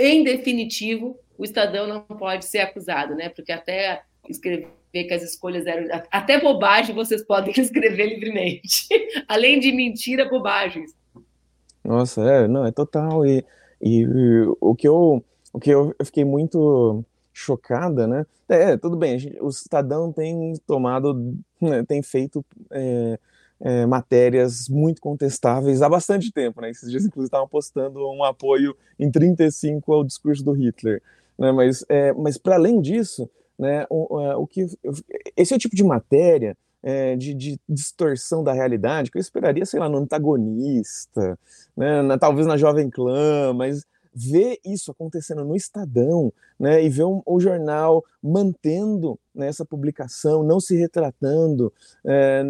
Em 0.03 0.23
definitivo, 0.23 1.15
o 1.37 1.43
Estadão 1.43 1.85
não 1.85 2.01
pode 2.01 2.45
ser 2.45 2.57
acusado, 2.57 3.13
né? 3.13 3.29
Porque 3.29 3.51
até 3.51 4.01
escrever 4.27 4.67
que 4.91 5.13
as 5.13 5.21
escolhas 5.21 5.67
eram. 5.67 5.87
Até 6.11 6.39
bobagem 6.39 6.95
vocês 6.95 7.23
podem 7.23 7.53
escrever 7.55 8.07
livremente. 8.07 8.87
Além 9.27 9.59
de 9.59 9.71
mentira, 9.71 10.27
bobagens. 10.27 10.91
Nossa, 11.83 12.21
é, 12.21 12.47
não, 12.47 12.65
é 12.65 12.71
total. 12.71 13.23
E, 13.27 13.45
e, 13.79 14.03
o 14.59 14.73
que 14.73 14.87
eu, 14.87 15.23
o 15.53 15.59
que 15.59 15.69
eu 15.69 15.95
fiquei 16.03 16.25
muito 16.25 17.05
chocada, 17.31 18.07
né? 18.07 18.25
É, 18.49 18.75
tudo 18.75 18.97
bem, 18.97 19.19
gente, 19.19 19.39
o 19.39 19.49
Estadão 19.49 20.11
tem 20.11 20.53
tomado, 20.65 21.37
né, 21.61 21.83
tem 21.87 22.01
feito 22.01 22.43
é, 22.71 23.19
é, 23.61 23.85
matérias 23.85 24.67
muito 24.67 24.99
contestáveis 25.01 25.81
há 25.81 25.89
bastante 25.89 26.31
tempo, 26.31 26.61
né? 26.61 26.69
Esses 26.69 26.89
dias, 26.89 27.05
inclusive, 27.05 27.27
estavam 27.27 27.47
postando 27.47 27.99
um 28.11 28.23
apoio 28.23 28.75
em 28.99 29.09
35 29.09 29.93
ao 29.93 30.03
discurso 30.03 30.43
do 30.43 30.51
Hitler, 30.51 31.01
né? 31.37 31.51
Mas, 31.51 31.85
é, 31.87 32.11
mas 32.13 32.37
para 32.37 32.55
além 32.55 32.81
disso, 32.81 33.29
né, 33.57 33.85
o, 33.89 34.19
é, 34.19 34.35
o 34.35 34.47
que 34.47 34.65
esse 35.37 35.53
é 35.53 35.55
o 35.55 35.59
tipo 35.59 35.75
de 35.75 35.83
matéria 35.83 36.57
é, 36.81 37.15
de, 37.15 37.33
de, 37.35 37.59
distorção 37.69 38.43
da 38.43 38.53
realidade 38.53 39.11
que 39.11 39.17
eu 39.19 39.21
esperaria, 39.21 39.65
sei 39.67 39.79
lá, 39.79 39.87
no 39.87 39.99
antagonista, 39.99 41.37
né, 41.77 42.01
na, 42.01 42.17
talvez 42.17 42.47
na 42.47 42.57
Jovem 42.57 42.89
Clã, 42.89 43.53
mas 43.53 43.85
ver 44.13 44.59
isso 44.65 44.91
acontecendo 44.91 45.45
no 45.45 45.55
Estadão, 45.55 46.33
né, 46.59 46.83
e 46.83 46.89
ver 46.89 47.03
um, 47.03 47.21
o 47.23 47.39
jornal 47.39 48.03
mantendo 48.21 49.17
né, 49.33 49.47
essa 49.47 49.63
publicação, 49.63 50.43
não 50.43 50.59
se 50.59 50.75
retratando, 50.75 51.71
é, 52.03 52.43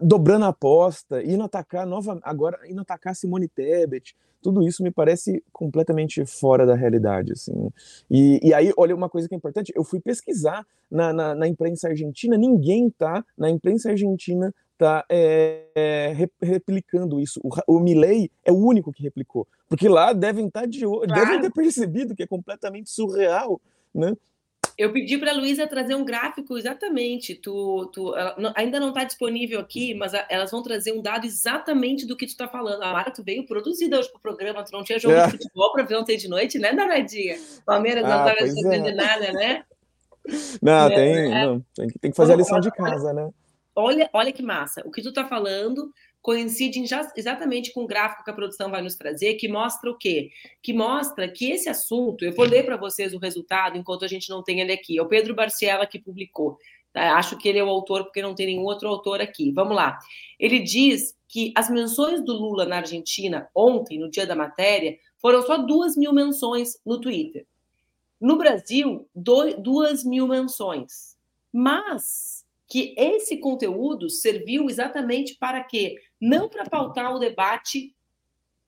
dobrando 0.00 0.44
a 0.44 0.48
aposta, 0.48 1.22
indo 1.22 1.42
atacar 1.42 1.86
nova, 1.86 2.18
agora 2.22 2.58
indo 2.68 2.80
atacar 2.80 3.14
Simone 3.14 3.48
Tebet, 3.48 4.14
tudo 4.42 4.66
isso 4.66 4.82
me 4.82 4.90
parece 4.90 5.42
completamente 5.52 6.24
fora 6.24 6.64
da 6.66 6.74
realidade, 6.74 7.32
assim. 7.32 7.70
E, 8.10 8.40
e 8.42 8.54
aí, 8.54 8.72
olha 8.76 8.94
uma 8.94 9.08
coisa 9.08 9.28
que 9.28 9.34
é 9.34 9.36
importante, 9.36 9.72
eu 9.74 9.84
fui 9.84 10.00
pesquisar 10.00 10.66
na, 10.90 11.12
na, 11.12 11.34
na 11.34 11.48
imprensa 11.48 11.88
argentina, 11.88 12.36
ninguém 12.36 12.90
tá 12.90 13.24
na 13.36 13.50
imprensa 13.50 13.90
argentina 13.90 14.52
tá 14.78 15.04
é, 15.10 15.66
é, 15.74 16.28
replicando 16.40 17.20
isso. 17.20 17.38
O, 17.44 17.76
o 17.76 17.80
Milley 17.80 18.30
é 18.42 18.50
o 18.50 18.56
único 18.56 18.90
que 18.90 19.02
replicou, 19.02 19.46
porque 19.68 19.88
lá 19.88 20.14
devem 20.14 20.46
estar 20.46 20.62
tá 20.62 20.66
de 20.66 20.80
claro. 20.80 21.06
devem 21.06 21.40
ter 21.42 21.52
percebido 21.52 22.14
que 22.14 22.22
é 22.22 22.26
completamente 22.26 22.90
surreal, 22.90 23.60
né? 23.94 24.16
Eu 24.80 24.90
pedi 24.90 25.18
para 25.18 25.32
a 25.32 25.34
Luísa 25.34 25.66
trazer 25.66 25.94
um 25.94 26.02
gráfico 26.02 26.56
exatamente. 26.56 27.34
Tu, 27.34 27.90
tu 27.92 28.14
não, 28.38 28.50
ainda 28.56 28.80
não 28.80 28.88
está 28.88 29.04
disponível 29.04 29.60
aqui, 29.60 29.92
mas 29.92 30.14
a, 30.14 30.24
elas 30.30 30.50
vão 30.50 30.62
trazer 30.62 30.92
um 30.92 31.02
dado 31.02 31.26
exatamente 31.26 32.06
do 32.06 32.16
que 32.16 32.24
tu 32.24 32.30
está 32.30 32.48
falando. 32.48 32.82
A 32.82 32.90
Mara, 32.90 33.10
tu 33.10 33.22
veio 33.22 33.44
produzida 33.44 33.98
hoje 33.98 34.08
para 34.08 34.16
o 34.16 34.22
programa, 34.22 34.64
tu 34.64 34.72
não 34.72 34.82
tinha 34.82 34.98
jogo 34.98 35.16
é. 35.16 35.26
de 35.26 35.32
futebol 35.32 35.70
para 35.72 35.82
ver 35.82 35.96
ontem 35.96 36.16
de 36.16 36.28
noite, 36.28 36.58
né, 36.58 36.72
Danadinha? 36.72 37.36
Palmeiras 37.66 38.04
ah, 38.04 38.08
não 38.08 38.26
estava 38.26 38.38
fazendo 38.38 38.88
é. 38.88 38.94
nada, 38.94 39.32
né? 39.32 39.64
Não, 40.62 40.86
é, 40.86 40.94
tem, 40.94 41.28
não, 41.28 41.64
tem, 41.74 41.88
que, 41.88 41.98
tem 41.98 42.10
que 42.10 42.16
fazer 42.16 42.32
a 42.32 42.36
lição 42.36 42.58
de 42.58 42.70
casa, 42.70 43.12
né? 43.12 43.28
Olha, 43.76 44.08
olha 44.14 44.32
que 44.32 44.42
massa. 44.42 44.80
O 44.86 44.90
que 44.90 45.02
tu 45.02 45.10
está 45.10 45.26
falando 45.26 45.92
coincidem 46.22 46.86
já, 46.86 47.10
exatamente 47.16 47.72
com 47.72 47.84
o 47.84 47.86
gráfico 47.86 48.24
que 48.24 48.30
a 48.30 48.34
produção 48.34 48.70
vai 48.70 48.82
nos 48.82 48.94
trazer, 48.94 49.34
que 49.34 49.48
mostra 49.48 49.90
o 49.90 49.96
quê? 49.96 50.30
Que 50.62 50.72
mostra 50.72 51.28
que 51.28 51.50
esse 51.50 51.68
assunto, 51.68 52.24
eu 52.24 52.32
vou 52.32 52.44
ler 52.44 52.64
para 52.64 52.76
vocês 52.76 53.14
o 53.14 53.18
resultado 53.18 53.78
enquanto 53.78 54.04
a 54.04 54.08
gente 54.08 54.28
não 54.28 54.42
tem 54.42 54.60
ele 54.60 54.72
aqui. 54.72 54.98
É 54.98 55.02
o 55.02 55.08
Pedro 55.08 55.34
Barciela 55.34 55.86
que 55.86 55.98
publicou. 55.98 56.58
Tá? 56.92 57.14
Acho 57.16 57.36
que 57.38 57.48
ele 57.48 57.58
é 57.58 57.64
o 57.64 57.68
autor, 57.68 58.04
porque 58.04 58.20
não 58.20 58.34
tem 58.34 58.46
nenhum 58.46 58.64
outro 58.64 58.88
autor 58.88 59.20
aqui. 59.20 59.50
Vamos 59.52 59.76
lá. 59.76 59.98
Ele 60.38 60.58
diz 60.58 61.16
que 61.28 61.52
as 61.56 61.70
menções 61.70 62.22
do 62.24 62.32
Lula 62.32 62.66
na 62.66 62.78
Argentina 62.78 63.48
ontem, 63.54 63.98
no 63.98 64.10
dia 64.10 64.26
da 64.26 64.34
matéria, 64.34 64.98
foram 65.18 65.42
só 65.42 65.56
duas 65.56 65.96
mil 65.96 66.12
menções 66.12 66.78
no 66.84 67.00
Twitter. 67.00 67.46
No 68.20 68.36
Brasil, 68.36 69.08
duas 69.14 70.04
mil 70.04 70.26
menções. 70.26 71.16
Mas 71.52 72.39
que 72.70 72.94
esse 72.96 73.38
conteúdo 73.38 74.08
serviu 74.08 74.70
exatamente 74.70 75.36
para 75.36 75.62
quê? 75.64 75.96
Não 76.20 76.48
para 76.48 76.64
pautar 76.64 77.12
o 77.12 77.18
debate 77.18 77.92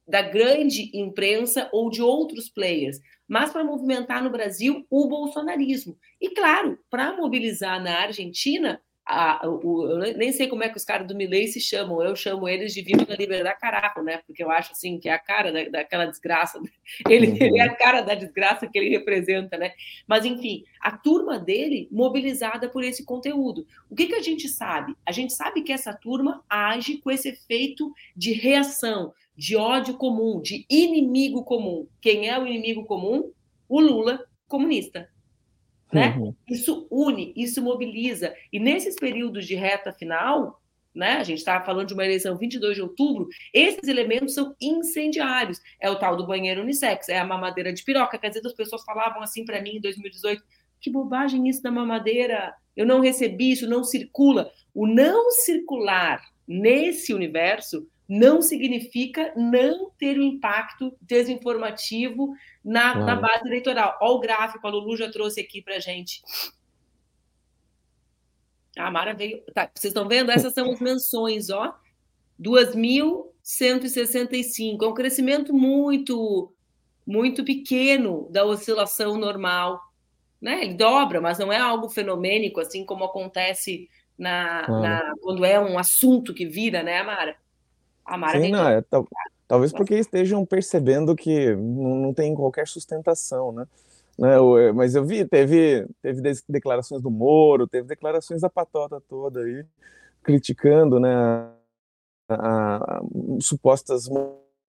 da 0.06 0.20
grande 0.20 0.90
imprensa 0.92 1.70
ou 1.72 1.88
de 1.88 2.02
outros 2.02 2.48
players, 2.48 2.98
mas 3.28 3.52
para 3.52 3.62
movimentar 3.62 4.22
no 4.22 4.28
Brasil 4.28 4.84
o 4.90 5.06
bolsonarismo. 5.08 5.96
E, 6.20 6.30
claro, 6.30 6.76
para 6.90 7.16
mobilizar 7.16 7.80
na 7.80 8.00
Argentina 8.00 8.82
a, 9.04 9.46
o, 9.46 9.88
eu 9.88 10.16
nem 10.16 10.32
sei 10.32 10.46
como 10.46 10.62
é 10.62 10.68
que 10.68 10.76
os 10.76 10.84
caras 10.84 11.06
do 11.06 11.14
Milley 11.14 11.48
se 11.48 11.60
chamam, 11.60 12.02
eu 12.02 12.14
chamo 12.14 12.48
eles 12.48 12.72
de 12.72 12.82
Viva 12.82 13.04
da 13.04 13.16
Liberdade 13.16 13.58
Caraco, 13.58 14.00
né? 14.00 14.22
Porque 14.26 14.42
eu 14.42 14.50
acho 14.50 14.72
assim 14.72 14.98
que 14.98 15.08
é 15.08 15.12
a 15.12 15.18
cara 15.18 15.52
da, 15.52 15.64
daquela 15.64 16.06
desgraça, 16.06 16.60
ele, 17.08 17.28
uhum. 17.28 17.36
ele, 17.40 17.58
é 17.58 17.62
a 17.62 17.74
cara 17.74 18.00
da 18.00 18.14
desgraça 18.14 18.66
que 18.66 18.78
ele 18.78 18.90
representa, 18.90 19.58
né? 19.58 19.72
Mas 20.06 20.24
enfim, 20.24 20.64
a 20.80 20.96
turma 20.96 21.38
dele 21.38 21.88
mobilizada 21.90 22.68
por 22.68 22.84
esse 22.84 23.04
conteúdo. 23.04 23.66
O 23.90 23.94
que, 23.94 24.06
que 24.06 24.14
a 24.14 24.22
gente 24.22 24.48
sabe? 24.48 24.94
A 25.04 25.10
gente 25.10 25.32
sabe 25.32 25.62
que 25.62 25.72
essa 25.72 25.92
turma 25.92 26.44
age 26.48 26.98
com 26.98 27.10
esse 27.10 27.28
efeito 27.28 27.92
de 28.16 28.32
reação, 28.32 29.12
de 29.36 29.56
ódio 29.56 29.94
comum, 29.94 30.40
de 30.40 30.64
inimigo 30.70 31.44
comum. 31.44 31.88
Quem 32.00 32.28
é 32.28 32.38
o 32.38 32.46
inimigo 32.46 32.84
comum? 32.84 33.32
O 33.68 33.80
Lula 33.80 34.24
comunista. 34.46 35.08
Né? 35.92 36.16
Uhum. 36.16 36.34
Isso 36.48 36.86
une, 36.90 37.32
isso 37.36 37.62
mobiliza. 37.62 38.34
E 38.52 38.58
nesses 38.58 38.96
períodos 38.96 39.46
de 39.46 39.54
reta 39.54 39.92
final, 39.92 40.62
né? 40.94 41.12
A 41.14 41.24
gente 41.24 41.38
estava 41.38 41.64
falando 41.64 41.88
de 41.88 41.94
uma 41.94 42.04
eleição 42.04 42.36
22 42.36 42.76
de 42.76 42.82
outubro, 42.82 43.28
esses 43.52 43.88
elementos 43.88 44.34
são 44.34 44.54
incendiários. 44.60 45.60
É 45.80 45.90
o 45.90 45.98
tal 45.98 46.16
do 46.16 46.26
banheiro 46.26 46.62
unissex, 46.62 47.08
é 47.08 47.18
a 47.18 47.26
mamadeira 47.26 47.72
de 47.72 47.82
piroca. 47.82 48.18
Quer 48.18 48.28
dizer, 48.28 48.46
as 48.46 48.52
pessoas 48.52 48.84
falavam 48.84 49.22
assim 49.22 49.44
para 49.44 49.60
mim 49.60 49.76
em 49.76 49.80
2018: 49.80 50.42
que 50.80 50.90
bobagem 50.90 51.48
isso 51.48 51.62
da 51.62 51.70
mamadeira, 51.70 52.54
eu 52.76 52.84
não 52.84 53.00
recebi 53.00 53.52
isso, 53.52 53.68
não 53.68 53.84
circula. 53.84 54.50
O 54.74 54.86
não 54.86 55.30
circular 55.30 56.22
nesse 56.46 57.14
universo 57.14 57.86
não 58.08 58.42
significa 58.42 59.32
não 59.36 59.90
ter 59.98 60.18
um 60.18 60.22
impacto 60.22 60.94
desinformativo 61.00 62.34
na, 62.64 62.94
na 62.94 63.16
base 63.16 63.46
eleitoral. 63.46 63.98
Olha 64.00 64.12
o 64.12 64.20
gráfico, 64.20 64.66
a 64.66 64.70
Lulu 64.70 64.96
já 64.96 65.10
trouxe 65.10 65.40
aqui 65.40 65.60
para 65.60 65.80
gente. 65.80 66.22
A 68.76 68.90
Mara 68.90 69.14
veio. 69.14 69.42
Tá, 69.52 69.70
vocês 69.74 69.90
estão 69.90 70.08
vendo? 70.08 70.30
Essas 70.30 70.54
são 70.54 70.70
as 70.70 70.80
menções, 70.80 71.50
ó. 71.50 71.76
2.165. 72.40 74.82
É 74.82 74.86
um 74.86 74.94
crescimento 74.94 75.52
muito, 75.52 76.50
muito 77.06 77.44
pequeno 77.44 78.26
da 78.30 78.42
oscilação 78.44 79.18
normal. 79.18 79.78
Né? 80.40 80.64
Ele 80.64 80.74
dobra, 80.74 81.20
mas 81.20 81.38
não 81.38 81.52
é 81.52 81.58
algo 81.58 81.88
fenomênico, 81.88 82.60
assim 82.60 82.84
como 82.84 83.04
acontece 83.04 83.88
na, 84.18 84.66
na, 84.68 85.14
quando 85.20 85.44
é 85.44 85.60
um 85.60 85.78
assunto 85.78 86.34
que 86.34 86.46
vira, 86.46 86.82
né, 86.82 86.98
Amara? 86.98 87.36
A 88.04 88.16
Mara 88.16 88.40
Sim, 88.40 88.50
não, 88.50 88.68
é, 88.68 88.82
tal, 88.82 89.06
talvez 89.52 89.70
porque 89.70 89.96
estejam 89.96 90.46
percebendo 90.46 91.14
que 91.14 91.54
não, 91.54 91.96
não 91.96 92.14
tem 92.14 92.34
qualquer 92.34 92.66
sustentação, 92.66 93.52
né? 93.52 93.66
né? 94.18 94.36
É, 94.36 94.72
mas 94.72 94.94
eu 94.94 95.04
vi, 95.04 95.26
teve, 95.26 95.86
teve 96.00 96.22
declarações 96.48 97.02
do 97.02 97.10
Moro, 97.10 97.66
teve 97.66 97.86
declarações 97.86 98.40
da 98.40 98.48
patota 98.48 98.98
toda 99.06 99.40
aí, 99.40 99.62
criticando, 100.22 100.98
né, 100.98 101.14
a, 101.14 101.54
a, 102.30 102.76
a 102.76 103.02
supostas 103.40 104.08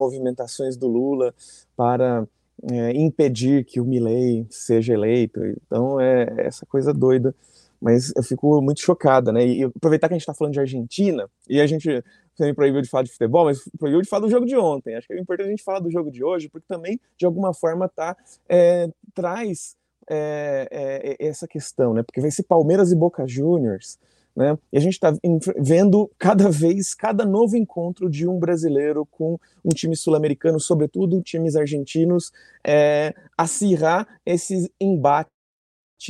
movimentações 0.01 0.75
do 0.75 0.89
Lula 0.89 1.35
para 1.77 2.27
é, 2.71 2.93
impedir 2.93 3.67
que 3.67 3.79
o 3.79 3.85
Milley 3.85 4.47
seja 4.49 4.95
eleito. 4.95 5.39
Então 5.45 6.01
é 6.01 6.47
essa 6.47 6.65
coisa 6.65 6.95
doida. 6.95 7.35
Mas 7.79 8.11
eu 8.17 8.23
fico 8.23 8.63
muito 8.63 8.81
chocada, 8.81 9.33
né? 9.33 9.45
E 9.45 9.65
aproveitar 9.65 10.07
que 10.07 10.15
a 10.15 10.17
gente 10.17 10.23
está 10.23 10.33
falando 10.33 10.53
de 10.53 10.61
Argentina, 10.61 11.29
e 11.49 11.61
a 11.61 11.67
gente 11.67 12.03
também 12.37 12.55
proibiu 12.55 12.81
de 12.81 12.89
falar 12.89 13.05
de 13.05 13.13
futebol, 13.13 13.45
mas 13.45 13.63
proibiu 13.79 14.01
de 14.01 14.09
falar 14.09 14.23
do 14.23 14.31
jogo 14.31 14.47
de 14.47 14.57
ontem. 14.57 14.95
Acho 14.95 15.07
que 15.07 15.15
é 15.15 15.19
importante 15.19 15.47
a 15.47 15.51
gente 15.51 15.63
falar 15.63 15.81
do 15.81 15.91
jogo 15.91 16.11
de 16.11 16.25
hoje, 16.25 16.49
porque 16.49 16.67
também, 16.67 17.01
de 17.17 17.27
alguma 17.27 17.53
forma, 17.53 17.89
tá, 17.89 18.17
é, 18.49 18.89
traz 19.15 19.77
é, 20.09 20.69
é, 20.71 21.27
essa 21.27 21.47
questão, 21.47 21.95
né? 21.95 22.03
Porque 22.03 22.21
vai 22.21 22.31
ser 22.31 22.45
Palmeiras 22.45 22.91
e 22.91 22.97
Boca 22.97 23.27
Juniors, 23.27 23.99
né? 24.35 24.59
E 24.73 24.79
a 24.79 24.81
gente 24.81 24.95
está 24.95 25.13
vendo 25.59 26.11
cada 26.19 26.51
vez, 26.51 26.95
cada 26.95 27.25
novo 27.25 27.57
encontro 27.57 28.09
de 28.09 28.27
um 28.27 28.39
brasileiro 28.39 29.07
com 29.07 29.39
um 29.65 29.69
time 29.69 29.95
sul-americano, 29.95 30.59
sobretudo 30.59 31.23
times 31.23 31.55
argentinos, 31.55 32.33
é, 32.67 33.15
acirrar 33.37 34.09
esse 34.25 34.73
embate 34.81 35.31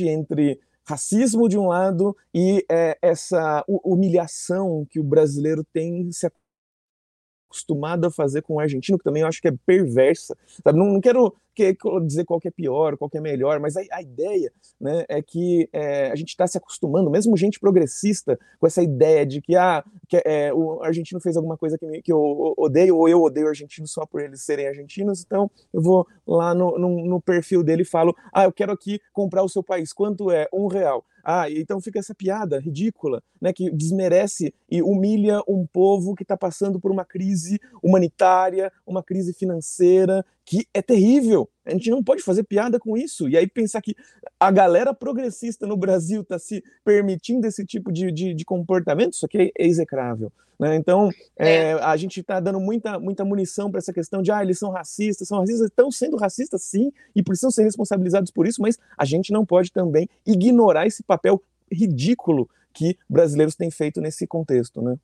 entre 0.01 0.59
racismo 0.85 1.47
de 1.47 1.57
um 1.57 1.67
lado 1.67 2.15
e 2.33 2.65
é, 2.69 2.97
essa 3.01 3.63
humilhação 3.67 4.85
que 4.89 4.99
o 4.99 5.03
brasileiro 5.03 5.63
tem 5.73 6.11
se 6.11 6.29
acostumado 7.47 8.05
a 8.05 8.11
fazer 8.11 8.41
com 8.41 8.55
o 8.55 8.59
argentino, 8.59 8.97
que 8.97 9.03
também 9.03 9.21
eu 9.21 9.27
acho 9.27 9.41
que 9.41 9.47
é 9.47 9.53
perversa. 9.65 10.35
Sabe? 10.63 10.77
Não, 10.77 10.87
não 10.87 11.01
quero 11.01 11.33
que, 11.53 11.75
dizer 12.05 12.25
qual 12.25 12.39
que 12.39 12.47
é 12.47 12.51
pior, 12.51 12.97
qual 12.97 13.09
que 13.09 13.17
é 13.17 13.21
melhor, 13.21 13.59
mas 13.59 13.75
a, 13.77 13.81
a 13.91 14.01
ideia 14.01 14.51
né, 14.79 15.05
é 15.07 15.21
que 15.21 15.69
é, 15.71 16.11
a 16.11 16.15
gente 16.15 16.29
está 16.29 16.47
se 16.47 16.57
acostumando, 16.57 17.09
mesmo 17.09 17.37
gente 17.37 17.59
progressista, 17.59 18.39
com 18.59 18.67
essa 18.67 18.81
ideia 18.81 19.25
de 19.25 19.41
que, 19.41 19.55
ah, 19.55 19.83
que 20.07 20.21
é, 20.25 20.53
o 20.53 20.81
argentino 20.83 21.21
fez 21.21 21.37
alguma 21.37 21.57
coisa 21.57 21.77
que, 21.77 22.01
que 22.01 22.11
eu 22.11 22.53
odeio, 22.57 22.97
ou 22.97 23.07
eu 23.07 23.21
odeio 23.21 23.47
o 23.47 23.49
argentino 23.49 23.87
só 23.87 24.05
por 24.05 24.21
eles 24.21 24.43
serem 24.43 24.67
argentinos, 24.67 25.23
então 25.23 25.49
eu 25.73 25.81
vou 25.81 26.07
lá 26.27 26.53
no, 26.53 26.77
no, 26.77 27.05
no 27.05 27.21
perfil 27.21 27.63
dele 27.63 27.83
e 27.83 27.85
falo, 27.85 28.15
ah, 28.33 28.43
eu 28.45 28.51
quero 28.51 28.71
aqui 28.71 28.99
comprar 29.11 29.43
o 29.43 29.49
seu 29.49 29.63
país, 29.63 29.93
quanto 29.93 30.31
é? 30.31 30.47
Um 30.53 30.67
real. 30.67 31.05
Ah, 31.25 31.49
então 31.49 31.79
fica 31.79 31.99
essa 31.99 32.13
piada 32.13 32.59
ridícula, 32.59 33.23
né, 33.39 33.53
que 33.53 33.71
desmerece 33.71 34.53
e 34.69 34.81
humilha 34.81 35.39
um 35.47 35.65
povo 35.65 36.15
que 36.15 36.23
está 36.23 36.35
passando 36.35 36.81
por 36.81 36.91
uma 36.91 37.05
crise 37.05 37.61
humanitária, 37.81 38.69
uma 38.85 39.01
crise 39.01 39.33
financeira, 39.33 40.25
que 40.45 40.67
é 40.73 40.81
terrível. 40.81 41.49
A 41.65 41.71
gente 41.71 41.89
não 41.89 42.03
pode 42.03 42.21
fazer 42.21 42.43
piada 42.43 42.79
com 42.79 42.97
isso. 42.97 43.29
E 43.29 43.37
aí 43.37 43.47
pensar 43.47 43.81
que 43.81 43.95
a 44.39 44.51
galera 44.51 44.93
progressista 44.93 45.65
no 45.65 45.77
Brasil 45.77 46.21
está 46.21 46.37
se 46.37 46.63
permitindo 46.83 47.47
esse 47.47 47.65
tipo 47.65 47.91
de, 47.91 48.11
de, 48.11 48.33
de, 48.33 48.45
comportamento, 48.45 49.13
isso 49.13 49.25
aqui 49.25 49.53
é 49.57 49.65
execrável. 49.65 50.31
Né? 50.59 50.75
Então, 50.75 51.09
é. 51.37 51.71
É, 51.71 51.73
a 51.73 51.95
gente 51.97 52.19
está 52.19 52.39
dando 52.39 52.59
muita, 52.59 52.99
muita 52.99 53.25
munição 53.25 53.71
para 53.71 53.79
essa 53.79 53.93
questão 53.93 54.21
de, 54.21 54.31
ah, 54.31 54.43
eles 54.43 54.59
são 54.59 54.69
racistas, 54.69 55.27
são 55.27 55.39
racistas, 55.39 55.67
estão 55.67 55.91
sendo 55.91 56.17
racistas 56.17 56.63
sim, 56.63 56.91
e 57.15 57.23
precisam 57.23 57.51
ser 57.51 57.63
responsabilizados 57.63 58.31
por 58.31 58.45
isso, 58.45 58.61
mas 58.61 58.77
a 58.97 59.05
gente 59.05 59.31
não 59.31 59.45
pode 59.45 59.71
também 59.71 60.07
ignorar 60.25 60.85
esse 60.85 61.03
papel 61.03 61.41
ridículo 61.71 62.49
que 62.73 62.97
brasileiros 63.09 63.55
têm 63.55 63.71
feito 63.71 64.01
nesse 64.01 64.27
contexto, 64.27 64.81
né? 64.81 64.97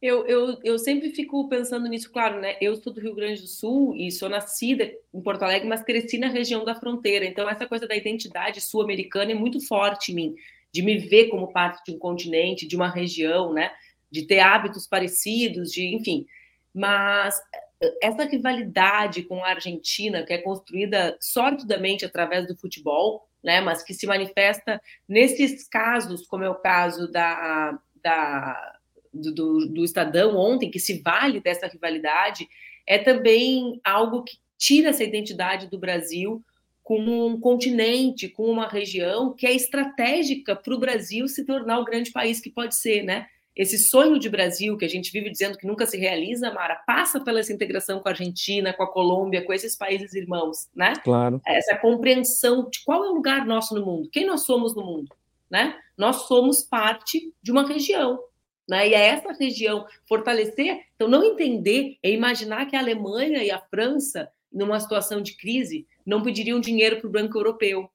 Eu, 0.00 0.26
eu, 0.26 0.60
eu 0.62 0.78
sempre 0.78 1.10
fico 1.10 1.48
pensando 1.48 1.88
nisso, 1.88 2.12
claro, 2.12 2.38
né? 2.38 2.56
Eu 2.60 2.76
sou 2.76 2.92
do 2.92 3.00
Rio 3.00 3.14
Grande 3.14 3.40
do 3.40 3.46
Sul 3.46 3.94
e 3.96 4.12
sou 4.12 4.28
nascida 4.28 4.92
em 5.12 5.22
Porto 5.22 5.42
Alegre, 5.42 5.66
mas 5.66 5.82
cresci 5.82 6.18
na 6.18 6.28
região 6.28 6.64
da 6.64 6.74
fronteira. 6.74 7.24
Então, 7.24 7.48
essa 7.48 7.66
coisa 7.66 7.88
da 7.88 7.96
identidade 7.96 8.60
sul-americana 8.60 9.32
é 9.32 9.34
muito 9.34 9.58
forte 9.66 10.12
em 10.12 10.14
mim, 10.14 10.34
de 10.70 10.82
me 10.82 10.98
ver 10.98 11.28
como 11.28 11.50
parte 11.50 11.82
de 11.86 11.96
um 11.96 11.98
continente, 11.98 12.66
de 12.68 12.76
uma 12.76 12.90
região, 12.90 13.54
né? 13.54 13.70
De 14.10 14.26
ter 14.26 14.40
hábitos 14.40 14.86
parecidos, 14.86 15.72
de, 15.72 15.86
enfim. 15.94 16.26
Mas 16.74 17.40
eh, 17.80 17.98
essa 18.02 18.24
rivalidade 18.24 19.22
com 19.22 19.42
a 19.42 19.48
Argentina, 19.48 20.24
que 20.24 20.32
é 20.34 20.38
construída 20.38 21.16
sortudamente 21.20 22.04
através 22.04 22.46
do 22.46 22.56
futebol, 22.56 23.26
né? 23.42 23.62
Mas 23.62 23.82
que 23.82 23.94
se 23.94 24.06
manifesta 24.06 24.80
nesses 25.08 25.66
casos, 25.66 26.26
como 26.26 26.44
é 26.44 26.50
o 26.50 26.54
caso 26.56 27.10
da, 27.10 27.78
da 28.02 28.75
do, 29.20 29.32
do, 29.32 29.66
do 29.68 29.84
Estadão 29.84 30.36
ontem, 30.36 30.70
que 30.70 30.78
se 30.78 31.00
vale 31.02 31.40
dessa 31.40 31.66
rivalidade, 31.66 32.48
é 32.86 32.98
também 32.98 33.80
algo 33.84 34.22
que 34.22 34.36
tira 34.58 34.90
essa 34.90 35.04
identidade 35.04 35.68
do 35.68 35.78
Brasil 35.78 36.42
como 36.82 37.26
um 37.26 37.40
continente, 37.40 38.28
com 38.28 38.44
uma 38.44 38.68
região 38.68 39.34
que 39.34 39.44
é 39.44 39.52
estratégica 39.52 40.54
para 40.54 40.72
o 40.72 40.78
Brasil 40.78 41.26
se 41.26 41.44
tornar 41.44 41.80
o 41.80 41.84
grande 41.84 42.12
país 42.12 42.38
que 42.38 42.48
pode 42.48 42.76
ser, 42.76 43.02
né? 43.02 43.26
Esse 43.56 43.78
sonho 43.78 44.18
de 44.18 44.28
Brasil 44.28 44.76
que 44.76 44.84
a 44.84 44.88
gente 44.88 45.10
vive 45.10 45.30
dizendo 45.30 45.56
que 45.58 45.66
nunca 45.66 45.86
se 45.86 45.96
realiza, 45.96 46.52
Mara, 46.52 46.76
passa 46.86 47.18
pela 47.18 47.40
essa 47.40 47.52
integração 47.52 47.98
com 47.98 48.08
a 48.08 48.12
Argentina, 48.12 48.72
com 48.72 48.82
a 48.82 48.92
Colômbia, 48.92 49.44
com 49.44 49.52
esses 49.52 49.74
países 49.74 50.12
irmãos, 50.14 50.68
né? 50.76 50.92
Claro. 51.02 51.40
Essa 51.44 51.76
compreensão 51.76 52.68
de 52.70 52.84
qual 52.84 53.04
é 53.04 53.08
o 53.08 53.14
lugar 53.14 53.46
nosso 53.46 53.74
no 53.74 53.84
mundo, 53.84 54.10
quem 54.12 54.26
nós 54.26 54.42
somos 54.42 54.76
no 54.76 54.84
mundo, 54.84 55.08
né? 55.50 55.74
Nós 55.96 56.28
somos 56.28 56.62
parte 56.62 57.32
de 57.42 57.50
uma 57.50 57.66
região, 57.66 58.20
né? 58.68 58.88
E 58.88 58.94
é 58.94 59.06
essa 59.06 59.32
região 59.32 59.86
fortalecer. 60.08 60.86
Então, 60.94 61.08
não 61.08 61.24
entender 61.24 61.98
é 62.02 62.10
imaginar 62.10 62.66
que 62.66 62.76
a 62.76 62.80
Alemanha 62.80 63.42
e 63.42 63.50
a 63.50 63.60
França, 63.60 64.30
numa 64.52 64.80
situação 64.80 65.20
de 65.20 65.36
crise, 65.36 65.86
não 66.04 66.22
pediriam 66.22 66.60
dinheiro 66.60 66.98
para 66.98 67.08
o 67.08 67.12
Banco 67.12 67.38
Europeu. 67.38 67.88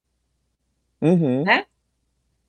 Uhum. 1.00 1.44
Né? 1.44 1.66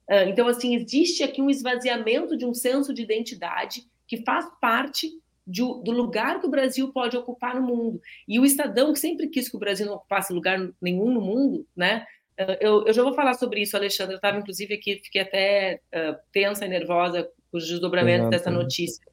Ah, 0.08 0.26
então, 0.26 0.48
assim, 0.48 0.76
existe 0.76 1.24
aqui 1.24 1.42
um 1.42 1.50
esvaziamento 1.50 2.38
de 2.38 2.46
um 2.46 2.54
senso 2.54 2.94
de 2.94 3.02
identidade 3.02 3.88
que 4.08 4.18
faz 4.18 4.46
parte 4.62 5.12
de, 5.46 5.62
do 5.62 5.92
lugar 5.92 6.40
que 6.40 6.46
o 6.46 6.52
Brasil 6.52 6.92
pode 6.92 7.18
ocupar 7.18 7.56
no 7.56 7.68
mundo. 7.68 8.02
E 8.28 8.40
o 8.40 8.46
Estadão, 8.46 8.94
que 8.94 9.00
sempre 9.00 9.28
quis 9.28 9.50
que 9.50 9.56
o 9.56 9.60
Brasil 9.60 9.86
não 9.86 9.96
ocupasse 9.96 10.34
lugar 10.34 10.60
nenhum 10.82 11.12
no 11.12 11.22
mundo, 11.22 11.66
né? 11.76 12.06
Ah, 12.38 12.58
eu, 12.62 12.86
eu 12.86 12.94
já 12.94 13.04
vou 13.04 13.14
falar 13.14 13.34
sobre 13.34 13.62
isso, 13.62 13.76
Alexandre. 13.76 14.14
Eu 14.14 14.18
estava, 14.18 14.38
inclusive, 14.38 14.74
aqui, 14.74 15.02
fiquei 15.04 15.22
até 15.22 15.82
uh, 15.94 16.16
tensa 16.32 16.66
e 16.66 16.70
nervosa 16.70 17.30
os 17.58 17.68
desdobramentos 17.68 18.28
Exato. 18.28 18.32
dessa 18.32 18.52
notícia. 18.52 19.06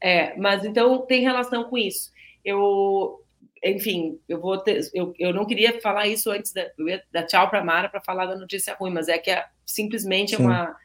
É, 0.00 0.36
mas 0.36 0.64
então 0.64 1.04
tem 1.06 1.22
relação 1.22 1.64
com 1.64 1.76
isso. 1.76 2.12
Eu, 2.44 3.22
enfim, 3.64 4.18
eu 4.28 4.40
vou 4.40 4.58
ter, 4.58 4.88
eu, 4.94 5.12
eu 5.18 5.34
não 5.34 5.44
queria 5.44 5.80
falar 5.80 6.06
isso 6.06 6.30
antes 6.30 6.52
da, 6.52 6.70
eu 6.78 6.88
ia 6.88 7.02
dar 7.10 7.24
tchau 7.24 7.48
para 7.50 7.64
Mara 7.64 7.88
para 7.88 8.00
falar 8.00 8.26
da 8.26 8.36
notícia 8.36 8.74
ruim, 8.74 8.92
mas 8.92 9.08
é 9.08 9.18
que 9.18 9.30
é, 9.30 9.44
simplesmente 9.66 10.34
é 10.34 10.38
uma 10.38 10.76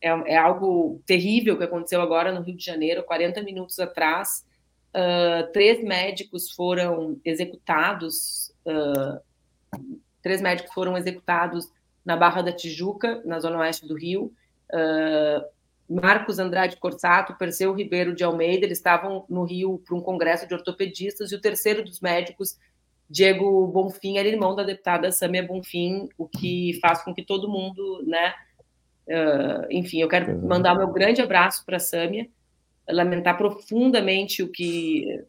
é, 0.00 0.08
é, 0.08 0.36
algo 0.36 1.00
terrível 1.06 1.56
que 1.56 1.64
aconteceu 1.64 2.00
agora 2.00 2.32
no 2.32 2.42
Rio 2.42 2.56
de 2.56 2.64
Janeiro, 2.64 3.04
40 3.04 3.42
minutos 3.42 3.78
atrás. 3.78 4.44
Uh, 4.94 5.50
três 5.52 5.82
médicos 5.82 6.50
foram 6.50 7.18
executados, 7.24 8.52
uh, 8.66 9.18
três 10.20 10.42
médicos 10.42 10.74
foram 10.74 10.98
executados 10.98 11.70
na 12.04 12.14
Barra 12.14 12.42
da 12.42 12.52
Tijuca, 12.52 13.22
na 13.24 13.40
zona 13.40 13.58
oeste 13.58 13.86
do 13.86 13.94
Rio. 13.94 14.32
Uh, 14.70 15.42
Marcos 15.88 16.38
Andrade 16.38 16.76
Corsato, 16.76 17.36
Perseu 17.36 17.74
Ribeiro 17.74 18.14
de 18.14 18.24
Almeida, 18.24 18.64
eles 18.64 18.78
estavam 18.78 19.24
no 19.28 19.44
Rio 19.44 19.82
para 19.84 19.96
um 19.96 20.00
congresso 20.00 20.46
de 20.46 20.54
ortopedistas, 20.54 21.32
e 21.32 21.34
o 21.34 21.40
terceiro 21.40 21.84
dos 21.84 22.00
médicos, 22.00 22.56
Diego 23.08 23.66
Bonfim, 23.66 24.16
era 24.16 24.28
irmão 24.28 24.54
da 24.54 24.62
deputada 24.62 25.12
Samia 25.12 25.42
Bonfim, 25.42 26.08
o 26.16 26.26
que 26.26 26.78
faz 26.80 27.02
com 27.02 27.14
que 27.14 27.24
todo 27.24 27.48
mundo, 27.48 28.02
né, 28.06 28.32
uh, 29.08 29.66
enfim, 29.70 30.00
eu 30.00 30.08
quero 30.08 30.38
mandar 30.46 30.74
meu 30.74 30.88
grande 30.88 31.20
abraço 31.20 31.64
para 31.66 31.76
a 31.76 31.80
Samia, 31.80 32.28
lamentar 32.88 33.36
profundamente 33.36 34.42
o 34.42 34.48
que 34.48 35.24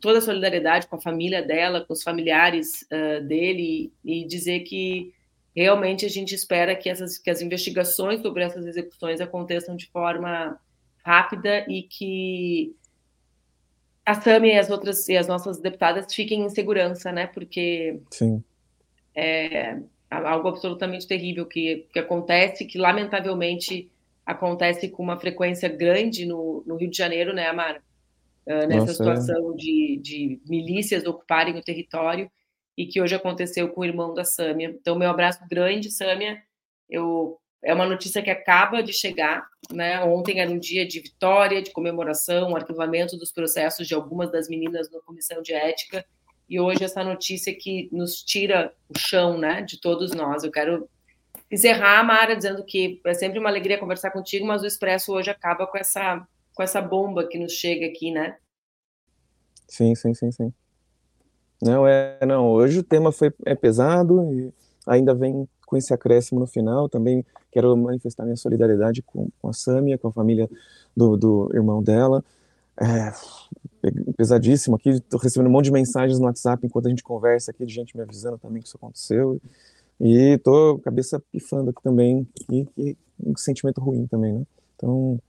toda 0.00 0.18
a 0.18 0.22
solidariedade 0.22 0.86
com 0.86 0.96
a 0.96 1.00
família 1.00 1.42
dela, 1.42 1.84
com 1.84 1.92
os 1.92 2.02
familiares 2.02 2.82
uh, 2.82 3.22
dele 3.24 3.92
e 4.04 4.26
dizer 4.26 4.60
que 4.60 5.12
realmente 5.54 6.06
a 6.06 6.08
gente 6.08 6.34
espera 6.34 6.76
que, 6.76 6.88
essas, 6.88 7.18
que 7.18 7.30
as 7.30 7.42
investigações 7.42 8.20
sobre 8.20 8.42
essas 8.42 8.66
execuções 8.66 9.20
aconteçam 9.20 9.76
de 9.76 9.86
forma 9.90 10.58
rápida 11.04 11.64
e 11.68 11.82
que 11.82 12.74
a 14.04 14.14
Sami 14.14 14.48
e 14.48 14.58
as 14.58 14.70
outras 14.70 15.08
e 15.08 15.16
as 15.16 15.26
nossas 15.26 15.60
deputadas 15.60 16.12
fiquem 16.12 16.42
em 16.42 16.48
segurança, 16.50 17.12
né? 17.12 17.26
Porque 17.26 18.00
Sim. 18.10 18.42
é 19.14 19.78
algo 20.10 20.48
absolutamente 20.48 21.06
terrível 21.06 21.46
que, 21.46 21.86
que 21.92 21.98
acontece, 21.98 22.64
que 22.64 22.78
lamentavelmente 22.78 23.90
acontece 24.26 24.88
com 24.88 25.02
uma 25.02 25.18
frequência 25.18 25.68
grande 25.68 26.26
no, 26.26 26.62
no 26.66 26.76
Rio 26.76 26.90
de 26.90 26.96
Janeiro, 26.96 27.32
né, 27.32 27.46
Amara? 27.46 27.82
Uh, 28.46 28.66
nessa 28.66 28.78
Nossa, 28.78 28.90
é. 28.90 28.94
situação 28.94 29.52
é. 29.52 29.56
de, 29.56 30.00
de 30.02 30.40
milícias 30.48 31.04
ocuparem 31.04 31.56
o 31.56 31.62
território 31.62 32.30
e 32.76 32.86
que 32.86 33.00
hoje 33.00 33.14
aconteceu 33.14 33.68
com 33.68 33.80
o 33.80 33.84
irmão 33.84 34.14
da 34.14 34.24
Sâmia. 34.24 34.68
Então, 34.68 34.96
meu 34.96 35.10
abraço 35.10 35.40
grande, 35.48 35.90
Sâmia. 35.90 36.42
Eu, 36.88 37.38
é 37.62 37.74
uma 37.74 37.86
notícia 37.86 38.22
que 38.22 38.30
acaba 38.30 38.82
de 38.82 38.92
chegar. 38.92 39.46
Né? 39.72 40.02
Ontem 40.02 40.40
era 40.40 40.50
um 40.50 40.58
dia 40.58 40.86
de 40.86 41.00
vitória, 41.00 41.62
de 41.62 41.70
comemoração, 41.70 42.56
arquivamento 42.56 43.16
dos 43.16 43.32
processos 43.32 43.86
de 43.86 43.94
algumas 43.94 44.30
das 44.30 44.48
meninas 44.48 44.90
na 44.90 45.00
comissão 45.00 45.42
de 45.42 45.52
ética. 45.52 46.04
E 46.48 46.58
hoje 46.58 46.82
essa 46.82 47.04
notícia 47.04 47.54
que 47.54 47.88
nos 47.92 48.22
tira 48.22 48.72
o 48.88 48.98
chão 48.98 49.38
né, 49.38 49.62
de 49.62 49.80
todos 49.80 50.12
nós. 50.12 50.42
Eu 50.42 50.50
quero 50.50 50.88
encerrar, 51.50 52.02
Mara, 52.02 52.34
dizendo 52.34 52.64
que 52.64 53.00
é 53.04 53.14
sempre 53.14 53.38
uma 53.38 53.48
alegria 53.48 53.78
conversar 53.78 54.10
contigo, 54.10 54.46
mas 54.46 54.62
o 54.62 54.66
Expresso 54.66 55.12
hoje 55.12 55.30
acaba 55.30 55.66
com 55.66 55.78
essa, 55.78 56.26
com 56.54 56.62
essa 56.62 56.80
bomba 56.80 57.26
que 57.26 57.38
nos 57.38 57.52
chega 57.52 57.86
aqui, 57.86 58.10
né? 58.10 58.36
Sim, 59.68 59.94
sim, 59.94 60.14
sim, 60.14 60.32
sim. 60.32 60.52
Não, 61.62 61.86
é, 61.86 62.18
não, 62.26 62.48
hoje 62.48 62.78
o 62.78 62.82
tema 62.82 63.12
foi, 63.12 63.32
é 63.44 63.54
pesado 63.54 64.32
e 64.32 64.52
ainda 64.86 65.14
vem 65.14 65.46
com 65.66 65.76
esse 65.76 65.92
acréscimo 65.92 66.40
no 66.40 66.46
final. 66.46 66.88
Também 66.88 67.24
quero 67.52 67.76
manifestar 67.76 68.24
minha 68.24 68.36
solidariedade 68.36 69.02
com, 69.02 69.28
com 69.40 69.48
a 69.48 69.52
Sâmia, 69.52 69.98
com 69.98 70.08
a 70.08 70.12
família 70.12 70.48
do, 70.96 71.16
do 71.16 71.50
irmão 71.54 71.82
dela. 71.82 72.24
É, 72.80 73.12
pesadíssimo 74.16 74.76
aqui, 74.76 74.90
estou 74.90 75.20
recebendo 75.20 75.48
um 75.48 75.52
monte 75.52 75.66
de 75.66 75.72
mensagens 75.72 76.18
no 76.18 76.26
WhatsApp 76.26 76.66
enquanto 76.66 76.86
a 76.86 76.88
gente 76.88 77.02
conversa 77.02 77.50
aqui, 77.50 77.66
de 77.66 77.74
gente 77.74 77.94
me 77.96 78.02
avisando 78.02 78.38
também 78.38 78.62
que 78.62 78.68
isso 78.68 78.76
aconteceu. 78.76 79.40
E 80.00 80.38
tô 80.38 80.78
cabeça 80.78 81.22
pifando 81.30 81.70
aqui 81.70 81.82
também, 81.82 82.26
e, 82.50 82.66
e 82.78 82.96
um 83.22 83.36
sentimento 83.36 83.82
ruim 83.82 84.06
também, 84.06 84.32
né? 84.32 84.46
Então, 84.74 85.20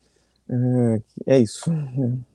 é, 0.49 1.01
é 1.35 1.39
isso. 1.39 1.69
É, 1.69 2.30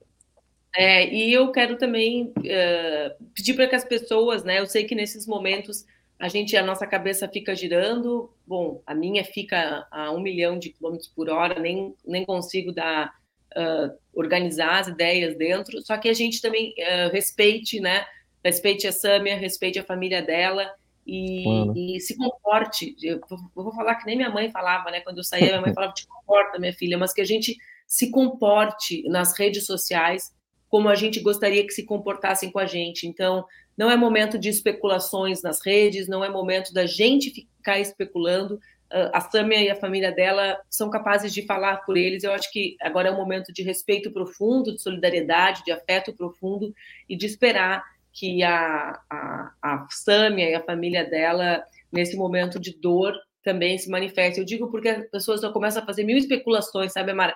e 1.13 1.33
eu 1.33 1.51
quero 1.51 1.77
também 1.77 2.33
uh, 2.37 3.25
pedir 3.33 3.55
para 3.55 3.67
que 3.67 3.75
as 3.75 3.85
pessoas, 3.85 4.43
né? 4.43 4.59
Eu 4.59 4.67
sei 4.67 4.83
que 4.83 4.93
nesses 4.93 5.25
momentos 5.25 5.85
a 6.19 6.27
gente, 6.27 6.57
a 6.57 6.63
nossa 6.63 6.87
cabeça 6.87 7.27
fica 7.27 7.55
girando. 7.55 8.31
Bom, 8.45 8.81
a 8.85 8.95
minha 8.95 9.23
fica 9.23 9.87
a 9.91 10.11
um 10.11 10.19
milhão 10.19 10.57
de 10.57 10.69
quilômetros 10.69 11.07
por 11.07 11.29
hora, 11.29 11.59
nem, 11.59 11.95
nem 12.05 12.25
consigo 12.25 12.71
dar 12.71 13.13
uh, 13.55 13.95
organizar 14.13 14.79
as 14.79 14.87
ideias 14.87 15.37
dentro. 15.37 15.81
Só 15.81 15.97
que 15.97 16.09
a 16.09 16.13
gente 16.13 16.41
também 16.41 16.73
uh, 16.79 17.11
respeite, 17.11 17.79
né? 17.79 18.05
Respeite 18.43 18.87
a 18.87 18.91
Samia, 18.91 19.35
respeite 19.35 19.77
a 19.77 19.83
família 19.83 20.21
dela 20.21 20.71
e, 21.05 21.95
e 21.95 21.99
se 21.99 22.17
comporte. 22.17 22.95
Eu, 23.01 23.19
eu, 23.29 23.63
vou 23.63 23.73
falar 23.73 23.95
que 23.95 24.05
nem 24.05 24.15
minha 24.15 24.29
mãe 24.29 24.49
falava, 24.49 24.89
né? 24.89 25.01
Quando 25.01 25.17
eu 25.17 25.23
saía, 25.23 25.47
minha 25.47 25.61
mãe 25.61 25.73
falava: 25.73 25.93
te 25.93 26.07
comporta, 26.07 26.57
minha 26.59 26.73
filha, 26.73 26.97
mas 26.97 27.13
que 27.13 27.21
a 27.21 27.25
gente 27.25 27.55
se 27.85 28.09
comporte 28.09 29.03
nas 29.07 29.37
redes 29.37 29.65
sociais 29.65 30.35
como 30.69 30.89
a 30.89 30.95
gente 30.95 31.19
gostaria 31.19 31.65
que 31.65 31.73
se 31.73 31.85
comportassem 31.85 32.51
com 32.51 32.59
a 32.59 32.65
gente. 32.65 33.07
Então, 33.07 33.45
não 33.77 33.91
é 33.91 33.95
momento 33.95 34.37
de 34.37 34.49
especulações 34.49 35.41
nas 35.41 35.65
redes, 35.65 36.07
não 36.07 36.23
é 36.23 36.29
momento 36.29 36.73
da 36.73 36.85
gente 36.85 37.47
ficar 37.57 37.79
especulando. 37.79 38.59
Ah, 38.89 39.11
a 39.13 39.21
Samia 39.21 39.61
e 39.61 39.69
a 39.69 39.75
família 39.75 40.11
dela 40.11 40.59
são 40.69 40.89
capazes 40.89 41.33
de 41.33 41.45
falar 41.45 41.77
por 41.77 41.97
eles. 41.97 42.23
Eu 42.23 42.33
acho 42.33 42.51
que 42.51 42.75
agora 42.81 43.09
é 43.09 43.11
um 43.11 43.17
momento 43.17 43.53
de 43.53 43.61
respeito 43.63 44.11
profundo, 44.11 44.73
de 44.73 44.81
solidariedade, 44.81 45.63
de 45.63 45.71
afeto 45.71 46.13
profundo 46.13 46.73
e 47.07 47.15
de 47.15 47.25
esperar 47.25 47.83
que 48.11 48.41
a, 48.41 48.99
a, 49.09 49.53
a 49.61 49.87
Samia 49.91 50.49
e 50.49 50.55
a 50.55 50.63
família 50.63 51.05
dela, 51.05 51.63
nesse 51.91 52.17
momento 52.17 52.59
de 52.59 52.75
dor, 52.79 53.13
também 53.43 53.77
se 53.77 53.89
manifestem. 53.89 54.41
Eu 54.41 54.45
digo 54.45 54.71
porque 54.71 54.89
as 54.89 55.09
pessoas 55.09 55.41
já 55.41 55.51
começam 55.51 55.81
a 55.81 55.85
fazer 55.85 56.03
mil 56.03 56.17
especulações, 56.17 56.91
sabe, 56.91 57.11
Amara? 57.11 57.35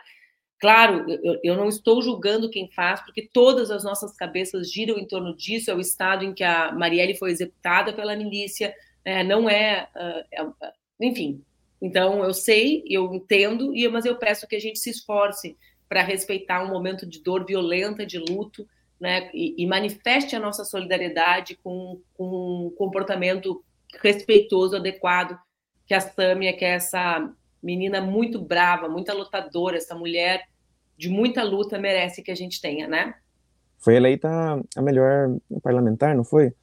Claro, 0.62 1.10
eu, 1.10 1.40
eu, 1.44 1.58
não 1.58 1.68
estou 1.68 2.04
julgando 2.04 2.48
quem 2.48 2.70
faz, 2.70 3.02
porque 3.02 3.28
todas 3.34 3.72
as 3.72 3.84
nossas 3.84 4.16
cabeças 4.16 4.72
giram 4.72 5.00
em 5.00 5.08
torno 5.08 5.36
disso. 5.36 5.72
É 5.72 5.74
o 5.76 5.80
estado 5.80 6.24
em 6.24 6.36
que 6.36 6.44
a 6.44 6.72
Marielle 6.72 7.18
foi 7.18 7.32
executada 7.32 7.92
pela 7.92 8.16
milícia, 8.16 8.72
né? 9.04 9.24
não 9.24 9.50
é, 9.50 9.90
uh, 9.96 10.24
é, 10.32 10.72
enfim. 11.02 11.44
Então, 11.82 12.24
eu 12.24 12.32
sei, 12.32 12.84
eu 12.88 13.12
entendo, 13.12 13.74
mas 13.92 14.06
eu 14.06 14.16
peço 14.18 14.48
que 14.48 14.56
a 14.56 14.60
gente 14.60 14.78
se 14.78 14.92
esforce 14.92 15.58
para 15.90 16.04
respeitar 16.04 16.64
um 16.64 16.70
momento 16.70 17.08
de 17.08 17.24
dor 17.24 17.44
violenta, 17.44 18.06
de 18.06 18.20
luto, 18.20 18.68
né? 19.00 19.32
e, 19.34 19.56
e 19.58 19.66
manifeste 19.66 20.36
a 20.36 20.40
nossa 20.40 20.64
solidariedade 20.64 21.58
com, 21.64 22.00
com 22.14 22.68
um 22.68 22.76
comportamento 22.78 23.64
respeitoso, 24.00 24.76
adequado, 24.76 25.40
que 25.88 25.96
a 25.96 26.00
Sâmia, 26.00 26.56
que 26.56 26.64
é 26.64 26.74
essa 26.76 27.34
menina 27.64 28.00
muito 28.00 28.40
brava, 28.40 28.88
muita 28.88 29.12
lutadora, 29.12 29.78
essa 29.78 29.96
mulher 29.96 30.51
de 31.02 31.10
muita 31.10 31.42
luta 31.42 31.80
merece 31.80 32.22
que 32.22 32.30
a 32.30 32.36
gente 32.36 32.62
tenha, 32.62 32.88
né? 32.88 33.16
Foi 33.80 33.96
eleita 33.96 34.30
a 34.76 34.82
melhor 34.84 35.36
parlamentar, 35.64 36.16
não 36.16 36.24
foi? 36.24 36.54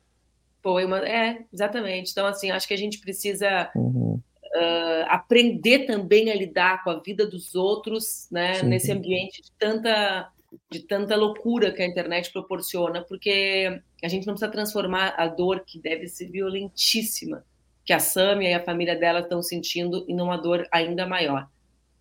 Foi 0.62 0.84
uma, 0.84 0.98
é, 0.98 1.44
exatamente. 1.52 2.12
Então, 2.12 2.24
assim, 2.24 2.52
acho 2.52 2.68
que 2.68 2.74
a 2.74 2.78
gente 2.78 3.00
precisa 3.00 3.68
uhum. 3.74 4.14
uh, 4.14 5.04
aprender 5.08 5.86
também 5.86 6.30
a 6.30 6.36
lidar 6.36 6.84
com 6.84 6.90
a 6.90 7.00
vida 7.00 7.26
dos 7.26 7.56
outros, 7.56 8.28
né? 8.30 8.54
Sim. 8.54 8.66
Nesse 8.66 8.92
ambiente 8.92 9.42
de 9.42 9.50
tanta, 9.58 10.30
de 10.70 10.86
tanta 10.86 11.16
loucura 11.16 11.72
que 11.72 11.82
a 11.82 11.86
internet 11.86 12.32
proporciona, 12.32 13.02
porque 13.02 13.82
a 14.04 14.06
gente 14.06 14.24
não 14.24 14.34
precisa 14.34 14.52
transformar 14.52 15.14
a 15.16 15.26
dor 15.26 15.64
que 15.66 15.80
deve 15.80 16.06
ser 16.06 16.30
violentíssima 16.30 17.42
que 17.84 17.92
a 17.92 17.98
Samia 17.98 18.50
e 18.50 18.54
a 18.54 18.62
família 18.62 18.94
dela 18.94 19.20
estão 19.20 19.42
sentindo 19.42 20.04
em 20.06 20.20
uma 20.20 20.36
dor 20.36 20.64
ainda 20.70 21.06
maior, 21.06 21.48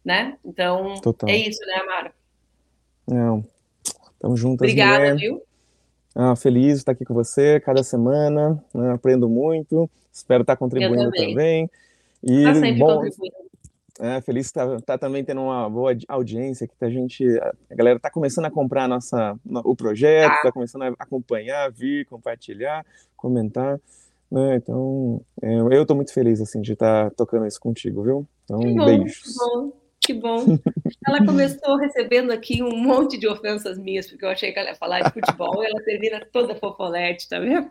né? 0.05 0.38
Então, 0.45 0.99
Total. 1.01 1.29
é 1.29 1.35
isso, 1.38 1.65
né, 1.65 1.75
Amara? 1.75 2.13
Não. 3.08 3.43
Tamo 4.20 4.36
juntas, 4.36 4.66
Obrigada, 4.66 4.99
mulher. 4.99 5.16
viu? 5.16 5.41
Ah, 6.14 6.36
feliz 6.36 6.74
de 6.74 6.78
estar 6.80 6.91
aqui 6.93 7.05
com 7.05 7.14
você 7.14 7.60
cada 7.60 7.84
semana. 7.84 8.62
Né? 8.74 8.91
Aprendo 8.91 9.30
muito. 9.30 9.89
Espero 10.12 10.41
estar 10.41 10.58
contribuindo 10.58 11.12
também. 11.12 11.30
também. 11.30 11.70
E 12.24 12.43
tá 12.43 12.53
sempre 12.55 12.74
bom, 12.74 12.95
contribuindo. 12.95 13.36
É, 13.99 14.22
feliz 14.22 14.45
estar 14.47 14.68
tá, 14.68 14.82
tá 14.82 14.97
também 14.97 15.24
tendo 15.24 15.41
uma 15.41 15.68
boa 15.70 15.95
audiência, 16.08 16.68
que 16.68 16.86
a 16.86 16.89
gente, 16.89 17.26
a 17.39 17.76
galera 17.76 17.97
está 17.97 18.12
começando 18.12 18.45
a 18.45 18.51
comprar 18.51 18.84
a 18.84 18.88
nossa, 18.88 19.36
o 19.64 19.76
projeto, 19.76 20.34
está 20.34 20.49
ah. 20.49 20.51
começando 20.51 20.84
a 20.84 20.93
acompanhar, 20.99 21.72
vir, 21.72 22.05
compartilhar, 22.05 22.86
comentar. 23.16 23.80
Né? 24.30 24.58
Então, 24.58 25.22
é, 25.41 25.55
eu 25.55 25.82
estou 25.82 25.95
muito 25.95 26.14
feliz 26.14 26.39
assim 26.41 26.62
de 26.62 26.74
estar 26.74 27.10
tocando 27.12 27.47
isso 27.47 27.60
contigo, 27.60 28.03
viu? 28.03 28.28
Então, 28.43 28.60
que 28.60 28.74
bom, 28.74 28.86
beijos. 28.86 29.20
Que 29.20 29.34
bom 29.39 29.72
que 30.08 30.14
bom. 30.14 30.58
Ela 31.05 31.26
começou 31.26 31.76
recebendo 31.76 32.32
aqui 32.32 32.64
um 32.64 32.78
monte 32.78 33.18
de 33.18 33.28
ofensas 33.28 33.78
minhas, 33.78 34.08
porque 34.08 34.24
eu 34.24 34.30
achei 34.30 34.53
que 34.53 34.58
ela 34.58 34.70
ia 34.70 34.76
falar 34.76 35.01
de 35.01 35.12
futebol, 35.12 35.62
e 35.62 35.68
ela 35.68 35.84
termina 35.84 36.26
toda 36.32 36.55
fofolete, 36.55 37.28
tá 37.28 37.39
vendo? 37.39 37.70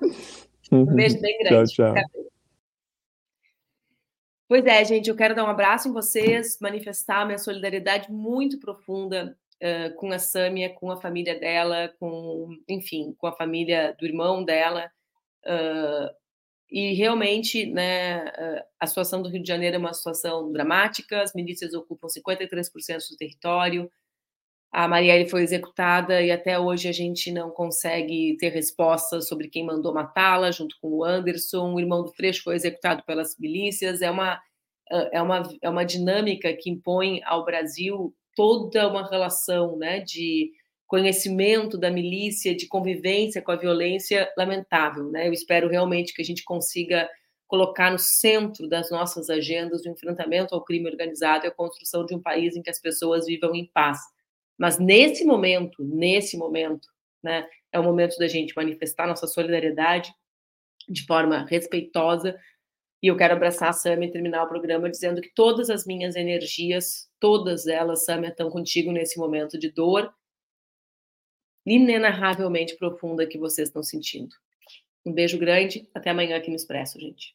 Um 0.71 0.85
beijo 0.85 1.19
bem 1.19 1.39
grande. 1.39 1.73
Tchau, 1.73 1.95
tchau. 1.95 2.27
Pois 4.47 4.65
é, 4.67 4.85
gente, 4.85 5.09
eu 5.09 5.17
quero 5.17 5.35
dar 5.35 5.45
um 5.45 5.51
abraço 5.51 5.89
em 5.89 5.93
vocês, 5.93 6.59
manifestar 6.61 7.25
minha 7.25 7.39
solidariedade 7.39 8.13
muito 8.13 8.61
profunda 8.61 9.37
uh, 9.57 9.95
com 9.97 10.13
a 10.13 10.19
Sâmia, 10.19 10.69
com 10.69 10.91
a 10.91 11.01
família 11.01 11.41
dela, 11.41 11.93
com, 11.99 12.51
enfim, 12.69 13.15
com 13.19 13.27
a 13.27 13.33
família 13.33 13.97
do 13.99 14.05
irmão 14.05 14.45
dela. 14.45 14.91
Uh, 15.43 16.15
e 16.71 16.95
realmente, 16.95 17.67
né, 17.67 18.25
a 18.81 18.87
situação 18.87 19.23
do 19.23 19.29
Rio 19.29 19.43
de 19.43 19.49
Janeiro 19.49 19.77
é 19.77 19.79
uma 19.79 19.95
situação 19.95 20.51
dramática, 20.51 21.23
as 21.23 21.33
milícias 21.33 21.75
ocupam 21.75 22.09
53% 22.09 23.09
do 23.11 23.17
território, 23.17 23.91
a 24.73 24.87
Marielle 24.87 25.29
foi 25.29 25.43
executada 25.43 26.21
e 26.21 26.31
até 26.31 26.59
hoje 26.59 26.89
a 26.89 26.93
gente 26.93 27.33
não 27.33 27.51
consegue 27.51 28.37
ter 28.39 28.51
respostas 28.51 29.29
sobre 29.29 29.49
quem 29.49 29.65
mandou 29.65 29.95
matá-la, 29.95 30.51
junto 30.51 30.77
com 30.81 30.89
o 30.89 31.05
Anderson, 31.05 31.73
o 31.73 31.81
irmão 31.81 32.03
do 32.03 32.13
Freixo 32.13 32.43
foi 32.43 32.57
executado 32.57 33.03
pelas 33.05 33.39
milícias, 33.39 34.03
é 34.03 34.11
uma, 34.11 34.41
é 34.91 35.23
uma, 35.23 35.43
é 35.63 35.71
uma 35.71 35.85
dinâmica 35.85 36.53
que 36.53 36.69
impõe 36.69 37.23
ao 37.25 37.45
Brasil 37.45 38.15
toda 38.35 38.89
uma 38.89 39.09
relação 39.09 39.79
né, 39.79 40.01
de 40.01 40.53
conhecimento 40.87 41.77
da 41.77 41.91
milícia, 41.91 42.55
de 42.55 42.67
convivência 42.67 43.43
com 43.43 43.51
a 43.51 43.57
violência 43.57 44.31
lamentável. 44.37 45.11
Né? 45.11 45.27
Eu 45.29 45.33
espero 45.33 45.69
realmente 45.69 46.15
que 46.15 46.23
a 46.23 46.25
gente 46.25 46.45
consiga 46.45 47.09
colocar 47.47 47.91
no 47.91 47.99
centro 47.99 48.69
das 48.69 48.91
nossas 48.91 49.31
agendas 49.31 49.85
o 49.85 49.89
enfrentamento 49.89 50.55
ao 50.55 50.65
crime 50.65 50.89
organizado 50.89 51.45
e 51.45 51.49
a 51.49 51.55
construção 51.55 52.05
de 52.05 52.15
um 52.15 52.21
país 52.21 52.57
em 52.57 52.63
que 52.63 52.71
as 52.71 52.81
pessoas 52.81 53.27
vivam 53.27 53.55
em 53.55 53.67
paz. 53.73 53.99
Mas 54.59 54.79
nesse 54.79 55.25
momento, 55.25 55.83
nesse 55.85 56.37
momento, 56.37 56.89
né, 57.23 57.47
é 57.73 57.79
o 57.79 57.85
momento 57.85 58.17
da 58.17 58.27
gente 58.27 58.55
manifestar 58.57 59.07
nossa 59.07 59.27
solidariedade 59.27 60.13
de 60.89 61.05
forma 61.05 61.45
respeitosa. 61.49 62.37
E 63.03 63.09
eu 63.09 63.17
quero 63.17 63.35
abraçar 63.35 63.69
a 63.69 63.73
Samia 63.73 64.09
e 64.09 64.13
terminar 64.13 64.45
o 64.45 64.49
programa 64.49 64.91
dizendo 64.91 65.21
que 65.21 65.33
todas 65.35 65.69
as 65.69 65.85
minhas 65.85 66.17
energias, 66.17 67.09
todas 67.21 67.67
elas, 67.67 68.05
Samia, 68.05 68.31
estão 68.31 68.51
contigo 68.51 68.91
nesse 68.91 69.19
momento 69.19 69.59
de 69.59 69.71
dor 69.71 70.13
inenarravelmente 71.67 72.77
profunda 72.77 73.27
que 73.27 73.37
vocês 73.37 73.69
estão 73.69 73.83
sentindo. 73.83 74.35
Um 75.05 75.13
beijo 75.13 75.39
grande, 75.39 75.89
até 75.95 76.11
amanhã 76.11 76.37
aqui 76.37 76.51
no 76.51 76.57
Expresso, 76.57 76.99
gente. 76.99 77.35